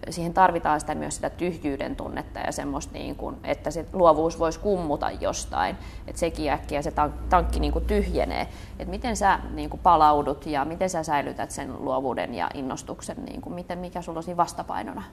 siihen 0.09 0.33
tarvitaan 0.33 0.79
sitä 0.79 0.95
myös 0.95 1.15
sitä 1.15 1.29
tyhjyyden 1.29 1.95
tunnetta 1.95 2.39
ja 2.39 2.51
semmoista, 2.51 2.93
niin 2.93 3.15
kuin, 3.15 3.35
että 3.43 3.71
se 3.71 3.85
luovuus 3.93 4.39
voisi 4.39 4.59
kummuta 4.59 5.11
jostain, 5.11 5.77
että 6.07 6.19
sekin 6.19 6.51
äkkiä 6.51 6.81
se 6.81 6.93
tankki 7.29 7.59
niin 7.59 7.73
kuin 7.73 7.85
tyhjenee. 7.85 8.47
Että 8.79 8.91
miten 8.91 9.17
sä 9.17 9.39
niin 9.53 9.69
kuin 9.69 9.79
palaudut 9.83 10.45
ja 10.45 10.65
miten 10.65 10.89
sä 10.89 11.03
säilytät 11.03 11.51
sen 11.51 11.85
luovuuden 11.85 12.33
ja 12.33 12.49
innostuksen, 12.53 13.25
niin 13.25 13.41
kuin, 13.41 13.55
miten, 13.55 13.79
mikä 13.79 14.01
sulla 14.01 14.19
on 14.19 14.23
siinä 14.23 14.37
vastapainona? 14.37 15.03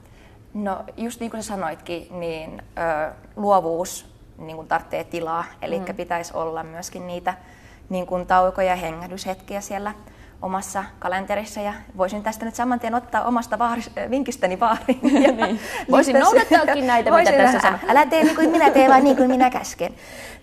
No 0.54 0.84
just 0.96 1.20
niin 1.20 1.30
kuin 1.30 1.42
sä 1.42 1.48
sanoitkin, 1.48 2.20
niin 2.20 2.62
ö, 2.78 3.12
luovuus 3.36 4.12
niin 4.38 4.56
kuin 4.56 4.68
tarvitsee 4.68 5.04
tilaa, 5.04 5.44
eli 5.62 5.78
mm. 5.78 5.96
pitäisi 5.96 6.36
olla 6.36 6.62
myöskin 6.62 7.06
niitä 7.06 7.34
niin 7.88 8.06
kuin 8.06 8.26
taukoja 8.26 8.68
ja 8.68 8.76
hengähdyshetkiä 8.76 9.60
siellä 9.60 9.94
omassa 10.42 10.84
kalenterissa 10.98 11.60
ja 11.60 11.74
voisin 11.96 12.22
tästä 12.22 12.44
nyt 12.44 12.54
saman 12.54 12.80
tien 12.80 12.94
ottaa 12.94 13.24
omasta 13.24 13.58
vaaris, 13.58 13.90
vinkistäni 14.10 14.60
vaarin. 14.60 15.00
niin. 15.36 15.60
Voisin 15.90 16.18
noudattaakin 16.18 16.86
näitä, 16.86 17.10
voisin, 17.10 17.34
mitä 17.34 17.44
tässä 17.44 17.60
sanoo. 17.60 17.78
Älä 17.88 18.06
tee 18.06 18.24
niin 18.24 18.36
kuin 18.36 18.50
minä 18.50 18.70
teen, 18.70 18.90
vaan 18.90 19.04
niin 19.04 19.16
kuin 19.16 19.30
minä 19.30 19.50
käsken. 19.50 19.94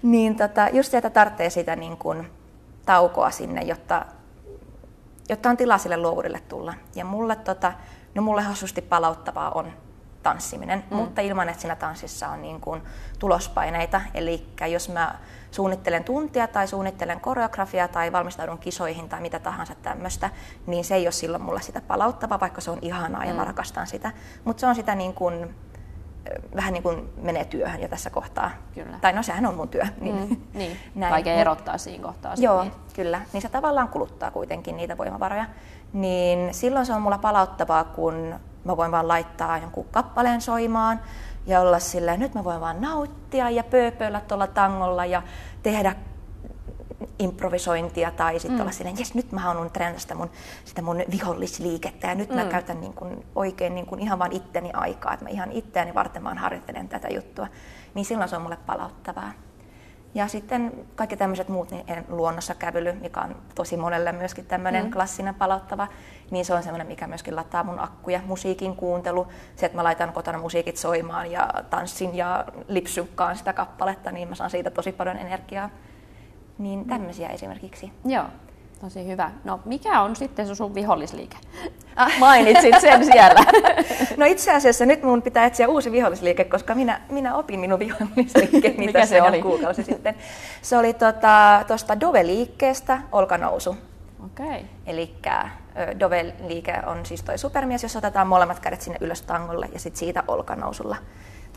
Niin 0.01 0.35
tota, 0.35 0.67
just 0.73 0.91
sieltä 0.91 1.09
tarvitsee 1.09 1.49
sitä 1.49 1.75
niin 1.75 1.97
kuin 1.97 2.27
taukoa 2.85 3.31
sinne, 3.31 3.61
jotta, 3.61 4.05
jotta 5.29 5.49
on 5.49 5.57
tilaa 5.57 5.77
sille 5.77 5.97
luovuudelle 5.97 6.39
tulla. 6.49 6.73
Ja 6.95 7.05
mulle, 7.05 7.35
tota, 7.35 7.73
no 8.15 8.21
mulle 8.21 8.41
hassusti 8.41 8.81
palauttavaa 8.81 9.51
on 9.51 9.73
tanssiminen, 10.23 10.83
mm. 10.89 10.95
mutta 10.95 11.21
ilman, 11.21 11.49
että 11.49 11.61
siinä 11.61 11.75
tanssissa 11.75 12.27
on 12.27 12.41
niin 12.41 12.61
kuin 12.61 12.81
tulospaineita. 13.19 14.01
Eli 14.13 14.47
jos 14.71 14.89
mä 14.89 15.15
suunnittelen 15.51 16.03
tuntia 16.03 16.47
tai 16.47 16.67
suunnittelen 16.67 17.19
koreografiaa 17.19 17.87
tai 17.87 18.11
valmistaudun 18.11 18.57
kisoihin 18.57 19.09
tai 19.09 19.21
mitä 19.21 19.39
tahansa 19.39 19.75
tämmöistä, 19.75 20.29
niin 20.67 20.83
se 20.83 20.95
ei 20.95 21.05
ole 21.05 21.11
silloin 21.11 21.43
mulle 21.43 21.61
sitä 21.61 21.81
palauttavaa, 21.81 22.39
vaikka 22.39 22.61
se 22.61 22.71
on 22.71 22.79
ihanaa 22.81 23.25
ja 23.25 23.31
mm. 23.31 23.37
mä 23.37 23.43
rakastan 23.43 23.87
sitä. 23.87 24.11
Mutta 24.43 24.61
se 24.61 24.67
on 24.67 24.75
sitä 24.75 24.95
niin 24.95 25.13
kuin, 25.13 25.55
vähän 26.55 26.73
niin 26.73 26.83
kuin 26.83 27.09
menee 27.21 27.45
työhön 27.45 27.81
jo 27.81 27.87
tässä 27.87 28.09
kohtaa. 28.09 28.51
Kyllä. 28.73 28.99
Tai 29.01 29.13
no 29.13 29.23
sehän 29.23 29.45
on 29.45 29.55
mun 29.55 29.69
työ. 29.69 29.83
Niin, 30.01 30.29
mm, 30.29 30.37
niin. 30.53 30.77
Näin. 30.95 31.11
Vaikea 31.11 31.33
erottaa 31.33 31.77
siinä 31.77 32.03
kohtaa. 32.03 32.33
Joo, 32.37 32.63
niitä. 32.63 32.77
kyllä. 32.93 33.21
Niin 33.33 33.41
se 33.41 33.49
tavallaan 33.49 33.87
kuluttaa 33.87 34.31
kuitenkin 34.31 34.77
niitä 34.77 34.97
voimavaroja. 34.97 35.45
Niin 35.93 36.53
silloin 36.53 36.85
se 36.85 36.93
on 36.93 37.01
mulla 37.01 37.17
palauttavaa, 37.17 37.83
kun 37.83 38.39
mä 38.69 38.77
voin 38.77 38.91
vaan 38.91 39.07
laittaa 39.07 39.57
jonkun 39.57 39.85
kappaleen 39.91 40.41
soimaan 40.41 40.99
ja 41.45 41.61
olla 41.61 41.79
sillä, 41.79 42.17
nyt 42.17 42.33
mä 42.33 42.43
voin 42.43 42.61
vaan 42.61 42.81
nauttia 42.81 43.49
ja 43.49 43.63
pööpöillä 43.63 44.21
tuolla 44.21 44.47
tangolla 44.47 45.05
ja 45.05 45.21
tehdä 45.63 45.95
improvisointia 47.19 48.11
tai 48.11 48.39
sitten 48.39 48.57
mm. 48.57 48.61
olla 48.61 48.71
silleen, 48.71 48.99
jes 48.99 49.13
nyt 49.13 49.31
mä 49.31 49.39
haluan 49.39 49.71
treenata 49.71 49.99
sitä 49.99 50.15
mun, 50.15 50.29
sitä 50.65 50.81
mun 50.81 51.03
vihollisliikettä 51.11 52.07
ja 52.07 52.15
nyt 52.15 52.29
mm. 52.29 52.35
mä 52.35 52.45
käytän 52.45 52.81
niin 52.81 52.93
kuin 52.93 53.25
oikein 53.35 53.75
niin 53.75 53.85
kuin 53.85 54.01
ihan 54.01 54.19
vaan 54.19 54.31
itteni 54.31 54.71
aikaa, 54.73 55.13
että 55.13 55.25
mä 55.25 55.29
ihan 55.29 55.51
itteeni 55.51 55.93
varten 55.93 56.23
vaan 56.23 56.37
harjoittelen 56.37 56.89
tätä 56.89 57.07
juttua, 57.07 57.47
niin 57.93 58.05
silloin 58.05 58.29
se 58.29 58.35
on 58.35 58.41
mulle 58.41 58.57
palauttavaa. 58.65 59.31
Ja 60.13 60.27
sitten 60.27 60.85
kaikki 60.95 61.17
tämmöiset 61.17 61.49
muut, 61.49 61.71
niin 61.71 61.85
luonnossa 62.07 62.55
kävely, 62.55 62.93
mikä 62.93 63.19
on 63.21 63.35
tosi 63.55 63.77
monelle 63.77 64.11
myöskin 64.11 64.45
tämmöinen 64.45 64.85
mm. 64.85 64.91
klassinen 64.91 65.35
palauttava, 65.35 65.87
niin 66.31 66.45
se 66.45 66.53
on 66.53 66.63
semmoinen, 66.63 66.87
mikä 66.87 67.07
myöskin 67.07 67.35
lataa 67.35 67.63
mun 67.63 67.79
akkuja. 67.79 68.21
Musiikin 68.25 68.75
kuuntelu, 68.75 69.27
se, 69.55 69.65
että 69.65 69.77
mä 69.77 69.83
laitan 69.83 70.13
kotona 70.13 70.37
musiikit 70.37 70.77
soimaan 70.77 71.31
ja 71.31 71.49
tanssin 71.69 72.15
ja 72.15 72.45
lipsykkaan 72.67 73.37
sitä 73.37 73.53
kappaletta, 73.53 74.11
niin 74.11 74.29
mä 74.29 74.35
saan 74.35 74.49
siitä 74.49 74.69
tosi 74.69 74.91
paljon 74.91 75.17
energiaa. 75.17 75.69
Niin 76.57 76.85
tämmöisiä 76.85 77.27
mm. 77.27 77.33
esimerkiksi. 77.33 77.91
Joo. 78.05 78.25
Tosi 78.81 79.07
hyvä. 79.07 79.31
No 79.43 79.59
mikä 79.65 80.01
on 80.01 80.15
sitten 80.15 80.47
se 80.47 80.55
sun 80.55 80.75
vihollisliike? 80.75 81.37
Mainitsit 82.19 82.79
sen 82.81 83.05
siellä. 83.05 83.39
no 84.17 84.25
itse 84.25 84.53
asiassa 84.53 84.85
nyt 84.85 85.03
mun 85.03 85.21
pitää 85.21 85.45
etsiä 85.45 85.67
uusi 85.67 85.91
vihollisliike, 85.91 86.43
koska 86.43 86.75
minä, 86.75 87.01
minä 87.09 87.35
opin 87.35 87.59
minun 87.59 87.79
vihollisliike, 87.79 88.73
mitä 88.85 89.05
se 89.05 89.21
oli? 89.21 89.41
kuukausi 89.41 89.83
sitten. 89.83 90.15
Se 90.61 90.77
oli 90.77 90.93
tuosta 90.93 91.63
tota, 91.67 91.99
Dove-liikkeestä 91.99 92.99
olkanousu. 93.11 93.77
Okei. 94.25 94.45
Okay. 94.45 94.61
Eli 94.85 95.15
Dove-liike 95.99 96.85
on 96.85 97.05
siis 97.05 97.23
toi 97.23 97.37
supermies, 97.37 97.83
jos 97.83 97.95
otetaan 97.95 98.27
molemmat 98.27 98.59
kädet 98.59 98.81
sinne 98.81 98.97
ylös 99.01 99.21
tangolle 99.21 99.69
ja 99.73 99.79
sitten 99.79 99.99
siitä 99.99 100.23
olkanousulla 100.27 100.95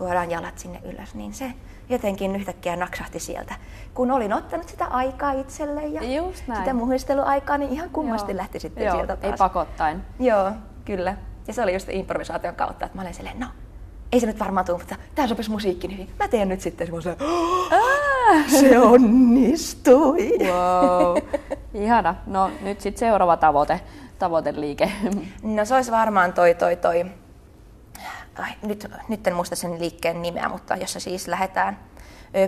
tuodaan 0.03 0.31
jalat 0.31 0.59
sinne 0.59 0.81
ylös, 0.85 1.15
niin 1.15 1.35
se 1.35 1.53
jotenkin 1.89 2.37
yhtäkkiä 2.37 2.77
naksahti 2.77 3.21
sieltä. 3.21 3.55
Kun 3.95 4.11
olin 4.11 4.33
ottanut 4.33 4.69
sitä 4.69 4.85
aikaa 4.87 5.33
itselle 5.33 5.87
ja 5.87 6.01
sitä 6.35 6.75
muhisteluaikaa, 6.75 7.59
niin 7.59 7.71
ihan 7.71 7.91
kummasti 7.91 8.33
Joo. 8.33 8.37
lähti 8.37 8.61
sitten 8.61 8.85
Joo, 8.85 8.95
sieltä 8.95 9.17
taas. 9.17 9.33
ei 9.33 9.39
pakottain. 9.39 10.03
Joo, 10.21 10.53
kyllä. 10.85 11.17
Ja 11.47 11.53
se 11.53 11.63
oli 11.63 11.73
just 11.73 11.89
improvisaation 11.89 12.55
kautta, 12.55 12.87
että 12.87 12.99
mä 12.99 13.03
olin 13.03 13.15
silleen, 13.15 13.41
no, 13.41 13.47
ei 14.13 14.21
se 14.21 14.27
nyt 14.27 14.39
varmaan 14.39 14.67
tule, 14.67 14.79
mutta 14.79 14.97
tämä 15.15 15.29
sopisi 15.29 15.51
musiikkiin 15.51 15.93
hyvin. 15.93 16.11
Mä 16.19 16.29
teen 16.29 16.49
nyt 16.49 16.61
sitten 16.61 16.87
semmoisen, 16.87 17.17
se 18.61 18.81
onnistui. 18.81 20.39
Wow. 20.39 21.17
Ihana. 21.75 22.15
No 22.27 22.51
nyt 22.63 22.81
sitten 22.81 23.01
seuraava 23.09 23.37
tavoite, 23.37 23.81
tavoiteliike. 24.19 24.93
No 25.43 25.65
se 25.65 25.75
olisi 25.75 25.91
varmaan 25.91 26.33
toi, 26.33 26.55
toi, 26.55 26.77
toi 26.77 27.07
ai, 28.39 28.51
nyt, 28.63 28.91
nyt 29.09 29.27
en 29.27 29.35
muista 29.35 29.57
sen 29.57 29.81
liikkeen 29.81 30.23
nimeä, 30.23 30.49
mutta 30.49 30.77
jossa 30.77 31.01
siis 31.01 31.29
lähdetään 31.29 31.79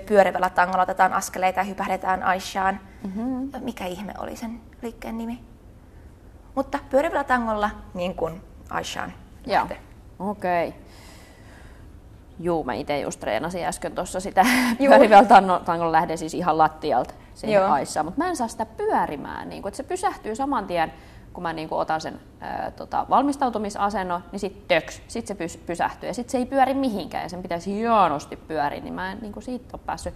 pyörivällä 0.06 0.50
tangolla, 0.50 0.82
otetaan 0.82 1.12
askeleita 1.12 1.60
ja 1.60 1.64
hypähdetään 1.64 2.22
Aishaan. 2.22 2.80
Mm-hmm. 3.02 3.50
Mikä 3.60 3.86
ihme 3.86 4.14
oli 4.18 4.36
sen 4.36 4.60
liikkeen 4.82 5.18
nimi? 5.18 5.44
Mutta 6.54 6.78
pyörivällä 6.90 7.24
tangolla 7.24 7.70
niin 7.94 8.14
kuin 8.14 8.40
Aishaan 8.70 9.12
Joo, 9.46 9.66
okei. 10.18 10.68
Okay. 10.68 10.80
Juu, 12.40 12.64
mä 12.64 12.74
itse 12.74 13.00
just 13.00 13.20
treenasin 13.20 13.64
äsken 13.64 13.92
tuossa 13.92 14.20
sitä 14.20 14.46
pyörivällä 14.78 15.28
tangolla 15.64 15.92
lähden 15.92 16.18
siis 16.18 16.34
ihan 16.34 16.58
lattialta 16.58 17.14
siihen 17.34 17.66
Aissaan, 17.66 18.06
mutta 18.06 18.22
mä 18.22 18.28
en 18.28 18.36
saa 18.36 18.48
sitä 18.48 18.66
pyörimään, 18.66 19.48
niin 19.48 19.62
kun, 19.62 19.68
että 19.68 19.76
se 19.76 19.82
pysähtyy 19.82 20.34
saman 20.34 20.66
tien 20.66 20.92
kun 21.34 21.42
mä 21.42 21.52
niin 21.52 21.68
kuin 21.68 21.78
otan 21.78 22.00
sen 22.00 22.20
ää, 22.40 22.70
tota, 22.70 23.06
valmistautumisasennon, 23.10 24.24
niin 24.32 24.40
sitten 24.40 24.62
töks, 24.68 25.02
sit 25.08 25.26
se 25.26 25.34
pys, 25.34 25.56
pysähtyy 25.56 26.08
ja 26.08 26.14
sitten 26.14 26.32
se 26.32 26.38
ei 26.38 26.46
pyöri 26.46 26.74
mihinkään 26.74 27.22
ja 27.22 27.28
sen 27.28 27.42
pitäisi 27.42 27.74
hienosti 27.74 28.36
pyöriä, 28.36 28.80
niin 28.80 28.94
mä 28.94 29.12
en 29.12 29.18
niin 29.20 29.32
kuin 29.32 29.42
siitä 29.42 29.68
ole 29.72 29.80
päässyt, 29.86 30.14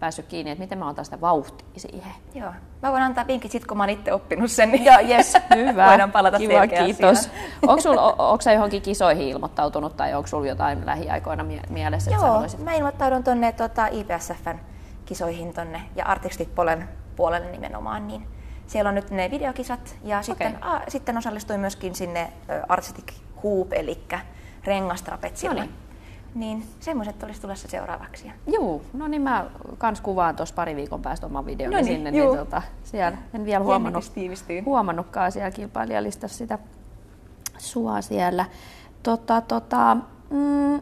päässyt 0.00 0.26
kiinni, 0.26 0.50
että 0.50 0.62
miten 0.62 0.78
mä 0.78 0.88
otan 0.88 1.04
sitä 1.04 1.20
vauhtia 1.20 1.66
siihen. 1.76 2.12
Joo. 2.34 2.52
Mä 2.82 2.92
voin 2.92 3.02
antaa 3.02 3.26
vinkit 3.26 3.50
sit, 3.52 3.66
kun 3.66 3.76
mä 3.76 3.82
oon 3.82 3.90
itse 3.90 4.12
oppinut 4.12 4.50
sen. 4.50 4.70
Niin 4.70 4.84
Joo, 4.84 4.98
yes, 5.08 5.34
hyvä. 5.54 5.86
Voidaan 5.90 6.12
palata 6.12 6.38
Kiva, 6.38 6.66
kiitos. 6.66 7.30
Onko 7.62 7.80
sul, 7.80 7.96
sä 8.40 8.52
johonkin 8.52 8.82
kisoihin 8.82 9.28
ilmoittautunut 9.28 9.96
tai 9.96 10.14
onko 10.14 10.26
sulla 10.26 10.46
jotain 10.46 10.86
lähiaikoina 10.86 11.44
mielessä? 11.68 12.10
Joo, 12.10 12.20
haluaisit... 12.20 12.64
mä 12.64 12.74
ilmoittaudun 12.74 13.24
tuonne 13.24 13.52
tota, 13.52 13.86
IPSFn 13.86 14.58
kisoihin 15.04 15.54
tonne 15.54 15.82
ja 15.96 16.04
Artistic 16.04 16.48
Polen 16.54 16.88
puolelle 17.16 17.50
nimenomaan, 17.50 18.08
niin 18.08 18.33
siellä 18.66 18.88
on 18.88 18.94
nyt 18.94 19.10
ne 19.10 19.30
videokisat 19.30 19.96
ja 20.04 20.22
sitten, 20.22 20.56
okay. 20.56 20.76
a, 20.76 20.80
sitten 20.88 21.18
osallistuin 21.18 21.60
myöskin 21.60 21.94
sinne 21.94 22.32
Artistic 22.68 23.12
Hoop, 23.42 23.72
eli 23.72 23.98
rengastrapetsille. 24.64 25.54
No 25.54 25.60
niin. 25.60 25.74
Niin 26.34 26.64
semmoiset 26.80 27.22
olisi 27.22 27.40
tulossa 27.40 27.68
seuraavaksi. 27.68 28.32
Joo, 28.46 28.82
no 28.92 29.08
niin 29.08 29.22
mä 29.22 29.46
kans 29.78 30.00
kuvaan 30.00 30.36
tuossa 30.36 30.54
pari 30.54 30.76
viikon 30.76 31.02
päästä 31.02 31.26
oman 31.26 31.46
videon 31.46 31.72
no 31.72 31.76
niin, 31.76 31.86
sinne, 31.86 32.10
juu. 32.10 32.34
niin 32.34 32.44
tota, 32.44 32.62
siellä 32.84 33.18
en 33.34 33.44
vielä 33.44 33.64
huomannut, 33.64 34.12
huomannutkaan 34.64 35.32
siellä 35.32 35.50
kilpailijalistassa 35.50 36.38
sitä 36.38 36.58
sua 37.58 38.00
siellä. 38.00 38.44
Tota, 39.02 39.40
tota, 39.40 39.96
mm, 40.30 40.80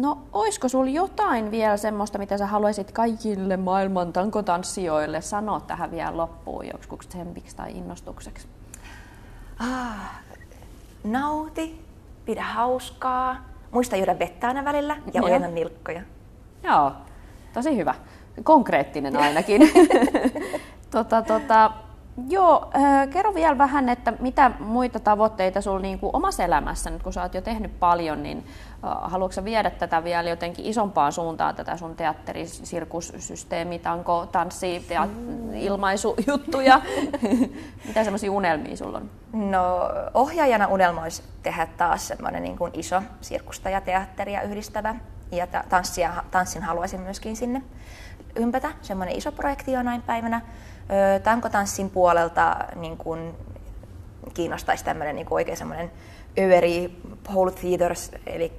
No, 0.00 0.18
oisko 0.32 0.68
sulla 0.68 0.90
jotain 0.90 1.50
vielä 1.50 1.76
semmoista, 1.76 2.18
mitä 2.18 2.38
sä 2.38 2.46
haluaisit 2.46 2.92
kaikille 2.92 3.56
maailman 3.56 4.12
tankotanssijoille 4.12 5.20
sanoa 5.20 5.60
tähän 5.60 5.90
vielä 5.90 6.16
loppuun, 6.16 6.66
joku 6.66 6.96
tsempiksi 6.96 7.56
tai 7.56 7.76
innostukseksi? 7.76 8.48
Ah, 9.58 10.20
nauti, 11.04 11.84
pidä 12.24 12.42
hauskaa, 12.42 13.36
muista 13.70 13.96
juoda 13.96 14.18
vettä 14.18 14.48
aina 14.48 14.64
välillä 14.64 14.96
ja 15.14 15.22
ojenna 15.22 15.48
nilkkoja. 15.48 16.02
Joo, 16.62 16.92
tosi 17.52 17.76
hyvä. 17.76 17.94
Konkreettinen 18.44 19.16
ainakin. 19.16 19.62
tota, 20.90 21.22
tota, 21.22 21.70
Joo, 22.26 22.70
äh, 22.76 23.08
kerro 23.08 23.34
vielä 23.34 23.58
vähän, 23.58 23.88
että 23.88 24.12
mitä 24.20 24.50
muita 24.58 25.00
tavoitteita 25.00 25.60
sinulla 25.60 25.80
niin 25.80 25.98
omassa 26.02 26.44
elämässä, 26.44 26.90
nyt 26.90 27.02
kun 27.02 27.12
sä 27.12 27.22
oot 27.22 27.34
jo 27.34 27.40
tehnyt 27.40 27.80
paljon, 27.80 28.22
niin 28.22 28.38
äh, 28.38 29.10
haluatko 29.10 29.44
viedä 29.44 29.70
tätä 29.70 30.04
vielä 30.04 30.28
jotenkin 30.28 30.64
isompaan 30.64 31.12
suuntaan, 31.12 31.54
tätä 31.54 31.76
sun 31.76 31.96
teatteri, 31.96 32.46
sirkussysteemi, 32.46 33.78
tanko, 33.78 34.26
tanssi, 34.32 34.84
teat, 34.88 35.10
ilmaisujuttuja? 35.54 36.80
mitä 37.88 38.04
semmoisia 38.04 38.32
unelmia 38.32 38.76
sulla 38.76 38.98
on? 38.98 39.10
No 39.32 39.80
ohjaajana 40.14 40.66
unelmoisi 40.66 41.22
tehdä 41.42 41.66
taas 41.66 42.08
semmoinen 42.08 42.42
niin 42.42 42.58
kuin 42.58 42.72
iso 42.74 43.02
sirkusta 43.20 43.70
ja 43.70 43.80
teatteria 43.80 44.42
yhdistävä 44.42 44.94
ja 45.32 45.46
tanssia, 45.68 46.12
tanssin 46.30 46.62
haluaisin 46.62 47.00
myöskin 47.00 47.36
sinne 47.36 47.62
ympätä, 48.36 48.72
semmoinen 48.82 49.16
iso 49.16 49.32
projekti 49.32 49.72
jonain 49.72 50.02
päivänä 50.02 50.40
tankotanssin 51.22 51.90
puolelta 51.90 52.56
niin 52.74 52.96
kuin 52.96 53.34
kiinnostaisi 54.34 54.84
tämmöinen 54.84 55.16
niin 55.16 55.26
oikein 55.30 55.56
semmoinen 55.56 55.90
överi 56.38 57.02
whole 57.30 57.52
theaters, 57.52 58.10
eli 58.26 58.52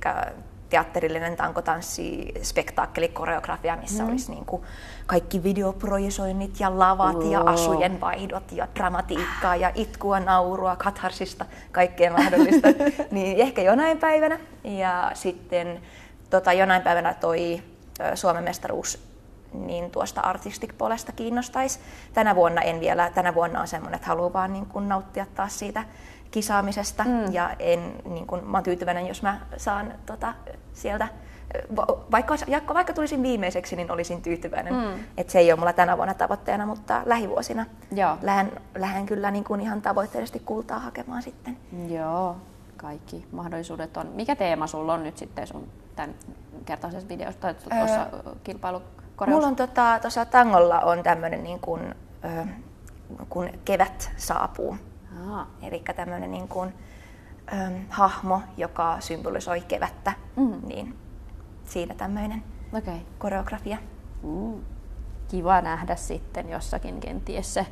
teatterillinen 0.70 1.36
tankotanssi, 1.36 2.34
spektaakkeli, 2.42 3.08
koreografia, 3.08 3.76
missä 3.76 4.04
mm. 4.04 4.10
olisi 4.10 4.32
niin 4.32 4.46
kuin 4.46 4.64
kaikki 5.06 5.44
videoprojisoinnit 5.44 6.60
ja 6.60 6.80
lavat 6.80 7.16
wow. 7.16 7.32
ja 7.32 7.42
asujen 7.42 8.02
vaihdot 8.02 8.52
ja 8.52 8.68
dramatiikkaa 8.76 9.56
ja 9.56 9.72
itkua, 9.76 10.20
naurua, 10.20 10.76
katharsista, 10.76 11.46
kaikkea 11.72 12.12
mahdollista. 12.12 12.68
niin 13.12 13.38
ehkä 13.38 13.62
jonain 13.62 13.98
päivänä. 13.98 14.40
Ja 14.64 15.12
sitten 15.14 15.82
tota, 16.30 16.54
jonain 16.54 16.82
päivänä 16.82 17.14
toi 17.14 17.62
Suomen 18.16 18.44
mestaruus 18.44 19.09
niin 19.54 19.92
tuosta 19.92 20.22
artistic-puolesta 20.22 21.12
kiinnostaisi. 21.12 21.80
Tänä 22.14 22.36
vuonna 22.36 22.62
en 22.62 22.80
vielä, 22.80 23.12
tänä 23.16 23.36
vuonna 23.36 23.62
on 23.62 23.68
semmoinen, 23.68 23.96
että 23.96 24.08
haluan 24.08 24.34
vaan 24.34 24.54
niin 24.54 24.66
kuin 24.66 24.90
nauttia 24.90 25.26
taas 25.36 25.60
siitä 25.60 25.84
kisaamisesta 26.32 27.04
mm. 27.04 27.34
ja 27.34 27.50
en, 27.60 27.94
niin 28.06 28.28
kuin, 28.28 28.46
mä 28.46 28.58
oon 28.58 28.64
tyytyväinen, 28.64 29.08
jos 29.08 29.22
mä 29.22 29.40
saan 29.58 29.94
tota, 30.06 30.34
sieltä 30.74 31.08
vaikka, 32.12 32.36
vaikka 32.74 32.94
tulisin 32.94 33.24
viimeiseksi, 33.24 33.76
niin 33.76 33.92
olisin 33.92 34.22
tyytyväinen. 34.22 34.74
Mm. 34.74 35.04
Et 35.18 35.30
se 35.30 35.40
ei 35.40 35.52
ole 35.52 35.60
mulla 35.60 35.74
tänä 35.74 35.98
vuonna 35.98 36.14
tavoitteena, 36.14 36.66
mutta 36.66 37.02
lähivuosina 37.06 37.66
Joo. 37.92 38.18
Lähden, 38.22 38.52
lähden 38.78 39.06
kyllä 39.06 39.32
niin 39.32 39.44
kuin 39.44 39.62
ihan 39.62 39.82
tavoitteellisesti 39.82 40.40
kultaa 40.40 40.80
hakemaan 40.80 41.22
sitten. 41.22 41.58
Joo, 41.88 42.36
kaikki 42.78 43.26
mahdollisuudet 43.32 43.98
on. 43.98 44.08
Mikä 44.08 44.36
teema 44.36 44.68
sulla 44.68 44.94
on 44.94 45.04
nyt 45.04 45.18
sitten 45.18 45.48
sun 45.48 45.68
tämän 45.96 46.16
kertaisessa 46.66 47.10
videossa 47.10 47.42
tai 47.42 47.54
tuossa 47.54 48.02
öö, 48.02 48.36
kilpailu 48.44 48.82
koreus? 49.20 49.36
Mulla 49.36 49.48
on 49.48 49.56
tuossa 49.56 50.26
tota, 50.26 50.32
tangolla 50.32 50.80
on 50.80 51.04
tämmöinen 51.04 51.44
niin 51.44 51.60
kuin, 51.60 51.96
ö, 52.26 52.46
kun 53.30 53.50
kevät 53.66 54.12
saapuu. 54.18 54.78
Eli 55.62 55.84
tämmöinen 55.96 56.32
niin 56.32 56.48
kuin, 56.48 56.74
ö, 57.54 57.56
hahmo, 57.90 58.42
joka 58.58 58.98
symbolisoi 59.00 59.62
kevättä, 59.62 60.14
mm. 60.36 60.54
niin 60.68 60.98
siinä 61.66 61.96
tämmöinen 61.96 62.44
okay. 62.78 62.98
koreografia. 63.18 63.78
Mm. 64.24 64.54
Kiva 65.28 65.62
nähdä 65.62 65.96
sitten 65.96 66.50
jossakin 66.50 67.00
kenties 67.00 67.54
se 67.54 67.66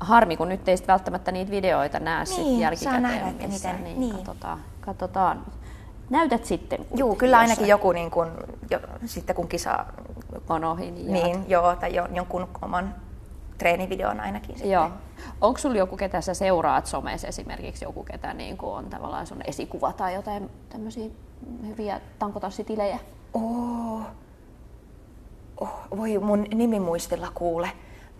harmi, 0.00 0.36
kun 0.36 0.48
nyt 0.48 0.68
ei 0.68 0.76
välttämättä 0.88 1.32
niitä 1.32 1.50
videoita 1.50 2.00
näe 2.00 2.24
niin, 2.24 2.26
sit 2.26 2.60
jälkikäteen. 2.60 3.02
Nähdä, 3.02 3.28
että 3.28 3.46
missä, 3.46 3.68
miten, 3.68 3.84
niin, 3.84 4.00
niin. 4.00 4.16
Katsotaan, 4.16 4.60
katsotaan. 4.80 5.46
Näytät 6.10 6.44
sitten. 6.44 6.86
Joo, 6.94 7.14
kyllä 7.14 7.38
ainakin 7.38 7.62
jossain. 7.62 7.68
joku, 7.68 7.92
niin 7.92 8.10
kun, 8.10 8.30
jo, 8.70 8.80
sitten 9.04 9.36
kun 9.36 9.48
kisa 9.48 9.86
on 10.48 10.64
ohi. 10.64 10.90
Niin, 10.90 11.12
niin 11.12 11.44
joo, 11.48 11.76
tai 11.76 11.94
jo, 11.94 12.08
jonkun 12.12 12.48
oman 12.62 12.94
treenivideon 13.58 14.20
ainakin 14.20 14.54
sitten. 14.54 14.70
Joo. 14.70 14.90
Onko 15.40 15.58
sulla 15.58 15.76
joku, 15.76 15.96
ketä 15.96 16.20
sä 16.20 16.34
seuraat 16.34 16.86
somessa 16.86 17.28
esimerkiksi, 17.28 17.84
joku, 17.84 18.04
ketä 18.04 18.34
niin 18.34 18.56
on 18.62 18.90
tavallaan 18.90 19.26
sun 19.26 19.40
esikuva 19.44 19.92
tai 19.92 20.14
jotain 20.14 20.50
tämmöisiä 20.68 21.10
hyviä 21.66 22.00
tankotanssitilejä? 22.18 22.98
Oh. 23.34 24.00
oh. 25.60 25.70
Voi 25.96 26.18
mun 26.18 26.44
nimimuistilla 26.54 27.28
kuule 27.34 27.70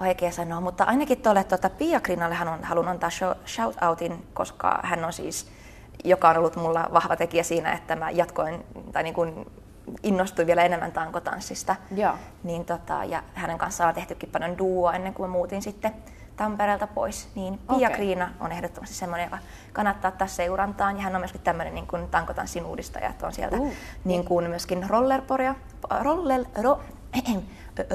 vaikea 0.00 0.30
sanoa, 0.30 0.60
mutta 0.60 0.84
ainakin 0.84 1.22
tuolle 1.22 1.44
tuota, 1.44 1.70
Pia 1.70 2.00
Krinalle 2.00 2.34
haluan, 2.34 2.64
haluan 2.64 2.88
antaa 2.88 3.10
shout-outin, 3.46 4.14
koska 4.34 4.80
hän 4.82 5.04
on 5.04 5.12
siis, 5.12 5.50
joka 6.04 6.28
on 6.28 6.36
ollut 6.36 6.56
mulla 6.56 6.88
vahva 6.92 7.16
tekijä 7.16 7.42
siinä, 7.42 7.72
että 7.72 7.96
mä 7.96 8.10
jatkoin 8.10 8.64
tai 8.92 9.02
niin 9.02 9.14
kuin 9.14 9.46
innostuin 10.02 10.46
vielä 10.46 10.64
enemmän 10.64 10.92
tankotanssista. 10.92 11.76
Ja. 11.94 12.18
Niin 12.42 12.64
tota, 12.64 13.04
ja 13.04 13.22
hänen 13.34 13.58
kanssaan 13.58 13.88
on 13.88 13.94
tehtykin 13.94 14.28
paljon 14.32 14.58
duoa 14.58 14.94
ennen 14.94 15.14
kuin 15.14 15.30
mä 15.30 15.32
muutin 15.32 15.62
sitten 15.62 15.92
Tampereelta 16.36 16.86
pois. 16.86 17.28
Niin 17.34 17.58
Pia 17.58 17.76
okay. 17.76 17.90
Kriina 17.90 18.30
on 18.40 18.52
ehdottomasti 18.52 18.94
semmoinen, 18.94 19.24
joka 19.24 19.38
kannattaa 19.72 20.08
ottaa 20.08 20.26
seurantaan. 20.26 20.96
Ja 20.96 21.02
hän 21.02 21.14
on 21.14 21.20
myöskin 21.20 21.40
tämmöinen 21.40 21.74
niin 21.74 21.86
kuin 21.86 22.08
tankotanssin 22.08 22.64
uudistaja, 22.64 23.08
että 23.08 23.26
on 23.26 23.32
sieltä 23.32 23.56
uh. 23.56 23.72
niin 24.04 24.24
kuin 24.24 24.50
myöskin 24.50 24.90
rollerporia, 24.90 25.54
roller, 26.00 26.44
ro, 26.62 26.80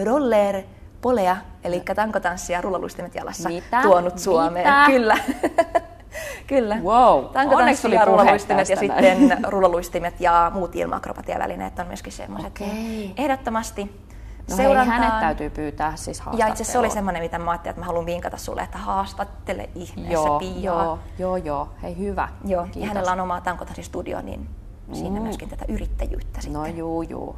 roller 0.06 0.64
polea, 1.02 1.38
eli 1.64 1.84
tankotanssia 1.96 2.62
rullaluistimet 2.62 3.16
jalassa 3.16 3.50
Mitä? 3.50 3.82
tuonut 3.82 4.20
Suomeen. 4.20 4.68
Mitä? 4.68 4.86
Kyllä. 4.86 5.18
Kyllä. 6.48 6.78
Wow. 6.84 7.26
Tankotanssi 7.26 7.92
ja 7.92 8.06
rullaluistimet 8.06 8.70
ja 8.70 8.78
sitten 8.78 9.38
rullaluistimet 9.48 10.22
ja 10.22 10.52
muut 10.54 10.76
ilma-akrobatiavälineet 10.76 11.80
on 11.80 11.88
myöskin 11.88 12.14
semmoiset. 12.14 12.62
Okay. 12.62 12.70
Ehdottomasti 13.18 14.02
No 14.50 14.58
hei, 14.58 14.86
hänet 14.86 15.20
täytyy 15.20 15.50
pyytää 15.50 15.96
siis 15.96 16.24
Ja 16.38 16.48
itse 16.48 16.64
se 16.64 16.80
oli 16.80 16.90
semmoinen, 16.90 17.24
mitä 17.24 17.40
mä 17.40 17.52
ajattelin, 17.52 17.72
että 17.72 17.82
mä 17.82 17.86
haluan 17.86 18.06
vinkata 18.06 18.38
sulle, 18.38 18.62
että 18.62 18.78
haastattele 18.78 19.70
ihmeessä 19.76 20.14
joo, 20.14 20.40
Piaa. 20.40 20.84
Joo, 20.86 21.00
joo, 21.20 21.38
joo. 21.38 21.70
Hei, 21.82 21.98
hyvä. 21.98 22.30
Joo, 22.46 22.64
Kiitos. 22.64 22.82
ja 22.82 22.88
hänellä 22.88 23.12
on 23.12 23.20
oma 23.20 23.42
tankotanssistudio, 23.42 24.22
niin 24.22 24.50
mm. 24.88 24.94
siinä 24.94 25.20
myöskin 25.20 25.50
tätä 25.50 25.66
yrittäjyyttä 25.68 26.38
no 26.38 26.42
sitten. 26.42 26.62
No 26.62 26.66
juu, 26.66 27.02
juu. 27.02 27.36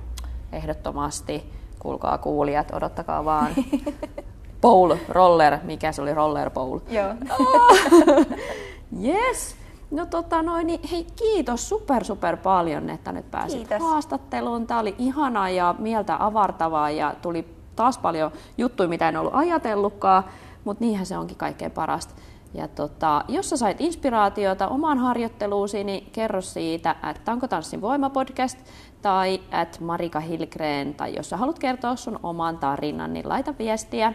Ehdottomasti. 0.51 1.53
Kuulkaa 1.79 2.17
kuulijat, 2.17 2.71
odottakaa 2.71 3.25
vaan. 3.25 3.51
Bowl, 4.63 4.95
roller, 5.09 5.57
mikä 5.63 5.91
se 5.91 6.01
oli, 6.01 6.13
roller 6.13 6.49
bowl. 6.49 6.79
Joo. 6.89 7.13
Oh. 7.39 8.25
yes. 9.07 9.55
No 9.91 10.05
tota 10.05 10.41
noin, 10.41 10.67
niin 10.67 10.79
hei 10.91 11.07
kiitos 11.15 11.69
super 11.69 12.03
super 12.03 12.37
paljon, 12.37 12.89
että 12.89 13.11
nyt 13.11 13.31
pääsit 13.31 13.67
kiitos. 13.67 13.81
haastatteluun. 13.81 14.67
Tämä 14.67 14.79
oli 14.79 14.95
ihanaa 14.97 15.49
ja 15.49 15.75
mieltä 15.77 16.17
avartavaa 16.19 16.89
ja 16.89 17.15
tuli 17.21 17.47
taas 17.75 17.97
paljon 17.97 18.31
juttuja, 18.57 18.89
mitä 18.89 19.09
en 19.09 19.17
ollut 19.17 19.35
ajatellutkaan, 19.35 20.23
mutta 20.63 20.83
niinhän 20.83 21.05
se 21.05 21.17
onkin 21.17 21.37
kaikkein 21.37 21.71
parasta. 21.71 22.13
Ja 22.53 22.67
tota, 22.67 23.25
jos 23.27 23.49
sä 23.49 23.57
sait 23.57 23.81
inspiraatiota 23.81 24.67
omaan 24.67 24.97
harjoitteluusi, 24.97 25.83
niin 25.83 26.09
kerro 26.11 26.41
siitä, 26.41 26.95
että 27.09 27.31
onko 27.31 27.47
Tanssin 27.47 27.81
voimapodcast 27.81 28.59
tai 29.01 29.41
at 29.51 29.79
Marika 29.79 30.19
Hilgren, 30.19 30.93
tai 30.93 31.15
jos 31.15 31.29
sä 31.29 31.37
haluat 31.37 31.59
kertoa 31.59 31.95
sun 31.95 32.19
oman 32.23 32.57
tarinan, 32.57 33.13
niin 33.13 33.29
laita 33.29 33.53
viestiä. 33.59 34.13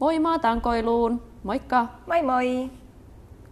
Voimaa 0.00 0.38
tankoiluun! 0.38 1.22
Moikka! 1.44 1.86
Moi 2.06 2.22
moi! 2.22 2.70